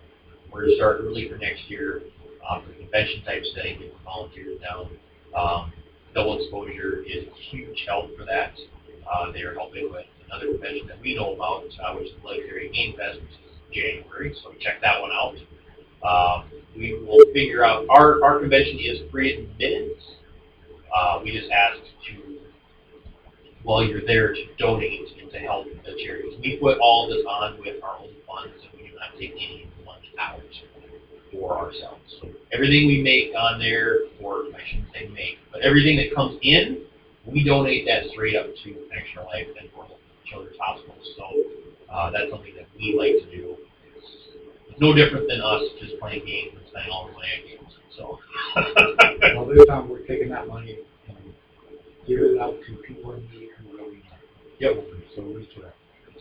We're 0.51 0.61
going 0.61 0.71
to 0.71 0.77
start 0.77 0.97
early 1.01 1.29
for 1.29 1.37
next 1.37 1.69
year 1.69 2.01
the 2.67 2.74
convention 2.85 3.23
type 3.23 3.43
setting, 3.55 3.79
the 3.79 3.91
volunteers 4.03 4.59
down. 4.61 4.89
Um, 5.35 5.73
double 6.13 6.39
exposure 6.39 7.03
is 7.03 7.25
huge 7.49 7.83
help 7.87 8.15
for 8.17 8.25
that. 8.25 8.53
Uh, 9.11 9.31
they 9.31 9.41
are 9.41 9.53
helping 9.53 9.91
with 9.91 10.05
another 10.25 10.53
convention 10.53 10.87
that 10.87 10.99
we 11.01 11.15
know 11.15 11.33
about, 11.35 11.65
uh, 11.83 11.93
which 11.95 12.07
is 12.07 12.13
the 12.21 12.27
Legendary 12.27 12.71
Game 12.71 12.95
Fest, 12.97 13.19
which 13.21 13.31
is 13.31 13.55
January, 13.73 14.35
so 14.41 14.53
check 14.59 14.81
that 14.81 15.01
one 15.01 15.11
out. 15.11 15.35
Um, 16.05 16.45
we 16.75 16.93
will 16.93 17.23
figure 17.33 17.63
out, 17.63 17.85
our, 17.89 18.23
our 18.23 18.39
convention 18.39 18.79
is 18.79 19.09
free 19.11 19.43
admittance. 19.43 20.01
Uh, 20.95 21.19
we 21.23 21.37
just 21.37 21.51
ask 21.51 21.79
to, 22.07 22.37
while 23.63 23.83
you're 23.83 24.05
there, 24.05 24.33
to 24.33 24.41
donate 24.57 25.09
and 25.21 25.31
to 25.31 25.39
help 25.39 25.67
the 25.83 25.95
charities. 26.05 26.39
We 26.41 26.57
put 26.57 26.77
all 26.79 27.09
this 27.09 27.25
on 27.27 27.59
with 27.59 27.83
our 27.83 27.97
own 27.97 28.13
funds, 28.27 28.55
and 28.63 28.81
we 28.81 28.89
do 28.89 28.95
not 28.95 29.17
take 29.19 29.31
any 29.31 29.67
money 29.85 30.13
out 30.19 30.41
for 31.37 31.57
ourselves. 31.57 32.01
Everything 32.51 32.87
we 32.87 33.01
make 33.01 33.35
on 33.35 33.59
there, 33.59 34.07
or 34.21 34.45
I 34.55 34.61
shouldn't 34.67 34.91
say 34.93 35.07
make, 35.09 35.37
but 35.51 35.61
everything 35.61 35.97
that 35.97 36.15
comes 36.15 36.37
in, 36.41 36.81
we 37.25 37.43
donate 37.43 37.85
that 37.85 38.09
straight 38.11 38.35
up 38.35 38.47
to 38.63 38.69
Extra 38.95 39.23
Life 39.25 39.47
and 39.59 39.69
for 39.73 39.87
Children's 40.25 40.57
Hospitals. 40.59 41.05
So 41.17 41.25
uh, 41.91 42.11
that's 42.11 42.29
something 42.29 42.53
that 42.55 42.67
we 42.77 42.95
like 42.97 43.23
to 43.23 43.35
do. 43.35 43.57
It's, 43.95 44.07
it's 44.69 44.79
no 44.79 44.93
different 44.93 45.27
than 45.27 45.41
us 45.41 45.63
just 45.81 45.99
playing 45.99 46.25
games 46.25 46.53
and 46.55 46.65
spending 46.69 46.91
all 46.91 47.07
the 47.07 47.13
money 47.13 47.27
on 47.33 47.41
games. 47.47 47.73
So. 47.97 48.19
well, 49.35 49.45
this 49.47 49.65
time 49.67 49.89
we're 49.89 50.05
taking 50.05 50.29
that 50.29 50.47
money 50.47 50.79
and 51.07 51.17
giving 52.07 52.35
it 52.35 52.41
out 52.41 52.55
to 52.67 52.75
people 52.83 53.13
in 53.13 53.21
need 53.31 53.49
who 53.57 53.77
really 53.77 53.97
need 53.97 54.03
it. 54.05 54.75
Yep. 54.75 54.85
So 55.15 55.21
we. 55.23 55.47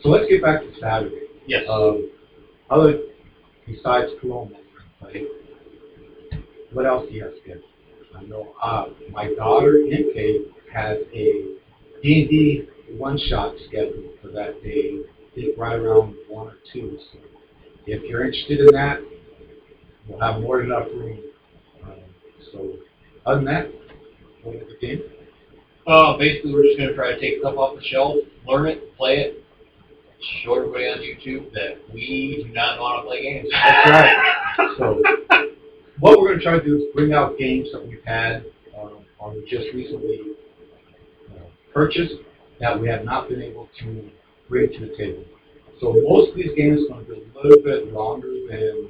So 0.01 0.09
let's 0.09 0.29
get 0.29 0.41
back 0.41 0.61
to 0.61 0.71
Saturday. 0.79 1.27
Yes. 1.47 1.63
Um, 1.69 2.11
other 2.69 2.99
besides 3.65 4.11
Paloma, 4.21 4.55
play. 4.99 5.25
What 6.71 6.85
else 6.85 7.07
do 7.07 7.15
you 7.15 7.23
have 7.23 7.33
scheduled? 7.41 7.63
I 8.17 8.23
know 8.23 8.53
uh, 8.61 8.85
my 9.11 9.33
daughter 9.33 9.73
MK 9.73 10.45
has 10.73 10.97
a 11.13 11.55
D 12.01 12.21
and 12.21 12.29
D 12.29 12.67
one 12.97 13.17
shot 13.29 13.55
scheduled 13.67 14.19
for 14.21 14.29
that 14.29 14.61
day. 14.63 14.99
I 14.99 15.35
think 15.35 15.57
right 15.57 15.77
around 15.77 16.15
one 16.29 16.47
or 16.47 16.57
two. 16.71 16.97
So 17.11 17.19
if 17.85 18.03
you're 18.03 18.25
interested 18.25 18.59
in 18.59 18.67
that, 18.67 18.99
we'll 20.07 20.19
have 20.19 20.41
more 20.41 20.57
than 20.57 20.67
enough 20.67 20.87
room. 20.93 21.19
Um, 21.83 21.99
so 22.51 22.73
other 23.25 23.37
than 23.37 23.45
that, 23.45 23.71
what 24.43 24.55
is 24.55 24.63
the 24.67 24.87
game? 24.87 25.01
Uh, 25.87 26.17
basically, 26.17 26.53
we're 26.53 26.63
just 26.63 26.77
going 26.77 26.89
to 26.89 26.95
try 26.95 27.13
to 27.13 27.19
take 27.19 27.39
stuff 27.39 27.57
off 27.57 27.75
the 27.75 27.83
shelf, 27.83 28.17
learn 28.47 28.67
it, 28.67 28.97
play 28.97 29.17
it, 29.17 29.44
show 30.43 30.55
everybody 30.55 30.85
on 30.85 30.99
YouTube 30.99 31.51
that 31.53 31.77
we 31.93 32.43
do 32.47 32.53
not 32.53 32.77
know 32.77 32.87
how 32.87 33.01
to 33.01 33.07
play 33.07 33.21
games. 33.23 33.49
That's 33.51 33.89
right. 33.89 34.75
So 34.77 35.01
what 35.99 36.19
we're 36.19 36.27
going 36.29 36.39
to 36.39 36.43
try 36.43 36.59
to 36.59 36.63
do 36.63 36.77
is 36.77 36.83
bring 36.93 37.13
out 37.13 37.37
games 37.37 37.69
that 37.71 37.85
we've 37.85 38.03
had 38.05 38.45
um, 38.77 39.05
or 39.19 39.31
we 39.33 39.41
just 39.49 39.73
recently 39.73 40.21
uh, 41.31 41.43
purchased 41.73 42.15
that 42.59 42.79
we 42.79 42.87
have 42.87 43.03
not 43.03 43.29
been 43.29 43.41
able 43.41 43.69
to 43.79 44.09
bring 44.49 44.71
to 44.71 44.79
the 44.79 44.95
table. 44.97 45.23
So 45.81 45.93
most 46.07 46.31
of 46.31 46.35
these 46.35 46.55
games 46.55 46.81
are 46.91 47.01
going 47.03 47.19
to 47.21 47.25
be 47.25 47.31
a 47.39 47.41
little 47.43 47.63
bit 47.63 47.93
longer 47.93 48.29
than 48.49 48.89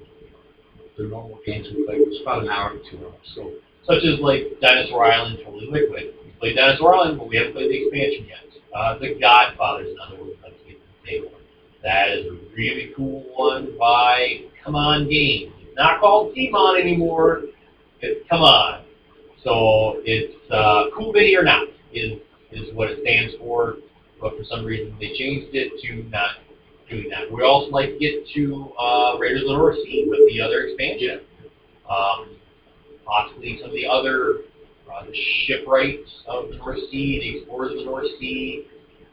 the 0.97 1.03
normal 1.03 1.39
games 1.45 1.67
we 1.75 1.85
play, 1.85 1.99
which 1.99 2.09
is 2.09 2.21
about 2.21 2.43
an 2.43 2.49
hour 2.49 2.73
to 2.73 2.79
two 2.89 2.97
hours. 3.05 3.27
So 3.35 3.51
Such 3.85 4.03
as 4.03 4.19
like 4.19 4.59
Dinosaur 4.61 5.05
Island, 5.05 5.39
Totally 5.43 5.67
Liquid. 5.67 6.13
We 6.23 6.31
played 6.39 6.55
Dinosaur 6.55 6.95
Island, 6.95 7.17
but 7.17 7.27
we 7.27 7.37
haven't 7.37 7.53
played 7.53 7.69
the 7.69 7.83
expansion 7.83 8.27
yet. 8.27 8.41
Uh, 8.75 8.97
the 8.99 9.15
Godfather 9.19 9.83
is 9.85 9.93
another 9.93 10.23
one 10.23 10.31
that's 10.41 10.53
getting 10.53 10.55
to 10.55 10.64
the 10.64 10.64
table. 11.05 11.31
That 11.83 12.09
is 12.09 12.25
a 12.25 12.37
really 12.55 12.93
cool 12.95 13.23
one 13.35 13.77
by 13.77 14.45
Come 14.63 14.75
On 14.75 15.07
Games. 15.07 15.53
Not 15.75 15.99
called 15.99 16.35
Timon 16.35 16.77
anymore. 16.81 17.43
It's 18.01 18.27
Come 18.29 18.41
On. 18.41 18.83
So 19.43 20.01
it's 20.03 20.35
uh, 20.51 20.85
Cool 20.97 21.13
Video 21.13 21.41
or 21.41 21.43
Not 21.43 21.67
is 21.93 22.19
is 22.51 22.73
what 22.73 22.89
it 22.89 22.99
stands 23.01 23.35
for. 23.39 23.75
But 24.19 24.37
for 24.37 24.43
some 24.49 24.65
reason 24.65 24.95
they 24.99 25.15
changed 25.17 25.53
it 25.53 25.71
to 25.83 26.09
not 26.09 26.37
doing 26.89 27.09
that. 27.09 27.31
We 27.31 27.43
also 27.43 27.69
like 27.69 27.89
to 27.89 27.99
get 27.99 28.27
to 28.35 28.71
uh, 28.79 29.17
Raiders 29.19 29.41
of 29.41 29.49
the 29.49 29.53
North 29.53 29.77
Sea 29.83 30.05
with 30.07 30.19
the 30.29 30.41
other 30.41 30.61
expansion. 30.61 31.21
Um, 31.89 32.37
possibly 33.05 33.59
some 33.61 33.69
of 33.69 33.75
the 33.75 33.85
other 33.85 34.39
uh, 34.91 35.05
shipwrights 35.45 36.09
of 36.27 36.49
the 36.49 36.57
North 36.57 36.79
Sea, 36.91 37.19
the 37.19 37.37
explorers 37.37 37.71
of 37.71 37.77
the 37.79 37.85
North 37.85 38.07
Sea. 38.19 38.65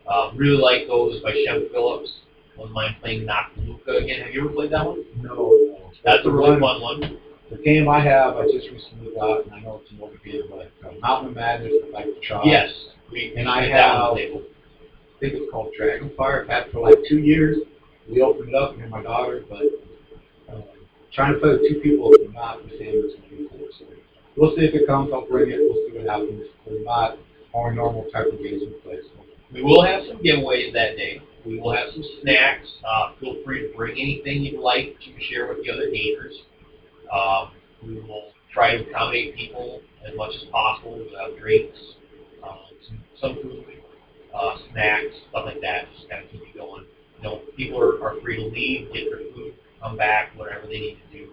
Uh, 0.06 0.30
really 0.34 0.60
like 0.60 0.86
those 0.88 1.20
by 1.22 1.32
Shem 1.44 1.68
Phillips. 1.72 2.10
Wouldn't 2.56 2.74
mind 2.74 2.96
playing 3.00 3.26
Nakaluka 3.26 4.02
again. 4.02 4.20
Have 4.22 4.34
you 4.34 4.40
ever 4.44 4.50
played 4.52 4.72
that 4.72 4.84
one? 4.86 5.04
no, 5.22 5.34
no. 5.34 5.78
That's 6.04 6.26
a 6.26 6.30
really 6.30 6.58
fun 6.60 6.80
one. 6.82 7.18
The 7.50 7.58
game 7.58 7.88
I 7.88 8.00
have, 8.00 8.36
I 8.36 8.44
just 8.46 8.68
recently 8.70 9.14
got, 9.14 9.44
and 9.44 9.54
I 9.54 9.60
know 9.60 9.80
it's 9.82 9.92
a 9.92 9.94
motor 9.94 10.18
game, 10.24 10.42
but 10.50 10.72
uh, 10.86 10.92
Mountain 11.00 11.30
of 11.30 11.34
Madness, 11.36 11.72
to 11.94 12.14
try. 12.22 12.42
Yes. 12.44 12.70
We 13.10 13.34
And 13.36 13.48
I 13.48 13.68
have- 13.68 14.14
I 14.14 14.16
think 15.20 15.34
it's 15.34 15.50
called 15.52 15.72
Dragonfire. 15.78 16.42
I've 16.42 16.48
had 16.48 16.66
it 16.66 16.72
for 16.72 16.80
like 16.80 16.98
two 17.08 17.18
years. 17.18 17.58
We 18.08 18.20
opened 18.22 18.48
it 18.48 18.54
up, 18.56 18.76
me 18.76 18.82
and 18.82 18.90
my 18.90 19.02
daughter, 19.02 19.44
but 19.48 19.62
um, 20.52 20.64
trying 21.12 21.34
to 21.34 21.38
play 21.38 21.50
with 21.50 21.68
two 21.68 21.78
people 21.80 22.12
is 22.14 22.32
not 22.34 22.62
the 22.64 22.70
same 22.76 23.04
as 23.06 23.12
before. 23.30 23.68
So 23.78 23.84
we'll 24.36 24.56
see 24.56 24.62
if 24.64 24.74
it 24.74 24.86
comes. 24.88 25.10
I'll 25.12 25.26
bring 25.28 25.50
it. 25.50 25.58
We'll 25.60 25.86
see 25.86 25.96
what 25.98 26.08
happens. 26.10 26.48
We're 26.66 26.82
not 26.82 27.18
our 27.54 27.72
normal 27.72 28.06
type 28.10 28.26
of 28.32 28.42
games 28.42 28.62
we 28.66 28.72
play. 28.82 28.98
So 29.02 29.21
We 29.52 29.62
will 29.62 29.84
have 29.84 30.04
some 30.08 30.18
giveaways 30.18 30.72
that 30.72 30.96
day. 30.96 31.20
We 31.44 31.58
will 31.60 31.72
have 31.72 31.88
some 31.92 32.04
snacks. 32.22 32.66
Uh, 32.86 33.12
feel 33.20 33.36
free 33.44 33.68
to 33.68 33.76
bring 33.76 33.92
anything 33.92 34.42
you'd 34.42 34.60
like 34.60 34.96
to 35.00 35.24
share 35.24 35.48
with 35.48 35.64
the 35.64 35.70
other 35.70 35.88
gamers. 35.90 36.32
Um, 37.12 37.52
we 37.84 38.00
will 38.00 38.32
try 38.52 38.76
to 38.76 38.88
accommodate 38.88 39.36
people 39.36 39.82
as 40.06 40.16
much 40.16 40.34
as 40.34 40.48
possible. 40.50 40.96
We'll 40.98 41.30
have 41.30 41.38
drinks, 41.38 41.76
um, 42.42 42.58
some, 43.20 43.34
food, 43.42 43.66
uh, 44.34 44.56
snacks, 44.72 45.14
stuff 45.28 45.44
like 45.46 45.60
that. 45.60 45.84
Just 45.96 46.08
kind 46.08 46.24
of 46.24 46.30
keep 46.30 46.40
you 46.40 46.60
going. 46.60 46.84
You 47.18 47.22
know, 47.22 47.42
people 47.56 47.78
are, 47.80 48.02
are 48.02 48.20
free 48.22 48.36
to 48.36 48.46
leave, 48.46 48.92
get 48.92 49.04
their 49.10 49.18
food, 49.34 49.54
come 49.82 49.98
back, 49.98 50.32
whatever 50.36 50.66
they 50.66 50.80
need 50.80 50.98
to 51.10 51.18
do. 51.18 51.32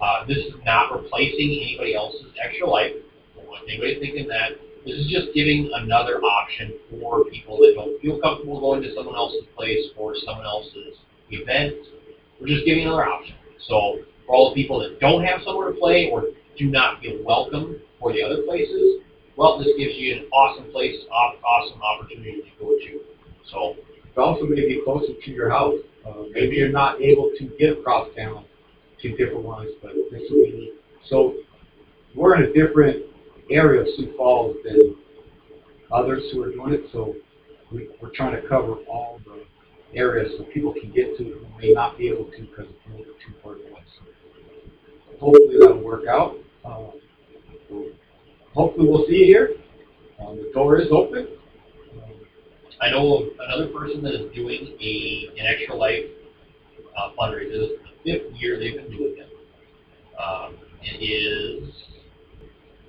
Uh, 0.00 0.24
this 0.26 0.38
is 0.38 0.54
not 0.64 0.92
replacing 0.92 1.60
anybody 1.62 1.94
else's 1.94 2.32
extra 2.42 2.68
life. 2.68 2.92
Don't 3.36 3.46
want 3.46 3.68
anybody 3.68 4.00
thinking 4.00 4.28
that. 4.28 4.52
This 4.88 5.04
is 5.04 5.12
just 5.12 5.34
giving 5.34 5.68
another 5.74 6.16
option 6.24 6.72
for 6.88 7.22
people 7.26 7.58
that 7.58 7.74
don't 7.76 8.00
feel 8.00 8.18
comfortable 8.22 8.58
going 8.58 8.80
to 8.80 8.94
someone 8.94 9.16
else's 9.16 9.44
place 9.54 9.92
or 9.98 10.16
someone 10.24 10.46
else's 10.46 10.96
event. 11.28 11.76
We're 12.40 12.48
just 12.48 12.64
giving 12.64 12.86
another 12.86 13.04
option. 13.04 13.36
So 13.68 14.00
for 14.24 14.34
all 14.34 14.48
the 14.48 14.54
people 14.54 14.80
that 14.80 14.98
don't 14.98 15.26
have 15.26 15.42
somewhere 15.44 15.70
to 15.70 15.78
play 15.78 16.08
or 16.10 16.32
do 16.56 16.70
not 16.70 17.02
feel 17.02 17.22
welcome 17.22 17.76
for 18.00 18.14
the 18.14 18.22
other 18.22 18.40
places, 18.48 19.02
well, 19.36 19.58
this 19.58 19.68
gives 19.76 19.92
you 19.94 20.16
an 20.16 20.22
awesome 20.32 20.72
place, 20.72 20.96
aw- 21.12 21.36
awesome 21.44 21.82
opportunity 21.82 22.40
to 22.40 22.64
go 22.64 22.70
to. 22.70 23.00
So 23.52 23.76
it 24.06 24.18
also 24.18 24.46
may 24.46 24.64
be 24.64 24.80
closer 24.86 25.12
to 25.22 25.30
your 25.30 25.50
house. 25.50 25.76
Uh, 26.06 26.32
maybe 26.32 26.56
you're 26.56 26.72
not 26.72 26.98
able 27.02 27.30
to 27.38 27.44
get 27.58 27.76
across 27.76 28.08
town 28.16 28.46
to 29.02 29.10
different 29.18 29.44
ones, 29.44 29.68
but 29.82 29.92
this 30.10 30.22
will 30.30 30.44
be 30.44 30.72
so. 31.10 31.34
We're 32.14 32.36
in 32.36 32.44
a 32.44 32.52
different 32.54 33.04
area 33.50 33.82
of 33.82 33.86
Sioux 33.96 34.12
Falls 34.16 34.56
than 34.64 34.96
others 35.92 36.22
who 36.32 36.42
are 36.42 36.50
doing 36.52 36.74
it, 36.74 36.84
so 36.92 37.14
we, 37.72 37.88
we're 38.00 38.10
trying 38.14 38.40
to 38.40 38.46
cover 38.48 38.74
all 38.90 39.20
the 39.24 39.44
areas 39.98 40.32
so 40.36 40.44
people 40.44 40.74
can 40.74 40.90
get 40.92 41.16
to 41.16 41.24
it 41.24 41.34
who 41.38 41.58
may 41.60 41.72
not 41.72 41.96
be 41.96 42.08
able 42.08 42.24
to 42.24 42.40
because 42.40 42.66
it's 42.68 42.86
a 42.86 42.90
little 42.90 43.04
bit 43.06 43.14
too 43.26 43.32
far 43.42 43.52
away. 43.54 43.82
So 43.98 45.16
hopefully 45.18 45.56
that'll 45.60 45.78
work 45.82 46.06
out. 46.06 46.36
We'll- 46.64 47.92
hopefully 48.54 48.88
we'll 48.88 49.06
see 49.06 49.16
you 49.16 49.24
here. 49.26 49.50
Um, 50.20 50.36
the 50.36 50.50
door 50.52 50.80
is 50.80 50.88
open. 50.90 51.28
I 52.80 52.90
know 52.90 53.18
of 53.18 53.28
another 53.40 53.68
person 53.68 54.02
that 54.02 54.14
is 54.14 54.32
doing 54.34 54.76
a 54.80 55.28
an 55.38 55.46
extra 55.46 55.74
life 55.74 56.04
uh, 56.96 57.10
fundraiser. 57.18 57.50
This 57.50 57.70
is 57.70 57.78
the 58.04 58.12
fifth 58.12 58.34
year 58.40 58.58
they've 58.58 58.76
been 58.76 58.90
doing 58.90 59.16
it. 59.18 59.28
Um, 60.20 60.56
it 60.82 61.02
is 61.02 61.74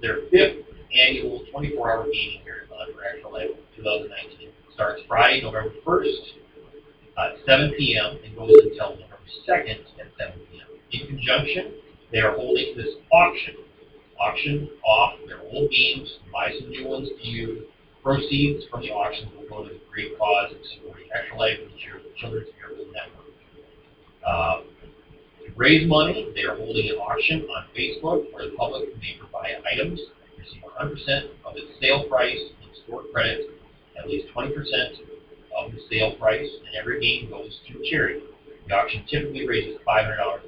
their 0.02 0.22
fifth 0.32 0.66
annual 0.94 1.44
24-hour 1.54 2.06
gaming 2.06 2.42
marathon 2.46 2.94
for 2.94 3.04
Extra 3.04 3.30
Life 3.30 3.50
2019. 3.76 4.50
Starts 4.74 5.02
Friday, 5.08 5.42
November 5.42 5.74
1st 5.86 6.40
at 7.18 7.36
7 7.46 7.74
p.m. 7.78 8.18
and 8.24 8.36
goes 8.36 8.52
until 8.64 8.92
November 8.92 9.20
2nd 9.48 9.80
at 10.00 10.08
7 10.18 10.40
p.m. 10.52 10.68
In 10.92 11.08
conjunction, 11.08 11.74
they 12.12 12.20
are 12.20 12.36
holding 12.36 12.76
this 12.78 12.96
auction. 13.12 13.56
Auction 14.20 14.70
off 14.86 15.14
their 15.28 15.40
old 15.40 15.70
games, 15.72 16.10
buy 16.32 16.52
some 16.60 16.70
new 16.70 16.88
ones 16.88 17.08
to 17.22 17.28
use, 17.28 17.64
Proceeds 18.04 18.64
from 18.72 18.82
the 18.82 18.92
auctions 18.92 19.30
will 19.36 19.48
go 19.50 19.68
to 19.68 19.74
the 19.74 19.82
great 19.92 20.18
cause 20.18 20.52
of 20.52 20.58
supporting 20.74 21.06
Extra 21.14 21.38
Life 21.38 21.60
and 21.62 21.68
the 21.68 21.78
Chil- 21.78 22.12
Children's 22.16 22.48
Miracle 22.56 22.86
Network. 22.96 23.28
Uh, 24.26 24.62
raise 25.60 25.86
money, 25.90 26.32
they 26.34 26.44
are 26.44 26.56
holding 26.56 26.88
an 26.88 26.96
auction 26.96 27.44
on 27.52 27.66
Facebook 27.76 28.32
where 28.32 28.50
the 28.50 28.56
public 28.56 28.96
may 28.96 29.20
provide 29.20 29.60
items, 29.70 30.00
and 30.00 30.40
receive 30.40 30.64
100% 30.64 31.36
of 31.44 31.54
its 31.58 31.78
sale 31.82 32.08
price 32.08 32.40
in 32.64 32.70
store 32.86 33.04
credit, 33.12 33.52
at 34.00 34.08
least 34.08 34.34
20% 34.34 34.56
of 35.60 35.72
the 35.74 35.82
sale 35.92 36.16
price, 36.16 36.48
and 36.66 36.76
every 36.80 37.02
game 37.02 37.30
goes 37.30 37.60
to 37.68 37.92
charity. 37.92 38.24
The 38.68 38.74
auction 38.74 39.04
typically 39.12 39.46
raises 39.46 39.82
$500 39.86 40.18
or 40.18 40.40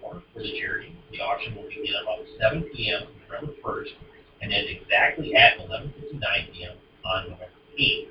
more 0.00 0.22
for 0.32 0.38
the 0.38 0.54
charity. 0.60 0.96
The 1.10 1.20
auction 1.20 1.56
will 1.56 1.66
begin 1.66 1.94
about 2.00 2.22
7 2.40 2.62
p.m. 2.72 3.02
on 3.02 3.42
November 3.42 3.52
1st 3.64 3.90
and 4.42 4.52
end 4.52 4.68
exactly 4.70 5.34
at 5.34 5.58
11:59 5.58 6.52
p.m. 6.54 6.76
on 7.04 7.24
November 7.24 7.46
8th. 7.78 8.06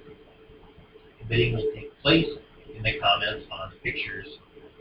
Bidding 1.30 1.56
will 1.56 1.72
take 1.74 1.98
place 2.02 2.28
in 2.76 2.84
the 2.84 3.00
comments 3.00 3.46
on 3.52 3.72
pictures 3.84 4.28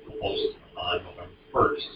we'll 0.09 0.19
post 0.21 0.57
on 0.77 0.99
November 1.05 1.38
1st. 1.53 1.87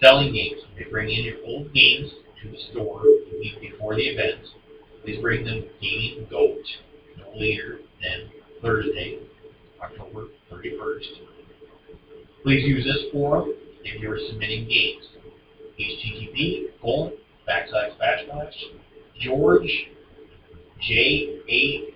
Selling 0.00 0.32
games. 0.32 0.60
They 0.76 0.84
bring 0.84 1.10
in 1.10 1.24
your 1.24 1.36
old 1.46 1.72
games 1.72 2.10
to 2.42 2.50
the 2.50 2.58
store 2.70 3.02
the 3.02 3.38
week 3.38 3.60
before 3.60 3.94
the 3.94 4.02
event. 4.02 4.40
Please 5.04 5.20
bring 5.20 5.44
them 5.44 5.64
Gaming 5.80 6.26
Goat 6.30 6.64
no 7.18 7.32
later 7.36 7.80
than 8.02 8.30
Thursday, 8.60 9.18
October 9.82 10.26
31st. 10.50 11.06
Please 12.42 12.66
use 12.66 12.84
this 12.84 13.10
forum 13.12 13.52
if 13.84 14.00
you 14.00 14.10
are 14.10 14.18
submitting 14.28 14.68
games. 14.68 15.04
HTTP 15.78 16.68
colon 16.80 17.12
backslash 17.48 17.96
backslash 17.98 18.52
George 19.20 19.88
J 20.80 21.40
A 21.48 21.94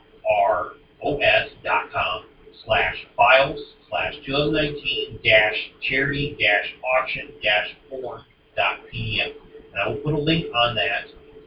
R 0.48 0.72
O 1.04 1.18
S 1.18 1.48
dot 1.64 1.90
com 1.92 2.24
slash 2.64 3.06
files 3.16 3.60
slash 3.88 4.14
2019 4.26 5.20
dash 5.24 5.70
charity 5.82 6.36
dash 6.40 6.74
auction 6.98 7.32
dash 7.42 7.76
form 7.88 8.22
dot 8.56 8.80
pdf. 8.92 9.34
And 9.72 9.80
I 9.80 9.88
will 9.88 9.96
put 9.96 10.14
a 10.14 10.18
link 10.18 10.46
on 10.54 10.74
that 10.76 11.06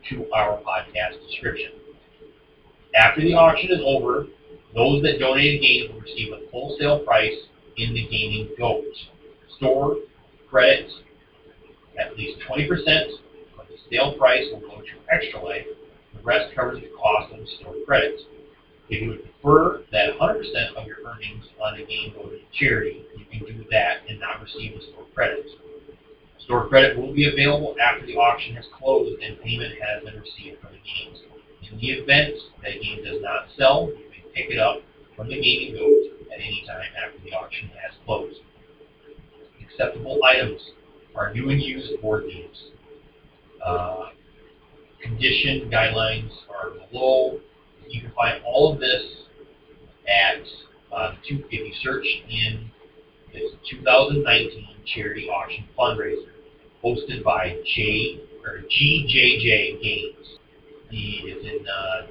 to 0.10 0.32
our 0.32 0.60
podcast 0.62 1.26
description. 1.28 1.72
After 2.95 3.22
the 3.22 3.34
auction 3.34 3.72
is 3.72 3.82
over, 3.86 4.28
those 4.76 5.01
that 5.03 5.20
donated 5.20 5.62
games 5.62 5.93
will 5.93 6.01
receive 6.01 6.34
a 6.34 6.49
full 6.51 6.76
sale 6.80 6.99
price 6.99 7.38
in 7.78 7.93
the 7.93 8.07
gaming 8.07 8.49
goat. 8.57 8.84
Store 9.57 9.97
credits, 10.49 10.93
at 11.99 12.18
least 12.18 12.39
20% 12.49 12.68
of 13.60 13.68
the 13.68 13.78
sale 13.91 14.14
price 14.18 14.45
will 14.51 14.62
go 14.62 14.82
to 14.82 15.14
Extra 15.14 15.43
Life. 15.43 15.66
The 16.16 16.22
rest 16.24 16.55
covers 16.55 16.82
the 16.82 16.89
cost 16.89 17.34
of 17.34 17.39
the 17.39 17.47
store 17.60 17.76
credits. 17.86 18.24
If 18.89 19.01
you 19.01 19.09
would 19.09 19.23
prefer 19.23 19.83
that 19.91 20.17
100% 20.19 20.75
of 20.75 20.87
your 20.87 20.97
earnings 21.05 21.45
on 21.61 21.75
a 21.75 21.85
game 21.85 22.13
go 22.15 22.29
to 22.29 22.39
charity, 22.53 23.05
you 23.15 23.25
can 23.25 23.45
do 23.45 23.65
that 23.71 24.01
and 24.09 24.19
not 24.19 24.41
receive 24.41 24.73
the 24.75 24.85
store 24.91 25.05
credit. 25.13 25.45
Store 26.39 26.67
credit 26.67 26.97
will 26.97 27.13
be 27.13 27.29
available 27.31 27.75
after 27.79 28.05
the 28.07 28.15
auction 28.15 28.55
has 28.55 28.65
closed 28.73 29.21
and 29.21 29.39
payment 29.41 29.73
has 29.79 30.03
been 30.03 30.19
received 30.19 30.59
for 30.61 30.67
the 30.67 30.81
games. 30.81 31.19
In 31.71 31.77
the 31.77 31.91
event 31.91 32.33
that 32.63 32.71
a 32.71 32.79
game 32.79 33.03
does 33.03 33.21
not 33.21 33.45
sell, 33.55 33.89
you 33.89 34.09
may 34.09 34.23
pick 34.33 34.49
it 34.49 34.57
up 34.57 34.81
from 35.15 35.27
the 35.27 35.35
gaming 35.35 35.75
goat 35.77 36.27
at 36.33 36.39
any 36.39 36.63
time 36.65 36.89
after 36.97 37.23
the 37.23 37.31
auction 37.33 37.69
has 37.69 37.93
closed. 38.05 38.39
Acceptable 39.61 40.19
items 40.25 40.61
are 41.15 41.31
new 41.33 41.49
and 41.49 41.61
used 41.61 42.01
board 42.01 42.23
games. 42.31 42.71
Uh, 43.63 44.09
condition 45.01 45.69
guidelines 45.71 46.31
are 46.49 46.71
below. 46.89 47.39
You 47.89 48.01
can 48.01 48.11
find 48.11 48.41
all 48.45 48.73
of 48.73 48.79
this 48.79 49.03
at 50.07 50.43
uh, 50.95 51.15
two, 51.27 51.43
if 51.49 51.51
you 51.51 51.73
search 51.81 52.05
in 52.29 52.69
this 53.33 53.51
2019 53.69 54.67
charity 54.85 55.27
auction 55.29 55.65
fundraiser 55.77 56.29
hosted 56.83 57.23
by 57.23 57.57
J 57.75 58.21
or 58.43 58.61
GJJ 58.61 59.81
Games. 59.81 60.15
He 60.89 61.23
is 61.27 61.45
in 61.45 61.65
uh, 61.67 62.07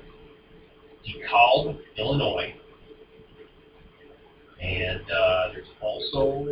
DeKalb, 1.05 1.79
Illinois, 1.97 2.55
and 4.61 5.01
uh, 5.01 5.49
there's 5.53 5.67
also 5.81 6.47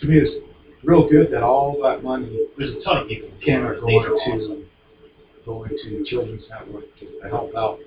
to 0.00 0.06
me, 0.06 0.18
it's 0.18 0.46
real 0.82 1.08
good 1.08 1.30
that 1.32 1.42
all 1.42 1.78
that 1.82 2.02
money 2.02 2.46
there's 2.56 2.76
a 2.76 2.84
ton 2.84 2.98
of 2.98 3.08
people 3.08 3.28
can 3.44 3.62
are 3.62 3.80
going 3.80 4.04
are 4.04 4.12
awesome. 4.12 4.64
to 4.64 5.44
going 5.44 5.70
to 5.70 6.04
Children's 6.04 6.44
Network 6.48 6.84
to 7.00 7.20
to 7.20 7.28
help 7.28 7.54
out 7.54 7.78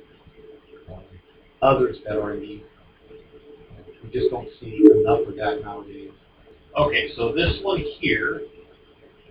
others 1.62 1.97
that 2.05 2.18
are 2.18 2.34
in 2.34 2.41
need. 2.41 2.66
We 4.03 4.10
just 4.12 4.32
don't 4.32 4.47
see 4.60 4.86
enough 5.01 5.28
of 5.28 5.36
that 5.36 5.62
nowadays. 5.64 6.12
Okay, 6.78 7.12
so 7.16 7.34
this 7.34 7.60
one 7.62 7.84
here 7.99 8.41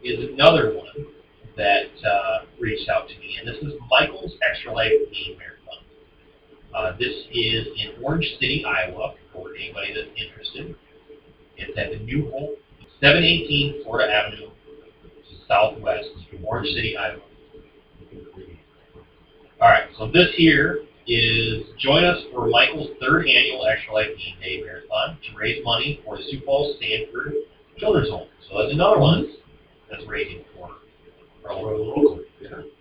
is 0.02 0.28
another 0.32 0.74
one 0.74 1.06
that 1.56 1.86
uh, 2.06 2.44
reached 2.60 2.88
out 2.88 3.08
to 3.08 3.18
me, 3.18 3.36
and 3.38 3.48
this 3.48 3.56
is 3.62 3.74
Michael's 3.90 4.32
Extra 4.48 4.72
Life 4.72 4.92
Game 5.12 5.38
Marathon. 5.38 5.84
Uh, 6.74 6.96
this 6.98 7.14
is 7.32 7.66
in 7.76 8.02
Orange 8.02 8.26
City, 8.38 8.64
Iowa, 8.64 9.14
for 9.32 9.54
anybody 9.54 9.94
that's 9.94 10.10
interested. 10.16 10.76
It's 11.56 11.76
at 11.78 11.90
the 11.90 12.04
New 12.04 12.30
Hope, 12.30 12.58
718 13.00 13.82
Florida 13.82 14.12
Avenue, 14.12 14.50
Southwest, 15.48 16.08
Orange 16.44 16.68
City, 16.68 16.96
Iowa. 16.96 17.20
All 19.60 19.68
right, 19.68 19.88
so 19.98 20.08
this 20.12 20.28
here 20.36 20.82
is 21.08 21.64
join 21.78 22.04
us 22.04 22.22
for 22.32 22.48
Michael's 22.48 22.90
third 23.00 23.26
annual 23.26 23.66
Extra 23.66 23.94
Life 23.94 24.08
Day 24.40 24.62
Marathon 24.62 25.18
to 25.24 25.38
raise 25.38 25.64
money 25.64 26.00
for 26.04 26.18
the 26.18 26.24
Sioux 26.24 26.42
Falls 26.44 26.76
Sanford 26.78 27.32
Children's 27.78 28.10
Home. 28.10 28.28
So 28.48 28.58
that's 28.58 28.72
another 28.72 28.98
one 28.98 29.34
that's 29.90 30.06
raising 30.06 30.44
for. 30.54 30.70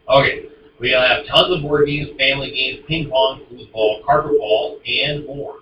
Okay. 0.10 0.50
We'll 0.80 1.02
have 1.02 1.26
tons 1.26 1.56
of 1.56 1.64
board 1.64 1.88
games, 1.88 2.10
family 2.20 2.52
games, 2.52 2.86
ping 2.88 3.10
pong, 3.10 3.42
foosball, 3.52 4.06
carpet 4.06 4.38
ball, 4.38 4.80
and 4.86 5.26
more 5.26 5.62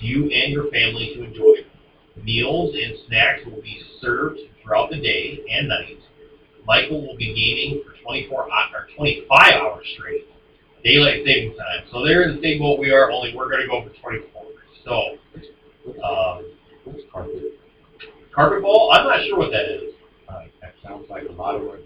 to 0.00 0.06
you 0.06 0.24
and 0.24 0.52
your 0.52 0.70
family 0.70 1.12
to 1.14 1.22
enjoy. 1.22 1.64
Meals 2.24 2.74
and 2.74 2.96
snacks 3.06 3.44
will 3.44 3.62
be 3.62 3.80
served 4.00 4.40
throughout 4.62 4.90
the 4.90 5.00
day 5.00 5.44
and 5.50 5.68
night. 5.68 5.98
Michael 6.66 7.06
will 7.06 7.16
be 7.16 7.32
gaming 7.32 7.84
for 7.84 7.94
24 8.02 8.44
uh, 8.44 8.46
or 8.74 8.88
25 8.96 9.52
hours 9.54 9.86
straight, 9.94 10.26
daylight 10.86 11.26
saving 11.26 11.56
time. 11.58 11.82
So 11.90 12.04
they're 12.06 12.30
in 12.30 12.36
the 12.36 12.42
same 12.42 12.60
boat 12.60 12.78
we 12.78 12.92
are, 12.92 13.10
only 13.10 13.34
we're 13.34 13.50
going 13.50 13.62
to 13.62 13.68
go 13.68 13.82
for 13.82 13.90
24. 14.00 14.42
So, 14.86 15.18
um, 16.02 16.52
What's 16.84 17.02
carpet? 17.12 17.58
carpet 18.32 18.62
ball, 18.62 18.92
I'm 18.94 19.04
not 19.04 19.26
sure 19.26 19.38
what 19.38 19.50
that 19.50 19.66
is. 19.66 19.94
Uh, 20.28 20.46
that 20.62 20.74
sounds 20.84 21.10
like 21.10 21.24
a 21.28 21.32
lot 21.32 21.56
of 21.56 21.62
work. 21.62 21.80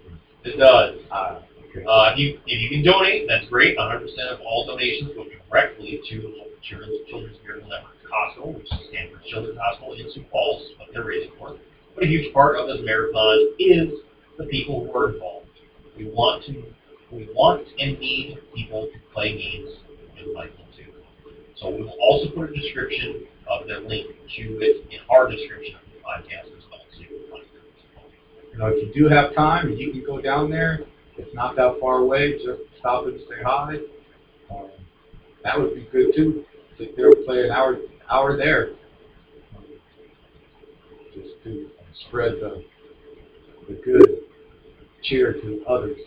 It 0.44 0.58
does. 0.58 1.00
Uh, 1.10 1.40
okay. 1.70 1.84
Uh, 1.88 2.12
if 2.12 2.18
you 2.18 2.40
if 2.44 2.60
you 2.60 2.68
can 2.68 2.84
donate, 2.84 3.24
that's 3.28 3.48
great. 3.48 3.78
100% 3.78 4.04
of 4.28 4.40
all 4.40 4.66
donations 4.66 5.12
go 5.16 5.24
directly 5.24 6.00
to 6.10 6.20
the 6.20 6.28
local 6.28 6.60
Children's, 6.60 7.08
Children's 7.08 7.38
Miracle 7.44 7.68
Network 7.68 7.96
Hospital, 8.12 8.52
which 8.52 8.66
is 8.66 8.92
Sanford 8.92 9.24
Children's 9.24 9.58
Hospital 9.58 9.94
in 9.94 10.12
Sioux 10.12 10.24
Falls, 10.30 10.68
what 10.76 10.88
they're 10.92 11.04
raising 11.04 11.32
for. 11.38 11.56
But 11.94 12.04
a 12.04 12.06
huge 12.06 12.32
part 12.34 12.56
of 12.56 12.68
this 12.68 12.80
marathon 12.84 13.54
is 13.58 14.04
the 14.36 14.44
people 14.46 14.84
who 14.84 14.98
are 14.98 15.12
involved. 15.14 15.48
We 15.96 16.10
want 16.10 16.44
to 16.46 16.64
we 17.12 17.28
want 17.34 17.66
and 17.78 17.98
need 17.98 18.38
people 18.54 18.88
to 18.92 18.98
play 19.12 19.36
games 19.36 19.70
and 20.18 20.32
like 20.32 20.56
them 20.56 20.66
too. 20.76 20.92
So 21.56 21.70
we 21.70 21.82
will 21.82 21.96
also 22.00 22.30
put 22.30 22.50
a 22.50 22.54
description 22.54 23.26
of 23.48 23.66
the 23.66 23.80
link 23.88 24.06
to 24.36 24.42
it 24.60 24.86
in 24.90 25.00
our 25.10 25.30
description 25.30 25.74
of 25.74 25.82
the 25.92 25.98
podcast 26.00 26.56
as 26.56 26.64
well. 26.70 26.80
So 26.92 27.00
you. 27.00 27.20
You 28.52 28.58
know, 28.58 28.66
if 28.66 28.82
you 28.86 29.02
do 29.02 29.08
have 29.08 29.34
time 29.34 29.70
you 29.72 29.92
can 29.92 30.04
go 30.04 30.20
down 30.20 30.50
there, 30.50 30.80
it's 31.16 31.34
not 31.34 31.56
that 31.56 31.78
far 31.80 31.98
away. 31.98 32.38
Just 32.38 32.62
stop 32.78 33.06
and 33.06 33.20
say 33.20 33.42
hi. 33.44 33.76
Um, 34.50 34.70
that 35.44 35.58
would 35.58 35.74
be 35.74 35.88
good 35.92 36.14
too. 36.14 36.44
Sit 36.78 36.96
there 36.96 37.12
play 37.26 37.44
an 37.44 37.50
hour 37.50 37.78
hour 38.10 38.36
there. 38.36 38.70
Um, 39.56 39.64
just 41.14 41.42
to 41.44 41.70
spread 42.06 42.34
the 42.40 42.64
the 43.68 43.74
good 43.84 44.24
cheer 45.02 45.34
to 45.34 45.64
others. 45.68 45.98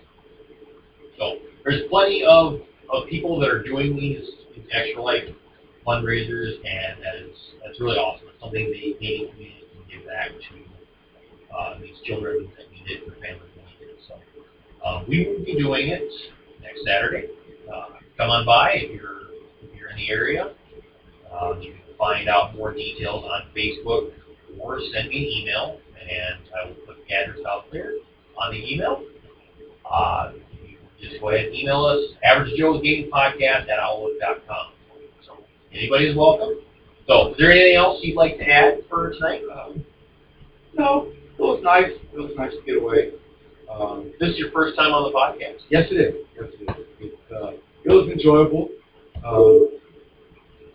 There's 1.63 1.83
plenty 1.89 2.23
of, 2.23 2.61
of 2.91 3.07
people 3.09 3.39
that 3.39 3.49
are 3.49 3.63
doing 3.63 3.95
these, 3.95 4.27
these 4.55 4.65
extra 4.71 5.01
life 5.01 5.23
fundraisers, 5.85 6.55
and 6.57 7.03
that 7.03 7.15
is 7.15 7.35
that's 7.63 7.79
really 7.79 7.97
awesome. 7.97 8.27
It's 8.29 8.41
something 8.41 8.71
the 8.71 8.97
gaming 8.99 9.31
community 9.31 9.65
can 9.73 9.99
give 9.99 10.07
back 10.07 10.29
to 10.29 11.55
uh, 11.55 11.79
these 11.79 11.95
children 12.03 12.49
that 12.57 12.71
need 12.71 12.91
it, 12.91 13.07
their 13.07 13.15
families 13.15 13.51
that 13.55 13.65
need 13.79 13.91
it. 13.91 13.99
So 14.07 14.15
uh, 14.83 15.03
we 15.07 15.27
will 15.27 15.43
be 15.43 15.55
doing 15.57 15.89
it 15.89 16.09
next 16.61 16.83
Saturday. 16.85 17.27
Uh, 17.71 17.99
come 18.17 18.29
on 18.29 18.45
by 18.45 18.73
if 18.75 18.91
you're 18.91 19.31
if 19.61 19.77
you're 19.77 19.89
in 19.89 19.97
the 19.97 20.09
area. 20.09 20.53
Um, 21.31 21.61
you 21.61 21.71
can 21.71 21.97
find 21.97 22.29
out 22.29 22.55
more 22.55 22.73
details 22.73 23.23
on 23.25 23.49
Facebook 23.55 24.11
or 24.59 24.79
send 24.93 25.09
me 25.09 25.17
an 25.17 25.41
email, 25.41 25.79
and 25.99 26.39
I 26.53 26.67
will 26.67 26.75
put 26.85 26.97
the 27.07 27.13
address 27.13 27.39
out 27.47 27.71
there 27.71 27.93
on 28.37 28.51
the 28.51 28.73
email. 28.73 29.03
Uh, 29.89 30.33
just 31.03 31.19
go 31.21 31.29
ahead 31.29 31.47
and 31.47 31.55
email 31.55 31.85
us, 31.85 32.15
Average 32.23 32.53
Joe's 32.57 32.81
Gaming 32.81 33.11
Podcast 33.11 33.67
at 33.69 33.79
outlook.com. 33.79 34.71
So 35.25 35.37
anybody 35.73 36.07
is 36.07 36.15
welcome. 36.15 36.59
So 37.07 37.31
is 37.31 37.37
there 37.37 37.51
anything 37.51 37.75
else 37.75 37.99
you'd 38.01 38.15
like 38.15 38.37
to 38.37 38.49
add 38.49 38.83
for 38.89 39.11
tonight? 39.13 39.41
Um, 39.53 39.85
no, 40.75 41.11
it 41.11 41.39
was 41.41 41.61
nice. 41.61 41.91
It 42.13 42.17
was 42.17 42.31
nice 42.37 42.51
to 42.51 42.61
get 42.65 42.81
away. 42.81 43.11
Um, 43.69 44.13
This 44.19 44.29
is 44.29 44.37
your 44.37 44.51
first 44.51 44.77
time 44.77 44.93
on 44.93 45.11
the 45.11 45.17
podcast. 45.17 45.63
Yes, 45.69 45.87
it 45.91 45.95
is. 45.95 46.15
Yes, 46.35 46.49
it 46.59 46.69
is. 46.69 46.85
It, 46.99 47.19
uh, 47.35 47.51
it 47.83 47.89
was 47.89 48.07
enjoyable. 48.09 48.69
Um, 49.25 49.79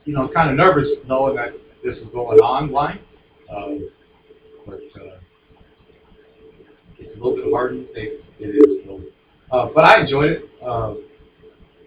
you 0.05 0.15
know, 0.15 0.29
kind 0.29 0.51
of 0.51 0.57
nervous 0.57 0.89
knowing 1.07 1.37
that 1.37 1.53
this 1.85 1.97
is 1.97 2.07
going 2.13 2.39
online, 2.41 2.99
um, 3.55 3.89
but 4.67 4.81
uh, 5.01 5.19
it's 6.99 7.15
a 7.15 7.19
little 7.23 7.37
bit 7.37 7.45
harder 7.53 7.77
than 7.77 7.87
it 7.95 8.21
is. 8.41 8.79
Uh, 9.51 9.69
but 9.75 9.85
I 9.85 10.01
enjoyed 10.01 10.31
it. 10.33 10.51
Um, 10.63 11.05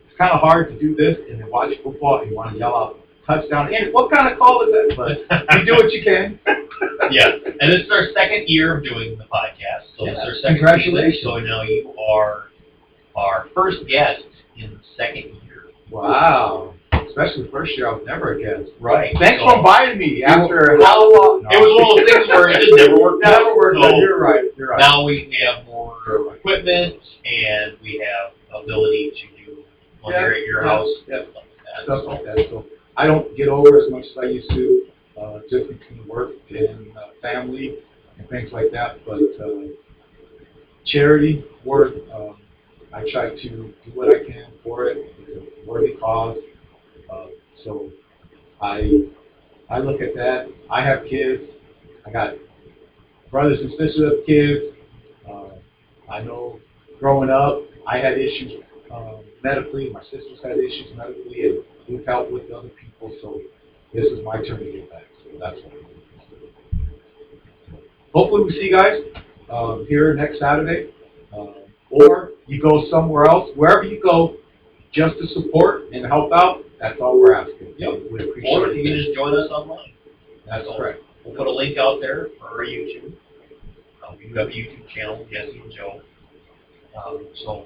it's 0.07 0.17
kind 0.17 0.31
of 0.31 0.39
hard 0.41 0.69
to 0.71 0.79
do 0.79 0.95
this 0.95 1.17
and 1.29 1.39
then 1.41 1.49
watch 1.49 1.71
football 1.83 2.21
and 2.21 2.29
you 2.31 2.35
want 2.35 2.53
to 2.53 2.57
yell 2.57 2.75
out 2.75 2.97
touchdown. 3.25 3.73
And 3.73 3.93
what 3.93 4.11
kind 4.11 4.31
of 4.31 4.37
call 4.39 4.63
is 4.63 4.69
that? 4.71 4.93
But 4.97 5.59
you 5.59 5.65
do 5.65 5.73
what 5.73 5.91
you 5.91 6.03
can. 6.03 6.39
yeah, 7.11 7.29
and 7.59 7.71
this 7.71 7.81
is 7.81 7.91
our 7.91 8.07
second 8.15 8.45
year 8.47 8.77
of 8.77 8.83
doing 8.83 9.17
the 9.17 9.25
podcast. 9.25 9.85
So 9.97 10.05
this 10.05 10.13
is 10.13 10.19
our 10.19 10.35
second 10.41 10.55
Congratulations. 10.57 11.15
season. 11.17 11.31
So 11.31 11.39
now 11.39 11.61
you 11.63 11.93
are 12.09 12.45
our 13.15 13.47
first 13.53 13.85
guest 13.87 14.23
in 14.57 14.71
the 14.71 14.79
second 14.97 15.35
year. 15.43 15.69
Wow. 15.89 16.73
Especially 16.93 17.43
the 17.43 17.49
first 17.51 17.75
year, 17.77 17.89
I 17.89 17.91
was 17.93 18.03
never 18.05 18.33
a 18.33 18.41
guest. 18.41 18.71
Right. 18.79 19.13
Thanks 19.19 19.43
So- 19.43 19.49
for 19.49 19.57
inviting 19.57 19.99
me 19.99 20.23
after 20.23 20.77
Well, 20.79 20.87
how 20.87 21.11
long? 21.11 21.45
It 21.51 21.59
was 21.59 21.71
one 21.75 21.91
of 21.91 22.07
those 22.07 22.15
things 22.15 22.27
where 22.29 22.49
it 22.49 22.61
just 22.61 22.73
never 22.77 22.97
worked 23.01 23.25
out. 23.25 23.31
Never 23.43 23.55
worked 23.55 23.77
So. 23.81 23.95
You're 23.97 24.19
right. 24.19 24.45
You're 24.57 24.69
right. 24.69 24.79
Now 24.79 25.03
we 25.03 25.35
have 25.43 25.65
more 25.65 25.97
right. 26.07 26.37
equipment 26.37 27.00
and 27.25 27.77
we 27.81 28.03
have 28.05 28.63
ability 28.63 29.11
to 29.11 29.45
do 29.45 29.63
Yeah, 30.07 30.21
you're 30.21 30.33
at 30.33 30.45
your 30.45 30.63
yeah, 30.65 30.69
house 30.69 30.87
yeah. 31.07 31.15
stuff 31.23 31.35
like 31.35 31.45
that. 31.65 31.83
Stuff 31.83 32.03
like 32.07 32.23
that. 32.25 32.49
So 32.49 32.65
I 32.97 33.07
don't 33.07 33.35
get 33.37 33.47
over 33.47 33.77
as 33.77 33.91
much 33.91 34.05
as 34.05 34.17
I 34.21 34.25
used 34.25 34.49
to, 34.51 34.87
uh, 35.19 35.39
just 35.49 35.67
between 35.69 36.07
work 36.07 36.31
and 36.49 36.95
uh, 36.97 37.09
family 37.21 37.77
and 38.17 38.27
things 38.29 38.51
like 38.51 38.71
that. 38.71 39.05
But 39.05 39.21
uh, 39.43 39.67
charity 40.85 41.43
work, 41.63 41.93
um, 42.13 42.37
I 42.93 43.05
try 43.11 43.29
to 43.29 43.49
do 43.49 43.73
what 43.93 44.09
I 44.13 44.23
can 44.25 44.47
for 44.63 44.85
it. 44.85 44.97
It's 45.19 45.65
a 45.65 45.69
worthy 45.69 45.95
cause. 45.95 46.37
Uh, 47.11 47.27
so 47.63 47.89
I 48.61 49.03
I 49.69 49.79
look 49.79 50.01
at 50.01 50.13
that. 50.15 50.49
I 50.69 50.83
have 50.83 51.05
kids. 51.09 51.43
I 52.05 52.11
got 52.11 52.33
brothers 53.29 53.59
and 53.61 53.71
sisters 53.71 54.11
with 54.11 54.25
kids. 54.25 54.75
Uh, 55.29 55.55
I 56.11 56.21
know 56.21 56.59
growing 57.01 57.31
up, 57.31 57.63
I 57.87 57.97
had 57.97 58.17
issues 58.17 58.63
um, 58.93 59.23
medically. 59.43 59.89
My 59.89 60.03
sisters 60.03 60.39
had 60.41 60.57
issues 60.57 60.95
medically, 60.95 61.41
and 61.49 61.63
we've 61.89 62.05
helped 62.05 62.31
with 62.31 62.49
other 62.51 62.69
people. 62.69 63.11
So 63.21 63.41
this 63.93 64.05
is 64.05 64.23
my 64.23 64.37
turn 64.37 64.59
to 64.59 64.71
get 64.71 64.89
back. 64.89 65.03
So 65.23 65.31
that's 65.39 65.55
what 65.55 65.73
I'm 65.73 65.79
doing. 65.79 65.87
Hopefully, 68.13 68.43
we 68.43 68.51
see 68.51 68.69
you 68.69 68.77
guys 68.77 69.01
um, 69.51 69.85
here 69.89 70.13
next 70.13 70.39
Saturday, 70.39 70.91
um, 71.33 71.55
or 71.89 72.31
you 72.45 72.61
go 72.61 72.85
somewhere 72.91 73.25
else. 73.25 73.49
Wherever 73.55 73.83
you 73.83 74.01
go, 74.01 74.37
just 74.93 75.17
to 75.17 75.27
support 75.27 75.91
and 75.91 76.05
help 76.05 76.31
out. 76.31 76.63
That's 76.79 76.99
all 77.01 77.19
we're 77.19 77.35
asking. 77.35 77.75
Yep. 77.77 78.11
We 78.11 78.29
appreciate 78.29 78.51
Or 78.51 78.73
you 78.73 78.83
can 78.83 79.03
just 79.03 79.15
join 79.15 79.33
us 79.33 79.49
online. 79.49 79.93
That's 80.47 80.67
correct. 80.77 81.01
We'll 81.23 81.35
put 81.35 81.47
a 81.47 81.51
link 81.51 81.77
out 81.77 81.99
there 82.01 82.29
for 82.39 82.47
our 82.47 82.65
YouTube. 82.65 83.13
Uh, 84.03 84.15
we 84.17 84.27
do 84.27 84.35
have 84.35 84.47
a 84.47 84.51
YouTube 84.51 84.89
channel, 84.89 85.25
Jesse 85.31 85.59
and 85.59 85.71
Joe. 85.71 86.01
Um, 86.95 87.27
so 87.43 87.65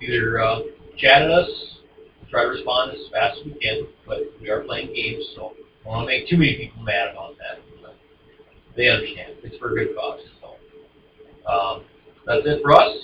either 0.00 0.40
uh, 0.40 0.60
chat 0.96 1.22
at 1.22 1.30
us, 1.30 1.50
try 2.30 2.44
to 2.44 2.48
respond 2.48 2.92
as 2.92 3.10
fast 3.12 3.38
as 3.40 3.46
we 3.46 3.54
can, 3.54 3.86
but 4.06 4.18
we 4.40 4.48
are 4.50 4.60
playing 4.60 4.94
games, 4.94 5.24
so 5.34 5.52
I 5.82 5.84
don't 5.84 5.92
want 5.92 6.02
to 6.04 6.06
make 6.06 6.28
too 6.28 6.36
many 6.36 6.56
people 6.56 6.82
mad 6.82 7.08
about 7.12 7.36
that. 7.38 7.60
But 7.82 7.96
they 8.76 8.88
understand. 8.88 9.34
It's 9.42 9.56
for 9.58 9.72
a 9.72 9.74
good 9.74 9.96
cause. 9.96 10.20
So 10.40 11.50
um, 11.50 11.84
that's 12.26 12.42
it 12.44 12.62
for 12.62 12.72
us. 12.72 12.96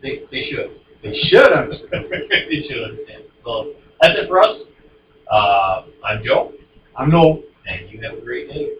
They, 0.00 0.22
they 0.30 0.50
should. 0.50 0.80
They 1.02 1.14
should 1.28 1.52
understand. 1.52 2.06
they 2.10 2.62
should 2.68 2.82
understand. 2.82 3.24
So 3.44 3.74
that's 4.00 4.14
it 4.18 4.28
for 4.28 4.40
us. 4.40 4.60
Uh, 5.30 5.82
I'm 6.04 6.24
Joe, 6.24 6.52
I'm 6.96 7.10
no 7.10 7.42
and 7.68 7.90
you 7.90 8.00
have 8.02 8.18
a 8.18 8.20
great 8.20 8.48
day. 8.48 8.70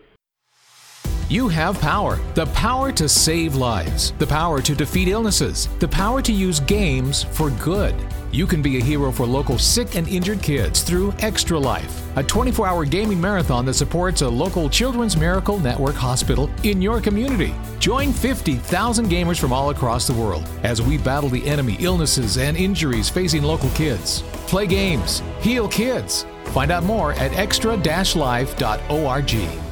You 1.30 1.48
have 1.48 1.78
power 1.78 2.18
the 2.34 2.46
power 2.46 2.90
to 2.92 3.06
save 3.06 3.54
lives, 3.54 4.14
the 4.18 4.26
power 4.26 4.62
to 4.62 4.74
defeat 4.74 5.08
illnesses, 5.08 5.68
the 5.78 5.86
power 5.86 6.22
to 6.22 6.32
use 6.32 6.60
games 6.60 7.24
for 7.24 7.50
good. 7.50 7.94
You 8.32 8.46
can 8.46 8.62
be 8.62 8.78
a 8.78 8.82
hero 8.82 9.12
for 9.12 9.26
local 9.26 9.58
sick 9.58 9.94
and 9.94 10.08
injured 10.08 10.42
kids 10.42 10.82
through 10.82 11.12
Extra 11.18 11.58
Life, 11.58 12.02
a 12.16 12.22
24 12.22 12.66
hour 12.66 12.86
gaming 12.86 13.20
marathon 13.20 13.66
that 13.66 13.74
supports 13.74 14.22
a 14.22 14.28
local 14.28 14.70
Children's 14.70 15.18
Miracle 15.18 15.58
Network 15.58 15.96
hospital 15.96 16.48
in 16.62 16.80
your 16.80 16.98
community. 16.98 17.54
Join 17.78 18.10
50,000 18.10 19.10
gamers 19.10 19.38
from 19.38 19.52
all 19.52 19.68
across 19.68 20.06
the 20.06 20.14
world 20.14 20.48
as 20.62 20.80
we 20.80 20.96
battle 20.96 21.28
the 21.28 21.46
enemy 21.46 21.76
illnesses 21.80 22.38
and 22.38 22.56
injuries 22.56 23.10
facing 23.10 23.42
local 23.42 23.68
kids. 23.70 24.22
Play 24.46 24.66
games, 24.66 25.22
heal 25.40 25.68
kids. 25.68 26.24
Find 26.54 26.70
out 26.70 26.84
more 26.84 27.12
at 27.12 27.34
extra-life.org. 27.34 29.67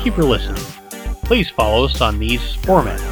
Thank 0.00 0.16
you 0.16 0.22
for 0.22 0.24
listening. 0.24 0.62
Please 1.24 1.50
follow 1.50 1.84
us 1.84 2.00
on 2.00 2.18
these 2.18 2.40
formats. 2.62 3.02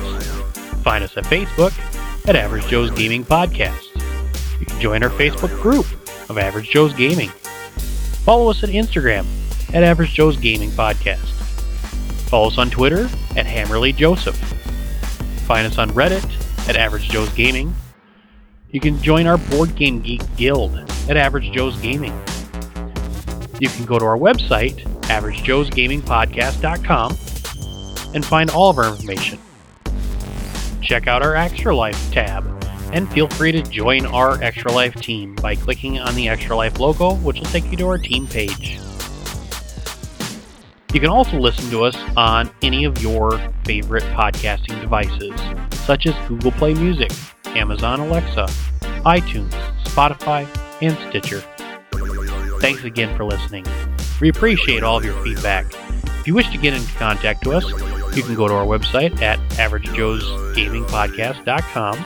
Find 0.82 1.04
us 1.04 1.18
at 1.18 1.24
Facebook 1.24 1.78
at 2.26 2.34
Average 2.34 2.66
Joe's 2.68 2.90
Gaming 2.92 3.26
Podcast. 3.26 3.84
You 4.58 4.64
can 4.64 4.80
join 4.80 5.02
our 5.02 5.10
Facebook 5.10 5.50
group 5.60 5.84
of 6.30 6.38
Average 6.38 6.70
Joe's 6.70 6.94
Gaming. 6.94 7.28
Follow 8.24 8.48
us 8.48 8.62
at 8.62 8.70
Instagram 8.70 9.26
at 9.74 9.82
Average 9.84 10.14
Joe's 10.14 10.38
Gaming 10.38 10.70
Podcast. 10.70 11.26
Follow 12.30 12.46
us 12.46 12.56
on 12.56 12.70
Twitter 12.70 13.04
at 13.36 13.44
Hammerly 13.44 13.94
Joseph. 13.94 14.36
Find 15.46 15.66
us 15.66 15.76
on 15.76 15.90
Reddit 15.90 16.24
at 16.70 16.76
Average 16.76 17.10
Joe's 17.10 17.28
Gaming. 17.34 17.74
You 18.70 18.80
can 18.80 18.98
join 19.02 19.26
our 19.26 19.36
Board 19.36 19.74
Game 19.76 20.00
Geek 20.00 20.22
Guild 20.38 20.74
at 21.10 21.18
Average 21.18 21.52
Joe's 21.52 21.78
Gaming. 21.82 22.18
You 23.60 23.68
can 23.68 23.84
go 23.84 23.98
to 23.98 24.06
our 24.06 24.16
website, 24.16 24.82
averagejoesgamingpodcast.com, 25.08 27.18
and 28.14 28.24
find 28.24 28.50
all 28.50 28.70
of 28.70 28.78
our 28.78 28.88
information. 28.88 29.38
Check 30.80 31.06
out 31.06 31.22
our 31.22 31.36
Extra 31.36 31.74
Life 31.74 32.12
tab, 32.12 32.46
and 32.92 33.10
feel 33.12 33.28
free 33.28 33.52
to 33.52 33.62
join 33.62 34.06
our 34.06 34.42
Extra 34.42 34.72
Life 34.72 34.94
team 34.96 35.34
by 35.36 35.54
clicking 35.54 35.98
on 35.98 36.14
the 36.14 36.28
Extra 36.28 36.56
Life 36.56 36.78
logo, 36.78 37.14
which 37.16 37.40
will 37.40 37.46
take 37.46 37.70
you 37.70 37.76
to 37.76 37.86
our 37.86 37.98
team 37.98 38.26
page. 38.26 38.78
You 40.94 41.00
can 41.00 41.10
also 41.10 41.38
listen 41.38 41.68
to 41.70 41.84
us 41.84 41.94
on 42.16 42.50
any 42.62 42.84
of 42.84 43.02
your 43.02 43.38
favorite 43.66 44.04
podcasting 44.14 44.80
devices, 44.80 45.38
such 45.84 46.06
as 46.06 46.14
Google 46.26 46.52
Play 46.52 46.72
Music, 46.72 47.12
Amazon 47.48 48.00
Alexa, 48.00 48.46
iTunes, 49.04 49.52
Spotify, 49.84 50.48
and 50.80 50.96
Stitcher. 51.10 51.42
Thanks 52.60 52.84
again 52.84 53.14
for 53.18 53.24
listening. 53.24 53.66
We 54.20 54.28
appreciate 54.28 54.82
all 54.82 54.98
of 54.98 55.04
your 55.04 55.14
feedback. 55.22 55.66
If 56.20 56.26
you 56.26 56.34
wish 56.34 56.50
to 56.50 56.58
get 56.58 56.74
in 56.74 56.84
contact 56.96 57.46
with 57.46 57.64
us, 57.64 57.70
you 58.16 58.22
can 58.22 58.34
go 58.34 58.48
to 58.48 58.54
our 58.54 58.66
website 58.66 59.22
at 59.22 59.38
averagejoesgamingpodcast.com 59.50 62.04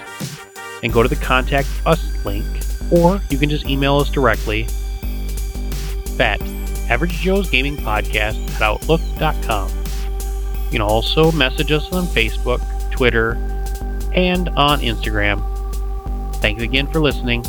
and 0.83 0.93
go 0.93 1.03
to 1.03 1.09
the 1.09 1.17
Contact 1.17 1.67
Us 1.87 2.05
link, 2.25 2.45
or 2.91 3.23
you 3.31 3.39
can 3.39 3.49
just 3.49 3.65
email 3.67 3.97
us 3.97 4.11
directly 4.11 4.65
at 6.21 6.39
averagejoesgamingpodcast 6.89 8.55
at 8.55 8.63
outlook.com. 8.63 9.71
You 10.67 10.71
can 10.71 10.83
also 10.83 11.33
message 11.33 11.73
us 11.73 11.91
on 11.93 12.05
Facebook, 12.07 12.61
Twitter, 12.93 13.33
and 14.15 14.49
on 14.51 14.81
Instagram. 14.81 15.43
Thanks 16.37 16.63
again 16.63 16.87
for 16.87 17.01
listening. 17.01 17.45